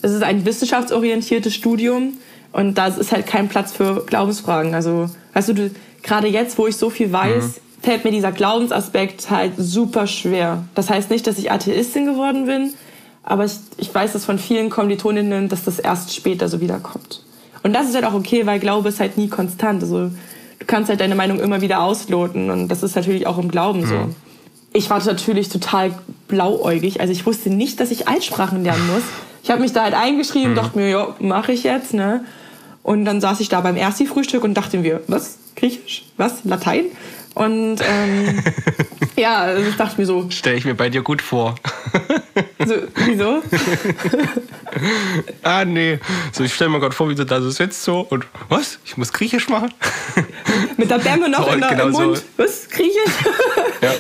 es 0.02 0.12
ist 0.12 0.24
ein 0.24 0.46
wissenschaftsorientiertes 0.46 1.54
Studium 1.54 2.14
und 2.52 2.76
da 2.76 2.88
ist 2.88 3.12
halt 3.12 3.28
kein 3.28 3.50
Platz 3.50 3.74
für 3.74 4.06
Glaubensfragen. 4.06 4.74
Also, 4.74 5.10
weißt 5.34 5.50
du, 5.50 5.54
du 5.54 5.72
gerade 6.02 6.28
jetzt, 6.28 6.58
wo 6.58 6.68
ich 6.68 6.78
so 6.78 6.90
viel 6.90 7.12
weiß, 7.12 7.44
mhm. 7.44 7.54
fällt 7.84 8.06
mir 8.06 8.12
dieser 8.12 8.32
Glaubensaspekt 8.32 9.30
halt 9.30 9.54
super 9.58 10.08
schwer. 10.08 10.64
Das 10.74 10.90
heißt 10.90 11.12
nicht, 11.12 11.28
dass 11.28 11.38
ich 11.38 11.52
Atheistin 11.52 12.06
geworden 12.06 12.46
bin, 12.46 12.74
aber 13.26 13.46
ich, 13.46 13.54
ich 13.78 13.94
weiß 13.94 14.14
das 14.14 14.24
von 14.24 14.38
vielen 14.38 14.70
Kommilitoninnen, 14.70 15.50
dass 15.50 15.66
das 15.66 15.80
erst 15.80 16.16
später 16.16 16.48
so 16.48 16.62
wiederkommt. 16.62 17.24
Und 17.64 17.74
das 17.74 17.90
ist 17.90 17.96
halt 17.96 18.06
auch 18.06 18.14
okay, 18.14 18.46
weil 18.46 18.60
Glaube 18.60 18.90
ist 18.90 19.00
halt 19.00 19.18
nie 19.18 19.28
konstant. 19.28 19.82
Also 19.82 20.10
du 20.60 20.66
kannst 20.68 20.90
halt 20.90 21.00
deine 21.00 21.16
Meinung 21.16 21.40
immer 21.40 21.62
wieder 21.62 21.82
ausloten 21.82 22.52
und 22.52 22.68
das 22.68 22.84
ist 22.84 22.96
natürlich 22.96 23.26
auch 23.26 23.40
im 23.40 23.50
Glauben 23.50 23.82
mhm. 23.82 23.88
so. 23.88 23.96
Ich 24.74 24.90
war 24.92 25.04
natürlich 25.04 25.50
total 25.50 25.92
blauäugig. 26.28 27.02
Also 27.02 27.12
ich 27.12 27.26
wusste 27.26 27.50
nicht, 27.50 27.80
dass 27.80 27.90
ich 27.90 28.08
Altsprachen 28.08 28.64
lernen 28.64 28.86
muss. 28.94 29.04
Ich 29.44 29.50
habe 29.50 29.62
mich 29.62 29.74
da 29.74 29.84
halt 29.84 29.96
eingeschrieben, 29.96 30.52
mhm. 30.52 30.56
dachte 30.56 30.78
mir, 30.78 30.90
ja, 30.90 31.16
mache 31.20 31.52
ich 31.52 31.64
jetzt, 31.64 31.94
ne? 31.94 32.24
Und 32.84 33.06
dann 33.06 33.20
saß 33.20 33.40
ich 33.40 33.50
da 33.50 33.62
beim 33.62 33.78
Ersti-Frühstück 33.78 34.44
und 34.44 34.54
dachte 34.54 34.78
mir, 34.78 35.02
was? 35.08 35.38
Griechisch? 35.56 36.06
Was? 36.18 36.44
Latein? 36.44 36.86
Und 37.36 37.82
ähm, 37.82 38.42
ja, 39.18 39.40
also 39.42 39.70
ich 39.70 39.76
dachte 39.76 40.00
mir 40.00 40.08
so. 40.08 40.30
Stelle 40.32 40.56
ich 40.56 40.66
mir 40.66 40.74
bei 40.74 40.90
dir 40.90 41.02
gut 41.02 41.22
vor. 41.22 41.56
so, 42.66 42.76
wieso? 43.06 43.42
ah, 45.44 45.66
nee. 45.66 46.00
So, 46.32 46.46
ich 46.46 46.54
stelle 46.54 46.70
mir 46.70 46.80
gerade 46.80 46.96
vor, 46.96 47.10
wie 47.10 47.16
du 47.16 47.26
da 47.26 47.42
so 47.42 47.50
sitzt 47.50 47.84
so 47.84 48.08
und 48.10 48.26
was? 48.48 48.80
Ich 48.86 48.96
muss 48.96 49.12
Griechisch 49.12 49.50
machen? 49.50 49.70
Mit 50.78 50.90
der 50.90 51.00
Bämme 51.00 51.28
noch 51.28 51.54
in 51.54 51.60
der, 51.60 51.70
genau 51.70 51.88
im 51.88 51.92
Mund. 51.92 52.18
So. 52.18 52.24
Was? 52.38 52.70
Griechisch? 52.70 53.14
ja. 53.82 53.92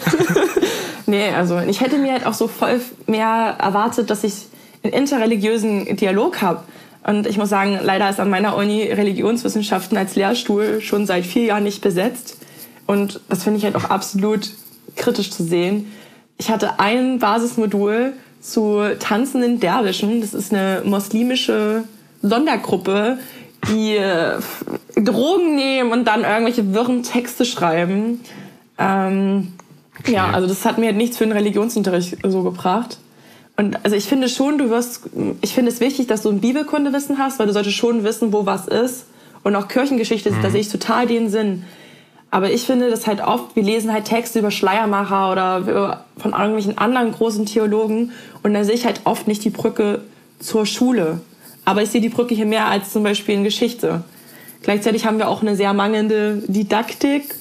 nee, 1.06 1.30
also 1.30 1.60
ich 1.60 1.82
hätte 1.82 1.98
mir 1.98 2.14
halt 2.14 2.26
auch 2.26 2.34
so 2.34 2.48
voll 2.48 2.80
mehr 3.06 3.58
erwartet, 3.60 4.10
dass 4.10 4.24
ich 4.24 4.48
einen 4.82 4.94
interreligiösen 4.94 5.98
Dialog 5.98 6.42
habe. 6.42 6.64
Und 7.06 7.28
ich 7.28 7.38
muss 7.38 7.50
sagen, 7.50 7.80
leider 7.84 8.10
ist 8.10 8.22
an 8.22 8.30
meiner 8.30 8.56
Uni 8.56 8.84
Religionswissenschaften 8.84 9.98
als 9.98 10.16
Lehrstuhl 10.16 10.80
schon 10.82 11.06
seit 11.06 11.26
vier 11.26 11.44
Jahren 11.44 11.64
nicht 11.64 11.82
besetzt. 11.82 12.38
Und 12.88 13.20
das 13.30 13.44
finde 13.44 13.58
ich 13.58 13.66
halt 13.66 13.76
auch 13.76 13.86
absolut 13.86 14.52
kritisch 14.96 15.32
zu 15.32 15.44
sehen. 15.44 15.92
Ich 16.38 16.50
hatte 16.50 16.80
ein 16.80 17.20
Basismodul 17.20 18.14
zu 18.42 18.82
tanzenden 19.00 19.60
Derwischen. 19.60 20.22
Das 20.22 20.34
ist 20.34 20.54
eine 20.54 20.82
muslimische 20.86 21.84
Sondergruppe, 22.22 23.18
die 23.70 23.96
äh, 23.96 24.38
Drogen 24.96 25.56
nehmen 25.56 25.92
und 25.92 26.06
dann 26.06 26.24
irgendwelche 26.24 26.74
wirren 26.74 27.04
Texte 27.04 27.46
schreiben. 27.46 28.22
Ähm, 28.78 29.54
okay. 30.00 30.14
Ja, 30.14 30.32
also 30.32 30.48
das 30.48 30.66
hat 30.66 30.78
mir 30.78 30.88
halt 30.88 30.98
nichts 30.98 31.18
für 31.18 31.24
den 31.24 31.34
Religionsunterricht 31.34 32.18
so 32.24 32.44
gebracht. 32.44 32.98
Und 33.58 33.84
also 33.84 33.96
ich 33.96 34.06
finde 34.06 34.28
schon, 34.28 34.58
du 34.58 34.70
wirst, 34.70 35.02
ich 35.42 35.54
finde 35.54 35.72
es 35.72 35.80
wichtig, 35.80 36.08
dass 36.08 36.22
du 36.22 36.30
ein 36.30 36.42
Bibelkundewissen 36.42 37.18
hast, 37.18 37.40
weil 37.40 37.48
du 37.48 37.54
solltest 37.54 37.78
schon 37.78 38.04
wissen, 38.04 38.34
wo 38.34 38.46
was 38.46 38.68
ist. 38.68 39.06
Und 39.44 39.56
auch 39.56 39.68
Kirchengeschichte, 39.68 40.32
mhm. 40.32 40.42
da 40.42 40.50
sehe 40.50 40.62
ich 40.62 40.70
total 40.70 41.08
den 41.08 41.30
Sinn. 41.30 41.64
Aber 42.32 42.52
ich 42.52 42.64
finde 42.64 42.90
das 42.90 43.08
halt 43.08 43.22
oft, 43.22 43.56
wir 43.56 43.64
lesen 43.64 43.94
halt 43.94 44.06
Texte 44.06 44.40
über 44.40 44.52
Schleiermacher 44.52 45.32
oder 45.32 46.06
von 46.18 46.32
irgendwelchen 46.32 46.78
anderen 46.78 47.12
großen 47.12 47.46
Theologen 47.46 48.12
und 48.44 48.54
da 48.54 48.64
sehe 48.64 48.76
ich 48.76 48.86
halt 48.86 49.02
oft 49.06 49.28
nicht 49.28 49.44
die 49.44 49.50
Brücke 49.50 50.02
zur 50.40 50.66
Schule. 50.66 51.22
Aber 51.64 51.82
ich 51.82 51.90
sehe 51.90 52.02
die 52.02 52.10
Brücke 52.10 52.36
hier 52.36 52.46
mehr 52.46 52.68
als 52.68 52.92
zum 52.92 53.04
Beispiel 53.04 53.36
in 53.36 53.44
Geschichte. 53.44 54.04
Gleichzeitig 54.62 55.06
haben 55.06 55.18
wir 55.18 55.30
auch 55.30 55.42
eine 55.42 55.56
sehr 55.56 55.74
mangelnde 55.74 56.44
Didaktik. 56.48 57.36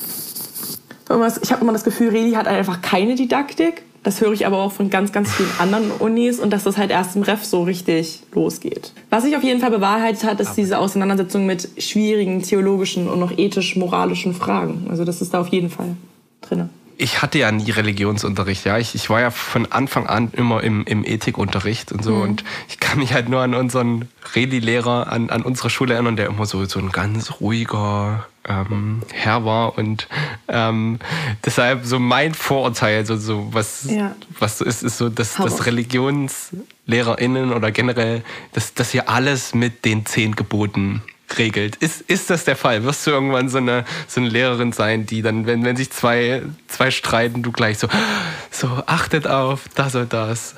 Ich 1.42 1.52
habe 1.52 1.62
immer 1.62 1.72
das 1.72 1.84
Gefühl, 1.84 2.10
Reli 2.10 2.32
hat 2.32 2.46
einfach 2.46 2.80
keine 2.80 3.14
Didaktik. 3.14 3.82
Das 4.04 4.20
höre 4.20 4.32
ich 4.32 4.46
aber 4.46 4.58
auch 4.58 4.70
von 4.70 4.90
ganz, 4.90 5.12
ganz 5.12 5.32
vielen 5.32 5.50
anderen 5.58 5.90
Unis 5.90 6.38
und 6.38 6.50
dass 6.50 6.62
das 6.62 6.76
halt 6.76 6.90
erst 6.90 7.16
im 7.16 7.22
Ref 7.22 7.44
so 7.44 7.64
richtig 7.64 8.20
losgeht. 8.32 8.92
Was 9.10 9.24
sich 9.24 9.36
auf 9.36 9.42
jeden 9.42 9.60
Fall 9.60 9.70
bewahrheitet 9.70 10.24
hat, 10.24 10.40
ist 10.40 10.54
diese 10.54 10.78
Auseinandersetzung 10.78 11.46
mit 11.46 11.68
schwierigen 11.78 12.42
theologischen 12.42 13.08
und 13.08 13.18
noch 13.18 13.36
ethisch-moralischen 13.36 14.34
Fragen. 14.34 14.86
Also 14.88 15.04
das 15.04 15.20
ist 15.20 15.34
da 15.34 15.40
auf 15.40 15.48
jeden 15.48 15.70
Fall 15.70 15.96
drin 16.42 16.68
ich 16.96 17.22
hatte 17.22 17.38
ja 17.38 17.50
nie 17.50 17.70
Religionsunterricht, 17.70 18.64
ja. 18.64 18.78
Ich, 18.78 18.94
ich 18.94 19.10
war 19.10 19.20
ja 19.20 19.30
von 19.30 19.70
Anfang 19.70 20.06
an 20.06 20.30
immer 20.32 20.62
im, 20.62 20.84
im 20.84 21.04
Ethikunterricht 21.04 21.92
und 21.92 22.04
so. 22.04 22.14
Mhm. 22.14 22.22
Und 22.22 22.44
ich 22.68 22.78
kann 22.78 22.98
mich 22.98 23.12
halt 23.12 23.28
nur 23.28 23.40
an 23.40 23.54
unseren 23.54 24.08
Reli-Lehrer 24.34 25.10
an, 25.10 25.30
an 25.30 25.42
unserer 25.42 25.70
Schule 25.70 25.94
erinnern, 25.94 26.16
der 26.16 26.26
immer 26.26 26.46
so, 26.46 26.64
so 26.64 26.78
ein 26.78 26.90
ganz 26.90 27.40
ruhiger 27.40 28.26
ähm, 28.48 29.02
Herr 29.12 29.44
war. 29.44 29.78
Und 29.78 30.08
ähm, 30.48 30.98
deshalb 31.44 31.84
so 31.84 31.98
mein 31.98 32.34
Vorurteil, 32.34 33.06
so, 33.06 33.16
so 33.16 33.48
was, 33.52 33.84
ja. 33.90 34.14
was 34.38 34.58
so 34.58 34.64
ist, 34.64 34.82
ist 34.82 34.98
so, 34.98 35.08
dass, 35.08 35.34
dass 35.34 35.66
ReligionslehrerInnen 35.66 37.52
oder 37.52 37.70
generell, 37.70 38.22
dass, 38.52 38.74
dass 38.74 38.90
hier 38.90 39.08
alles 39.08 39.54
mit 39.54 39.84
den 39.84 40.06
zehn 40.06 40.34
Geboten 40.36 41.02
regelt. 41.38 41.76
Ist, 41.76 42.02
ist 42.02 42.30
das 42.30 42.44
der 42.44 42.56
Fall? 42.56 42.84
Wirst 42.84 43.06
du 43.06 43.10
irgendwann 43.10 43.48
so 43.48 43.58
eine, 43.58 43.84
so 44.06 44.20
eine 44.20 44.30
Lehrerin 44.30 44.72
sein, 44.72 45.06
die 45.06 45.22
dann, 45.22 45.46
wenn, 45.46 45.64
wenn 45.64 45.76
sich 45.76 45.90
zwei, 45.90 46.42
zwei 46.68 46.90
streiten, 46.90 47.42
du 47.42 47.52
gleich 47.52 47.78
so, 47.78 47.88
so 48.50 48.68
achtet 48.86 49.26
auf 49.26 49.64
das 49.74 49.94
oder 49.96 50.06
das? 50.06 50.54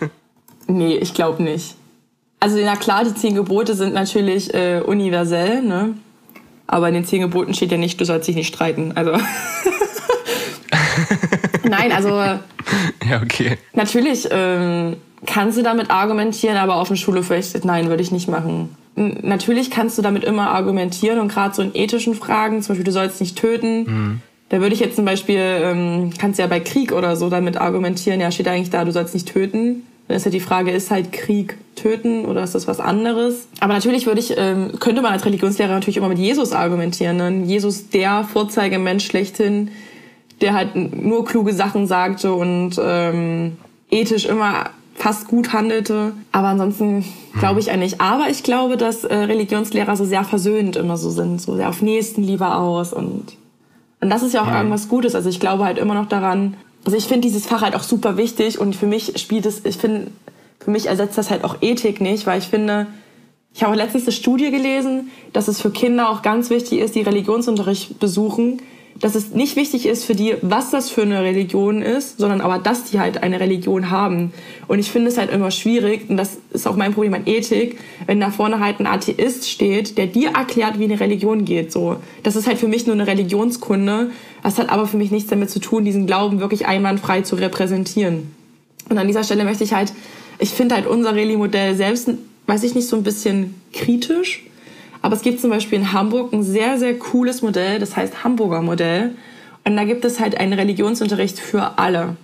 nee, 0.66 0.96
ich 0.96 1.14
glaube 1.14 1.42
nicht. 1.42 1.76
Also 2.40 2.58
na 2.64 2.76
klar, 2.76 3.04
die 3.04 3.14
zehn 3.14 3.34
Gebote 3.34 3.74
sind 3.74 3.92
natürlich 3.92 4.54
äh, 4.54 4.80
universell, 4.80 5.62
ne? 5.62 5.94
Aber 6.72 6.88
in 6.88 6.94
den 6.94 7.04
zehn 7.04 7.20
Geboten 7.20 7.52
steht 7.52 7.72
ja 7.72 7.78
nicht, 7.78 8.00
du 8.00 8.04
sollst 8.04 8.28
dich 8.28 8.36
nicht 8.36 8.54
streiten. 8.54 8.92
Also 8.94 9.12
Nein, 11.68 11.92
also 11.92 12.10
ja 12.10 13.22
okay. 13.22 13.58
Natürlich 13.74 14.28
ähm, 14.30 14.96
kannst 15.26 15.58
du 15.58 15.62
damit 15.62 15.90
argumentieren, 15.90 16.56
aber 16.56 16.76
auf 16.76 16.88
dem 16.88 16.96
Schule 16.96 17.22
vielleicht 17.22 17.64
nein, 17.64 17.88
würde 17.88 18.02
ich 18.02 18.12
nicht 18.12 18.28
machen 18.28 18.76
natürlich 19.00 19.70
kannst 19.70 19.98
du 19.98 20.02
damit 20.02 20.24
immer 20.24 20.50
argumentieren 20.50 21.18
und 21.18 21.28
gerade 21.28 21.54
so 21.54 21.62
in 21.62 21.74
ethischen 21.74 22.14
Fragen, 22.14 22.62
zum 22.62 22.74
Beispiel 22.74 22.84
du 22.84 22.92
sollst 22.92 23.20
nicht 23.20 23.36
töten, 23.38 23.78
mhm. 23.82 24.20
da 24.48 24.60
würde 24.60 24.74
ich 24.74 24.80
jetzt 24.80 24.96
zum 24.96 25.04
Beispiel, 25.04 25.38
ähm, 25.38 26.10
kannst 26.18 26.38
ja 26.38 26.46
bei 26.46 26.60
Krieg 26.60 26.92
oder 26.92 27.16
so 27.16 27.30
damit 27.30 27.56
argumentieren, 27.56 28.20
ja 28.20 28.30
steht 28.30 28.48
eigentlich 28.48 28.70
da, 28.70 28.84
du 28.84 28.92
sollst 28.92 29.14
nicht 29.14 29.28
töten. 29.28 29.86
Dann 30.10 30.16
ist 30.16 30.24
ja 30.24 30.32
die 30.32 30.40
Frage, 30.40 30.72
ist 30.72 30.90
halt 30.90 31.12
Krieg 31.12 31.56
töten 31.76 32.24
oder 32.24 32.42
ist 32.42 32.56
das 32.56 32.66
was 32.66 32.80
anderes? 32.80 33.46
Aber 33.60 33.74
natürlich 33.74 34.06
würde 34.06 34.18
ich, 34.18 34.34
ähm, 34.36 34.72
könnte 34.80 35.02
man 35.02 35.12
als 35.12 35.24
Religionslehrer 35.24 35.72
natürlich 35.72 35.98
immer 35.98 36.08
mit 36.08 36.18
Jesus 36.18 36.50
argumentieren. 36.50 37.16
Ne? 37.16 37.44
Jesus, 37.46 37.90
der 37.90 38.24
Vorzeigemensch 38.24 39.06
schlechthin, 39.06 39.70
der 40.40 40.54
halt 40.54 40.74
nur 40.74 41.24
kluge 41.24 41.52
Sachen 41.52 41.86
sagte 41.86 42.32
und 42.32 42.72
ähm, 42.82 43.56
ethisch 43.88 44.26
immer 44.26 44.70
fast 44.96 45.28
gut 45.28 45.52
handelte. 45.52 46.12
Aber 46.32 46.48
ansonsten 46.48 47.04
glaube 47.38 47.60
ich 47.60 47.70
eigentlich. 47.70 48.00
Aber 48.00 48.28
ich 48.30 48.42
glaube, 48.42 48.76
dass 48.76 49.04
äh, 49.04 49.14
Religionslehrer 49.14 49.94
so 49.94 50.04
sehr 50.04 50.24
versöhnt 50.24 50.74
immer 50.74 50.96
so 50.96 51.10
sind, 51.10 51.40
so 51.40 51.54
sehr 51.54 51.68
auf 51.68 51.82
Nächstenliebe 51.82 52.52
aus 52.52 52.92
und 52.92 53.36
Und 54.00 54.10
das 54.10 54.24
ist 54.24 54.34
ja 54.34 54.42
auch 54.42 54.50
mhm. 54.50 54.56
irgendwas 54.56 54.88
Gutes. 54.88 55.14
Also 55.14 55.28
ich 55.28 55.38
glaube 55.38 55.64
halt 55.64 55.78
immer 55.78 55.94
noch 55.94 56.08
daran, 56.08 56.56
also 56.84 56.96
ich 56.96 57.04
finde 57.04 57.28
dieses 57.28 57.46
Fach 57.46 57.62
halt 57.62 57.74
auch 57.74 57.82
super 57.82 58.16
wichtig 58.16 58.58
und 58.58 58.74
für 58.74 58.86
mich 58.86 59.20
spielt 59.20 59.46
es, 59.46 59.64
ich 59.64 59.76
finde, 59.76 60.10
für 60.58 60.70
mich 60.70 60.86
ersetzt 60.86 61.18
das 61.18 61.30
halt 61.30 61.44
auch 61.44 61.56
Ethik 61.60 62.00
nicht, 62.00 62.26
weil 62.26 62.38
ich 62.38 62.48
finde, 62.48 62.86
ich 63.54 63.62
habe 63.62 63.76
letztens 63.76 64.04
eine 64.04 64.12
Studie 64.12 64.50
gelesen, 64.50 65.10
dass 65.32 65.48
es 65.48 65.60
für 65.60 65.70
Kinder 65.70 66.10
auch 66.10 66.22
ganz 66.22 66.50
wichtig 66.50 66.78
ist, 66.80 66.94
die 66.94 67.02
Religionsunterricht 67.02 67.98
besuchen, 67.98 68.62
dass 68.98 69.14
es 69.14 69.30
nicht 69.30 69.56
wichtig 69.56 69.86
ist 69.86 70.04
für 70.04 70.14
die, 70.14 70.34
was 70.42 70.70
das 70.70 70.90
für 70.90 71.02
eine 71.02 71.22
Religion 71.22 71.80
ist, 71.80 72.18
sondern 72.18 72.40
aber, 72.40 72.58
dass 72.58 72.84
die 72.84 73.00
halt 73.00 73.22
eine 73.22 73.40
Religion 73.40 73.90
haben. 73.90 74.32
Und 74.68 74.78
ich 74.78 74.90
finde 74.90 75.08
es 75.08 75.16
halt 75.16 75.30
immer 75.30 75.50
schwierig, 75.50 76.10
und 76.10 76.16
das 76.16 76.38
ist 76.50 76.66
auch 76.66 76.76
mein 76.76 76.92
Problem 76.92 77.14
an 77.14 77.22
Ethik, 77.26 77.78
wenn 78.06 78.20
da 78.20 78.30
vorne 78.30 78.60
halt 78.60 78.80
ein 78.80 78.86
Atheist 78.86 79.48
steht, 79.48 79.96
der 79.96 80.06
dir 80.06 80.30
erklärt, 80.30 80.78
wie 80.78 80.84
eine 80.84 81.00
Religion 81.00 81.44
geht. 81.44 81.72
So, 81.72 81.96
das 82.22 82.36
ist 82.36 82.46
halt 82.46 82.58
für 82.58 82.68
mich 82.68 82.86
nur 82.86 82.94
eine 82.94 83.06
Religionskunde. 83.06 84.10
Das 84.42 84.58
hat 84.58 84.68
aber 84.68 84.86
für 84.86 84.96
mich 84.96 85.10
nichts 85.10 85.30
damit 85.30 85.50
zu 85.50 85.60
tun, 85.60 85.84
diesen 85.84 86.06
Glauben 86.06 86.40
wirklich 86.40 86.66
einwandfrei 86.66 87.22
zu 87.22 87.36
repräsentieren. 87.36 88.34
Und 88.88 88.98
an 88.98 89.06
dieser 89.06 89.24
Stelle 89.24 89.44
möchte 89.44 89.64
ich 89.64 89.72
halt, 89.72 89.92
ich 90.38 90.50
finde 90.50 90.74
halt 90.74 90.86
unser 90.86 91.14
Reli-Modell 91.14 91.74
selbst 91.76 92.10
weiß 92.50 92.64
ich 92.64 92.74
nicht, 92.74 92.88
so 92.88 92.96
ein 92.96 93.04
bisschen 93.04 93.54
kritisch. 93.72 94.44
Aber 95.02 95.16
es 95.16 95.22
gibt 95.22 95.40
zum 95.40 95.50
Beispiel 95.50 95.78
in 95.78 95.92
Hamburg 95.92 96.32
ein 96.32 96.42
sehr, 96.42 96.78
sehr 96.78 96.98
cooles 96.98 97.42
Modell, 97.42 97.78
das 97.78 97.96
heißt 97.96 98.24
Hamburger 98.24 98.62
Modell. 98.62 99.14
Und 99.64 99.76
da 99.76 99.84
gibt 99.84 100.04
es 100.04 100.20
halt 100.20 100.38
einen 100.38 100.52
Religionsunterricht 100.52 101.38
für 101.38 101.78
alle. 101.78 102.16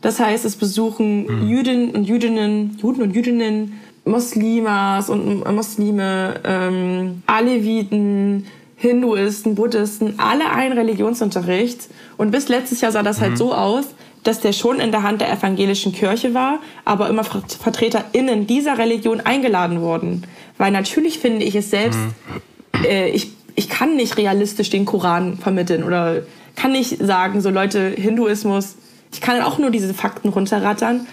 Das 0.00 0.20
heißt, 0.20 0.44
es 0.44 0.56
besuchen 0.56 1.26
mhm. 1.26 1.48
Jüdinnen 1.48 1.90
und 1.90 2.04
Jüdinnen, 2.04 2.76
Juden 2.80 3.02
und 3.02 3.14
Jüdinnen, 3.14 3.80
Muslimas 4.04 5.10
und 5.10 5.44
Muslime, 5.54 6.40
ähm, 6.44 7.22
Aleviten, 7.26 8.46
Hinduisten, 8.76 9.54
Buddhisten, 9.54 10.14
alle 10.18 10.50
einen 10.50 10.72
Religionsunterricht. 10.72 11.88
Und 12.16 12.30
bis 12.30 12.48
letztes 12.48 12.80
Jahr 12.80 12.92
sah 12.92 13.02
das 13.02 13.20
halt 13.20 13.32
mhm. 13.32 13.32
halt 13.32 13.38
so 13.38 13.54
aus, 13.54 13.84
dass 14.22 14.40
der 14.40 14.52
schon 14.52 14.78
in 14.78 14.90
der 14.90 15.02
Hand 15.02 15.20
der 15.20 15.32
evangelischen 15.32 15.92
Kirche 15.92 16.34
war, 16.34 16.58
aber 16.84 17.08
immer 17.08 17.24
VertreterInnen 17.24 18.46
dieser 18.46 18.78
Religion 18.78 19.20
eingeladen 19.20 19.80
wurden. 19.80 20.24
Weil 20.58 20.72
natürlich 20.72 21.18
finde 21.18 21.44
ich 21.44 21.54
es 21.54 21.70
selbst, 21.70 21.98
mhm. 21.98 22.84
äh, 22.84 23.08
ich, 23.08 23.32
ich 23.54 23.68
kann 23.68 23.96
nicht 23.96 24.16
realistisch 24.16 24.70
den 24.70 24.84
Koran 24.84 25.38
vermitteln 25.38 25.84
oder 25.84 26.22
kann 26.56 26.72
nicht 26.72 26.98
sagen, 26.98 27.40
so 27.40 27.50
Leute, 27.50 27.88
Hinduismus, 27.88 28.74
ich 29.12 29.20
kann 29.20 29.40
auch 29.40 29.58
nur 29.58 29.70
diese 29.70 29.94
Fakten 29.94 30.28
runterrattern. 30.28 31.06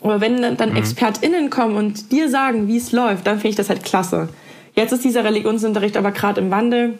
Aber 0.00 0.20
wenn 0.20 0.56
dann 0.56 0.70
mhm. 0.70 0.76
ExpertInnen 0.76 1.50
kommen 1.50 1.76
und 1.76 2.12
dir 2.12 2.28
sagen, 2.28 2.68
wie 2.68 2.76
es 2.76 2.92
läuft, 2.92 3.26
dann 3.26 3.36
finde 3.36 3.48
ich 3.48 3.56
das 3.56 3.68
halt 3.68 3.84
klasse. 3.84 4.28
Jetzt 4.74 4.92
ist 4.92 5.04
dieser 5.04 5.24
Religionsunterricht 5.24 5.96
aber 5.96 6.12
gerade 6.12 6.40
im 6.40 6.50
Wandel. 6.50 6.98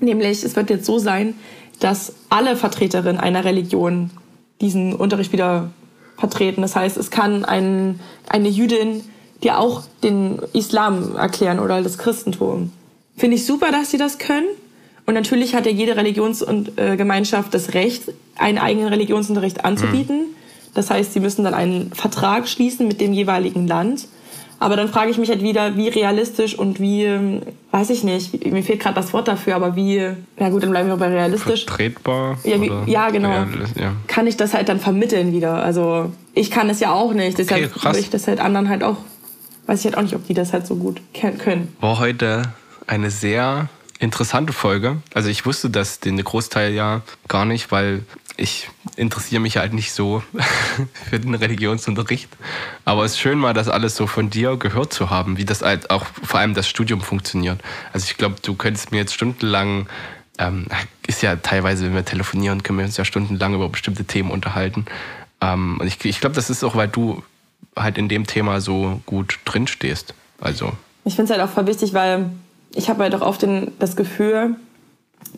Nämlich, 0.00 0.42
es 0.42 0.56
wird 0.56 0.70
jetzt 0.70 0.86
so 0.86 0.98
sein, 0.98 1.34
dass 1.78 2.14
alle 2.30 2.56
Vertreterinnen 2.56 3.20
einer 3.20 3.44
Religion 3.44 4.10
diesen 4.60 4.94
Unterricht 4.94 5.32
wieder 5.32 5.70
vertreten. 6.16 6.62
Das 6.62 6.74
heißt, 6.74 6.96
es 6.96 7.10
kann 7.10 7.44
ein, 7.44 8.00
eine 8.28 8.48
Jüdin 8.48 9.02
dir 9.42 9.58
auch 9.58 9.82
den 10.02 10.40
Islam 10.52 11.16
erklären 11.16 11.58
oder 11.58 11.82
das 11.82 11.98
Christentum. 11.98 12.72
Finde 13.16 13.36
ich 13.36 13.46
super, 13.46 13.70
dass 13.70 13.90
sie 13.90 13.98
das 13.98 14.18
können. 14.18 14.46
Und 15.04 15.14
natürlich 15.14 15.54
hat 15.54 15.66
ja 15.66 15.72
jede 15.72 15.96
Religionsgemeinschaft 15.96 17.48
äh, 17.48 17.50
das 17.50 17.74
Recht, 17.74 18.04
einen 18.36 18.58
eigenen 18.58 18.88
Religionsunterricht 18.88 19.64
anzubieten. 19.64 20.18
Mhm. 20.18 20.36
Das 20.74 20.90
heißt, 20.90 21.12
sie 21.12 21.20
müssen 21.20 21.44
dann 21.44 21.54
einen 21.54 21.92
Vertrag 21.92 22.48
schließen 22.48 22.88
mit 22.88 23.00
dem 23.00 23.12
jeweiligen 23.12 23.66
Land. 23.66 24.06
Aber 24.62 24.76
dann 24.76 24.88
frage 24.88 25.10
ich 25.10 25.18
mich 25.18 25.28
halt 25.28 25.42
wieder, 25.42 25.76
wie 25.76 25.88
realistisch 25.88 26.56
und 26.56 26.78
wie, 26.78 27.02
ähm, 27.02 27.42
weiß 27.72 27.90
ich 27.90 28.04
nicht, 28.04 28.46
mir 28.46 28.62
fehlt 28.62 28.78
gerade 28.78 28.94
das 28.94 29.12
Wort 29.12 29.26
dafür, 29.26 29.56
aber 29.56 29.74
wie, 29.74 29.96
ja 29.96 30.48
gut, 30.50 30.62
dann 30.62 30.70
bleiben 30.70 30.88
wir 30.88 30.96
bei 30.96 31.08
realistisch. 31.08 31.64
Vertretbar? 31.64 32.38
Ja, 32.44 32.60
wie, 32.60 32.70
ja 32.86 33.10
genau. 33.10 33.30
Ja. 33.30 33.94
Kann 34.06 34.28
ich 34.28 34.36
das 34.36 34.54
halt 34.54 34.68
dann 34.68 34.78
vermitteln 34.78 35.32
wieder? 35.32 35.54
Also 35.54 36.12
ich 36.32 36.52
kann 36.52 36.70
es 36.70 36.78
ja 36.78 36.92
auch 36.92 37.12
nicht, 37.12 37.38
deshalb 37.38 37.74
okay, 37.74 37.84
würde 37.84 37.98
ich 37.98 38.10
das 38.10 38.28
halt 38.28 38.38
anderen 38.38 38.68
halt 38.68 38.84
auch, 38.84 38.98
weiß 39.66 39.80
ich 39.80 39.86
halt 39.86 39.96
auch 39.96 40.02
nicht, 40.02 40.14
ob 40.14 40.26
die 40.26 40.34
das 40.34 40.52
halt 40.52 40.66
so 40.66 40.76
gut 40.76 41.00
können. 41.12 41.74
War 41.80 41.98
heute 41.98 42.42
eine 42.86 43.10
sehr 43.10 43.68
interessante 43.98 44.52
Folge. 44.52 45.00
Also 45.14 45.28
ich 45.28 45.46
wusste 45.46 45.70
das 45.70 46.00
den 46.00 46.22
Großteil 46.22 46.72
ja 46.72 47.02
gar 47.28 47.44
nicht, 47.44 47.70
weil 47.70 48.04
ich 48.36 48.68
interessiere 48.96 49.40
mich 49.40 49.58
halt 49.58 49.72
nicht 49.72 49.92
so 49.92 50.22
für 51.10 51.20
den 51.20 51.34
Religionsunterricht. 51.34 52.28
Aber 52.84 53.04
es 53.04 53.12
ist 53.12 53.20
schön 53.20 53.38
mal, 53.38 53.54
das 53.54 53.68
alles 53.68 53.94
so 53.96 54.06
von 54.06 54.30
dir 54.30 54.56
gehört 54.56 54.92
zu 54.92 55.10
haben, 55.10 55.36
wie 55.36 55.44
das 55.44 55.62
halt 55.62 55.90
auch 55.90 56.04
vor 56.22 56.40
allem 56.40 56.54
das 56.54 56.68
Studium 56.68 57.00
funktioniert. 57.00 57.60
Also 57.92 58.06
ich 58.10 58.16
glaube, 58.16 58.36
du 58.42 58.54
könntest 58.54 58.90
mir 58.90 58.98
jetzt 58.98 59.14
stundenlang, 59.14 59.86
ähm, 60.38 60.66
ist 61.06 61.22
ja 61.22 61.36
teilweise, 61.36 61.84
wenn 61.84 61.94
wir 61.94 62.04
telefonieren, 62.04 62.62
können 62.62 62.78
wir 62.78 62.86
uns 62.86 62.96
ja 62.96 63.04
stundenlang 63.04 63.54
über 63.54 63.68
bestimmte 63.68 64.04
Themen 64.04 64.30
unterhalten. 64.30 64.86
Ähm, 65.40 65.78
und 65.78 65.86
ich, 65.86 66.02
ich 66.04 66.20
glaube, 66.20 66.34
das 66.34 66.50
ist 66.50 66.64
auch, 66.64 66.74
weil 66.74 66.88
du 66.88 67.22
halt 67.76 67.98
in 67.98 68.08
dem 68.08 68.26
Thema 68.26 68.60
so 68.60 69.00
gut 69.06 69.38
drinstehst. 69.44 70.14
Also. 70.40 70.72
Ich 71.04 71.16
finde 71.16 71.32
es 71.32 71.38
halt 71.38 71.48
auch 71.48 71.52
voll 71.52 71.66
wichtig, 71.66 71.94
weil 71.94 72.30
ich 72.74 72.88
habe 72.88 73.02
halt 73.02 73.14
auch 73.14 73.22
oft 73.22 73.42
den, 73.42 73.72
das 73.78 73.96
Gefühl, 73.96 74.56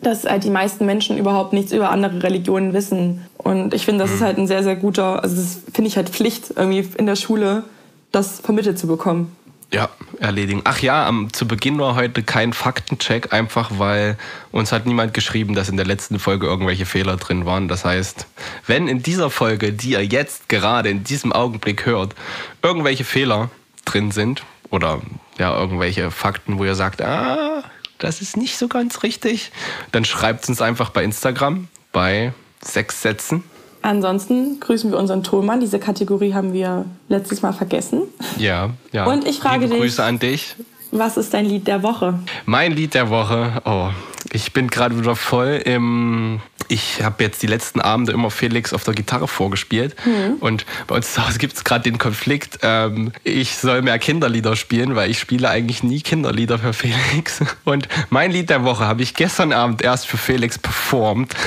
dass 0.01 0.25
halt 0.25 0.43
die 0.43 0.49
meisten 0.49 0.85
Menschen 0.85 1.17
überhaupt 1.17 1.53
nichts 1.53 1.71
über 1.71 1.89
andere 1.89 2.23
Religionen 2.23 2.73
wissen. 2.73 3.25
Und 3.37 3.73
ich 3.73 3.85
finde, 3.85 4.03
das 4.03 4.11
ist 4.11 4.21
mhm. 4.21 4.25
halt 4.25 4.37
ein 4.37 4.47
sehr, 4.47 4.63
sehr 4.63 4.75
guter, 4.75 5.23
also 5.23 5.35
das 5.35 5.59
finde 5.73 5.87
ich 5.87 5.97
halt 5.97 6.09
Pflicht, 6.09 6.53
irgendwie 6.55 6.87
in 6.97 7.05
der 7.05 7.15
Schule 7.15 7.63
das 8.11 8.39
vermittelt 8.39 8.79
zu 8.79 8.87
bekommen. 8.87 9.35
Ja, 9.75 9.89
erledigen. 10.21 10.61
Ach 10.63 10.79
ja, 10.79 11.05
am, 11.05 11.33
zu 11.33 11.45
Beginn 11.45 11.77
war 11.79 11.95
heute 11.95 12.23
kein 12.23 12.53
Faktencheck, 12.53 13.33
einfach 13.33 13.71
weil 13.77 14.17
uns 14.53 14.71
hat 14.71 14.85
niemand 14.85 15.13
geschrieben, 15.13 15.53
dass 15.53 15.67
in 15.67 15.75
der 15.75 15.85
letzten 15.85 16.17
Folge 16.17 16.47
irgendwelche 16.47 16.85
Fehler 16.85 17.17
drin 17.17 17.45
waren. 17.45 17.67
Das 17.67 17.83
heißt, 17.83 18.25
wenn 18.67 18.87
in 18.87 19.03
dieser 19.03 19.29
Folge, 19.29 19.73
die 19.73 19.89
ihr 19.89 20.05
jetzt 20.05 20.47
gerade 20.47 20.87
in 20.87 21.03
diesem 21.03 21.33
Augenblick 21.33 21.85
hört, 21.85 22.15
irgendwelche 22.61 23.03
Fehler 23.03 23.49
drin 23.83 24.11
sind 24.11 24.45
oder 24.69 25.01
ja, 25.37 25.53
irgendwelche 25.53 26.09
Fakten, 26.09 26.57
wo 26.57 26.63
ihr 26.63 26.75
sagt, 26.75 27.01
ah, 27.01 27.61
das 27.97 28.21
ist 28.21 28.37
nicht 28.37 28.57
so 28.57 28.69
ganz 28.69 29.03
richtig, 29.03 29.51
dann 29.91 30.05
schreibt 30.05 30.43
es 30.43 30.49
uns 30.49 30.61
einfach 30.61 30.89
bei 30.89 31.03
Instagram 31.03 31.67
bei 31.91 32.31
sechs 32.61 33.01
Sätzen. 33.01 33.43
Ansonsten 33.85 34.59
grüßen 34.61 34.89
wir 34.89 34.97
unseren 34.97 35.21
Tonmann. 35.21 35.59
Diese 35.59 35.77
Kategorie 35.77 36.33
haben 36.33 36.53
wir 36.53 36.85
letztes 37.07 37.43
Mal 37.43 37.53
vergessen. 37.53 38.01
Ja, 38.39 38.71
ja. 38.91 39.05
Und 39.05 39.27
ich 39.27 39.37
frage 39.37 39.65
Liebe 39.65 39.73
dich. 39.73 39.81
Grüße 39.81 40.03
an 40.03 40.17
dich. 40.17 40.55
Was 40.89 41.17
ist 41.17 41.35
dein 41.35 41.45
Lied 41.45 41.67
der 41.67 41.83
Woche? 41.83 42.17
Mein 42.47 42.71
Lied 42.71 42.95
der 42.95 43.11
Woche. 43.11 43.61
Oh, 43.63 43.89
ich 44.33 44.53
bin 44.53 44.69
gerade 44.69 44.97
wieder 44.97 45.15
voll 45.15 45.61
im. 45.65 46.41
Ich 46.67 47.03
habe 47.03 47.23
jetzt 47.23 47.43
die 47.43 47.47
letzten 47.47 47.79
Abende 47.79 48.11
immer 48.11 48.31
Felix 48.31 48.73
auf 48.73 48.83
der 48.83 48.95
Gitarre 48.95 49.27
vorgespielt. 49.27 49.95
Mhm. 50.03 50.37
Und 50.39 50.65
bei 50.87 50.95
uns 50.95 51.13
zu 51.13 51.23
Hause 51.23 51.37
gibt 51.37 51.53
es 51.53 51.63
gerade 51.63 51.83
den 51.83 51.99
Konflikt, 51.99 52.57
ähm, 52.63 53.11
ich 53.23 53.55
soll 53.55 53.83
mehr 53.83 53.99
Kinderlieder 53.99 54.55
spielen, 54.55 54.95
weil 54.95 55.11
ich 55.11 55.19
spiele 55.19 55.47
eigentlich 55.47 55.83
nie 55.83 56.01
Kinderlieder 56.01 56.57
für 56.57 56.73
Felix. 56.73 57.39
Und 57.65 57.87
mein 58.09 58.31
Lied 58.31 58.49
der 58.49 58.63
Woche 58.63 58.85
habe 58.87 59.03
ich 59.03 59.13
gestern 59.13 59.53
Abend 59.53 59.83
erst 59.83 60.07
für 60.07 60.17
Felix 60.17 60.57
performt. 60.57 61.35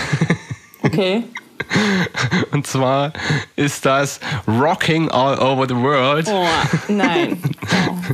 Okay. 0.80 1.24
Und 2.50 2.66
zwar 2.66 3.12
ist 3.56 3.84
das 3.86 4.20
Rocking 4.46 5.10
All 5.10 5.38
Over 5.38 5.66
the 5.68 5.76
World. 5.76 6.28
Oh, 6.28 6.46
nein. 6.88 7.40
Oh. 7.88 7.94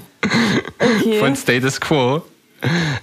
Okay. 0.78 1.18
Von 1.18 1.36
Status 1.36 1.80
Quo. 1.80 2.22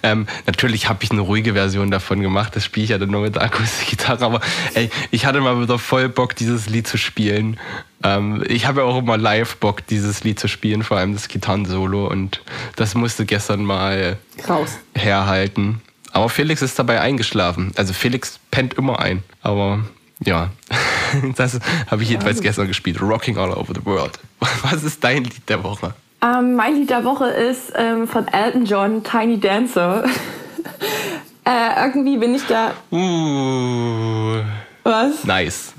Ähm, 0.01 0.25
natürlich 0.47 0.89
habe 0.89 1.03
ich 1.03 1.11
eine 1.11 1.21
ruhige 1.21 1.53
Version 1.53 1.91
davon 1.91 2.21
gemacht. 2.21 2.55
Das 2.55 2.65
spiele 2.65 2.83
ich 2.83 2.89
ja 2.89 2.97
dann 2.97 3.11
nur 3.11 3.21
mit 3.21 3.35
der 3.35 3.43
Akustikgitarre. 3.43 4.25
Aber 4.25 4.41
ey, 4.73 4.89
ich 5.11 5.25
hatte 5.25 5.39
mal 5.41 5.61
wieder 5.61 5.77
voll 5.77 6.09
Bock, 6.09 6.35
dieses 6.35 6.67
Lied 6.67 6.87
zu 6.87 6.97
spielen. 6.97 7.59
Ähm, 8.03 8.43
ich 8.47 8.65
habe 8.65 8.81
ja 8.81 8.87
auch 8.87 8.97
immer 8.97 9.17
live 9.17 9.57
Bock, 9.57 9.85
dieses 9.85 10.23
Lied 10.23 10.39
zu 10.39 10.47
spielen, 10.47 10.83
vor 10.83 10.97
allem 10.97 11.13
das 11.13 11.27
Gitarrensolo. 11.27 12.07
Und 12.07 12.41
das 12.75 12.95
musste 12.95 13.25
gestern 13.25 13.63
mal 13.63 14.17
Raus. 14.49 14.79
herhalten. 14.95 15.81
Aber 16.11 16.29
Felix 16.29 16.61
ist 16.61 16.77
dabei 16.79 16.99
eingeschlafen. 16.99 17.71
Also 17.75 17.93
Felix 17.93 18.39
pennt 18.49 18.73
immer 18.73 18.99
ein. 18.99 19.23
Aber 19.43 19.85
ja, 20.23 20.49
das 21.35 21.59
habe 21.89 22.03
ich 22.03 22.09
jedenfalls 22.09 22.41
gestern 22.41 22.67
gespielt. 22.67 23.01
Rocking 23.01 23.37
All 23.37 23.51
Over 23.51 23.73
the 23.73 23.85
World. 23.85 24.19
Was 24.63 24.83
ist 24.83 25.03
dein 25.03 25.23
Lied 25.23 25.47
der 25.49 25.63
Woche? 25.63 25.93
Ähm, 26.23 26.55
mein 26.55 26.75
Lied 26.75 26.89
der 26.89 27.03
Woche 27.03 27.27
ist 27.27 27.73
ähm, 27.75 28.07
von 28.07 28.27
Elton 28.27 28.65
John, 28.65 29.03
Tiny 29.03 29.39
Dancer. 29.39 30.03
äh, 31.45 31.85
irgendwie 31.85 32.17
bin 32.17 32.35
ich 32.35 32.45
da. 32.45 32.73
Uh. 32.91 34.43
Was? 34.83 35.23
Nice. 35.25 35.73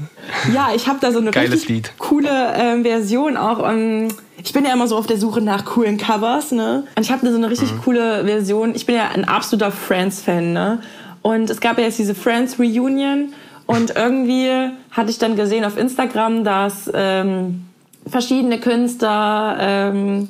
Ja, 0.53 0.70
ich 0.74 0.86
habe 0.86 0.99
da 1.01 1.11
so 1.11 1.18
eine 1.18 1.32
Geiles 1.32 1.53
richtig 1.53 1.68
Lied. 1.68 1.93
coole 1.99 2.55
ähm, 2.57 2.82
Version 2.82 3.36
auch. 3.36 3.59
Um, 3.59 4.09
ich 4.36 4.53
bin 4.53 4.64
ja 4.64 4.72
immer 4.72 4.86
so 4.86 4.97
auf 4.97 5.07
der 5.07 5.18
Suche 5.18 5.40
nach 5.40 5.64
coolen 5.64 5.99
Covers, 5.99 6.53
ne? 6.53 6.86
Und 6.95 7.03
ich 7.03 7.11
habe 7.11 7.28
so 7.28 7.36
eine 7.36 7.51
richtig 7.51 7.72
mhm. 7.72 7.82
coole 7.82 8.24
Version. 8.24 8.74
Ich 8.74 8.86
bin 8.86 8.95
ja 8.95 9.09
ein 9.12 9.24
absoluter 9.24 9.72
Friends-Fan, 9.72 10.53
ne? 10.53 10.82
Und 11.22 11.51
es 11.51 11.61
gab 11.61 11.78
ja 11.78 11.84
jetzt 11.84 11.99
diese 11.99 12.14
Friends 12.14 12.59
Reunion 12.59 13.32
und 13.67 13.95
irgendwie 13.97 14.49
hatte 14.91 15.11
ich 15.11 15.19
dann 15.19 15.37
gesehen 15.37 15.65
auf 15.65 15.77
Instagram, 15.77 16.45
dass 16.45 16.91
ähm, 16.93 17.65
verschiedene 18.07 18.61
Künstler, 18.61 19.57
ähm, 19.61 20.29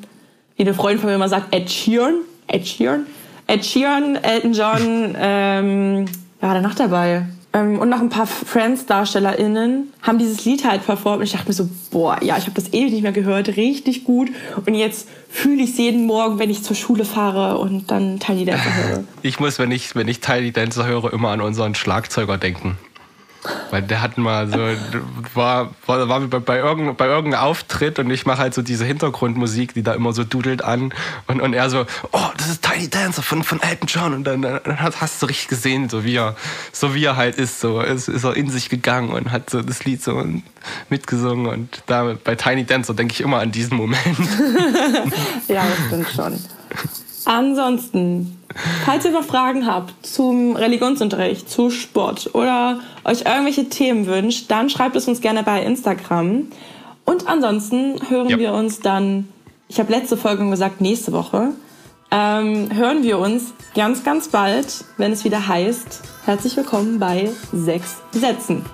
wie 0.56 0.62
eine 0.62 0.74
Freundin 0.74 1.00
von 1.00 1.08
mir 1.10 1.16
immer 1.16 1.28
sagt, 1.28 1.54
Ed 1.54 1.70
Sheeran, 1.70 2.16
Ed 2.46 2.66
Sheeran, 2.66 3.06
Ed 3.46 3.64
Sheeran, 3.64 4.16
Elton 4.16 4.52
John, 4.52 5.16
ähm, 5.18 6.04
wer 6.40 6.48
war 6.48 6.54
da 6.54 6.60
noch 6.60 6.74
dabei? 6.74 7.26
ähm, 7.52 7.78
und 7.78 7.88
noch 7.88 8.00
ein 8.00 8.08
paar 8.08 8.26
Friends-DarstellerInnen 8.26 9.92
haben 10.02 10.18
dieses 10.18 10.44
Lied 10.44 10.64
halt 10.64 10.84
performt. 10.84 11.18
Und 11.18 11.24
ich 11.24 11.32
dachte 11.32 11.48
mir 11.48 11.54
so, 11.54 11.68
boah, 11.90 12.22
ja, 12.22 12.36
ich 12.38 12.44
habe 12.44 12.54
das 12.54 12.72
ewig 12.72 12.92
nicht 12.92 13.02
mehr 13.02 13.12
gehört, 13.12 13.56
richtig 13.56 14.04
gut. 14.04 14.30
Und 14.66 14.74
jetzt 14.74 15.08
fühle 15.28 15.62
ich 15.62 15.70
es 15.70 15.78
jeden 15.78 16.06
Morgen, 16.06 16.38
wenn 16.38 16.50
ich 16.50 16.62
zur 16.62 16.76
Schule 16.76 17.04
fahre 17.04 17.58
und 17.58 17.90
dann 17.90 18.18
Tiny 18.18 18.44
Dancer 18.44 18.88
höre. 18.88 19.04
Ich 19.22 19.38
muss, 19.38 19.58
wenn 19.58 19.70
ich, 19.70 19.94
wenn 19.94 20.08
ich 20.08 20.20
Tiny 20.20 20.52
Dancer 20.52 20.86
höre, 20.86 21.12
immer 21.12 21.30
an 21.30 21.40
unseren 21.40 21.74
Schlagzeuger 21.74 22.38
denken. 22.38 22.78
Weil 23.70 23.82
der 23.82 24.02
hat 24.02 24.18
mal 24.18 24.48
so, 24.48 24.58
war, 25.34 25.70
war, 25.86 26.08
war 26.08 26.20
bei, 26.20 26.38
bei, 26.38 26.58
irgendeinem, 26.58 26.94
bei 26.94 27.06
irgendeinem 27.06 27.42
Auftritt 27.42 27.98
und 27.98 28.10
ich 28.10 28.24
mache 28.24 28.38
halt 28.38 28.54
so 28.54 28.62
diese 28.62 28.84
Hintergrundmusik, 28.84 29.74
die 29.74 29.82
da 29.82 29.94
immer 29.94 30.12
so 30.12 30.22
dudelt 30.22 30.62
an. 30.62 30.94
Und, 31.26 31.40
und 31.40 31.52
er 31.52 31.68
so, 31.68 31.84
oh, 32.12 32.28
das 32.36 32.48
ist 32.48 32.62
Tiny 32.62 32.88
Dancer 32.88 33.22
von, 33.22 33.42
von 33.42 33.60
Elton 33.60 33.88
John. 33.88 34.14
Und 34.14 34.24
dann, 34.24 34.42
dann 34.42 34.80
hast 34.80 35.20
du 35.20 35.26
richtig 35.26 35.48
gesehen, 35.48 35.88
so 35.88 36.04
wie 36.04 36.16
er, 36.16 36.36
so 36.70 36.94
wie 36.94 37.04
er 37.04 37.16
halt 37.16 37.36
ist. 37.36 37.60
So 37.60 37.80
ist, 37.80 38.08
ist 38.08 38.24
er 38.24 38.36
in 38.36 38.48
sich 38.48 38.68
gegangen 38.68 39.10
und 39.10 39.32
hat 39.32 39.50
so 39.50 39.60
das 39.60 39.84
Lied 39.84 40.02
so 40.02 40.24
mitgesungen. 40.88 41.46
Und 41.46 41.82
da 41.86 42.14
bei 42.22 42.36
Tiny 42.36 42.64
Dancer 42.64 42.94
denke 42.94 43.14
ich 43.14 43.20
immer 43.20 43.40
an 43.40 43.50
diesen 43.50 43.76
Moment. 43.76 44.04
ja, 45.48 45.64
das 45.66 45.86
stimmt 45.88 46.08
schon. 46.14 46.38
Ansonsten, 47.24 48.38
falls 48.84 49.04
ihr 49.04 49.12
noch 49.12 49.24
Fragen 49.24 49.66
habt 49.66 50.06
zum 50.06 50.56
Religionsunterricht, 50.56 51.48
zu 51.48 51.70
Sport 51.70 52.34
oder 52.34 52.80
euch 53.04 53.22
irgendwelche 53.24 53.68
Themen 53.68 54.06
wünscht, 54.06 54.50
dann 54.50 54.70
schreibt 54.70 54.96
es 54.96 55.08
uns 55.08 55.20
gerne 55.20 55.42
bei 55.42 55.62
Instagram. 55.62 56.48
Und 57.04 57.26
ansonsten 57.26 57.96
hören 58.08 58.28
ja. 58.28 58.38
wir 58.38 58.52
uns 58.52 58.80
dann, 58.80 59.28
ich 59.68 59.78
habe 59.78 59.92
letzte 59.92 60.16
Folge 60.16 60.48
gesagt, 60.48 60.80
nächste 60.80 61.12
Woche, 61.12 61.50
ähm, 62.10 62.68
hören 62.74 63.02
wir 63.02 63.18
uns 63.18 63.54
ganz, 63.74 64.04
ganz 64.04 64.28
bald, 64.28 64.84
wenn 64.98 65.12
es 65.12 65.24
wieder 65.24 65.48
heißt, 65.48 66.02
herzlich 66.26 66.56
willkommen 66.56 66.98
bei 66.98 67.30
Sechs 67.52 67.96
Sätzen. 68.12 68.64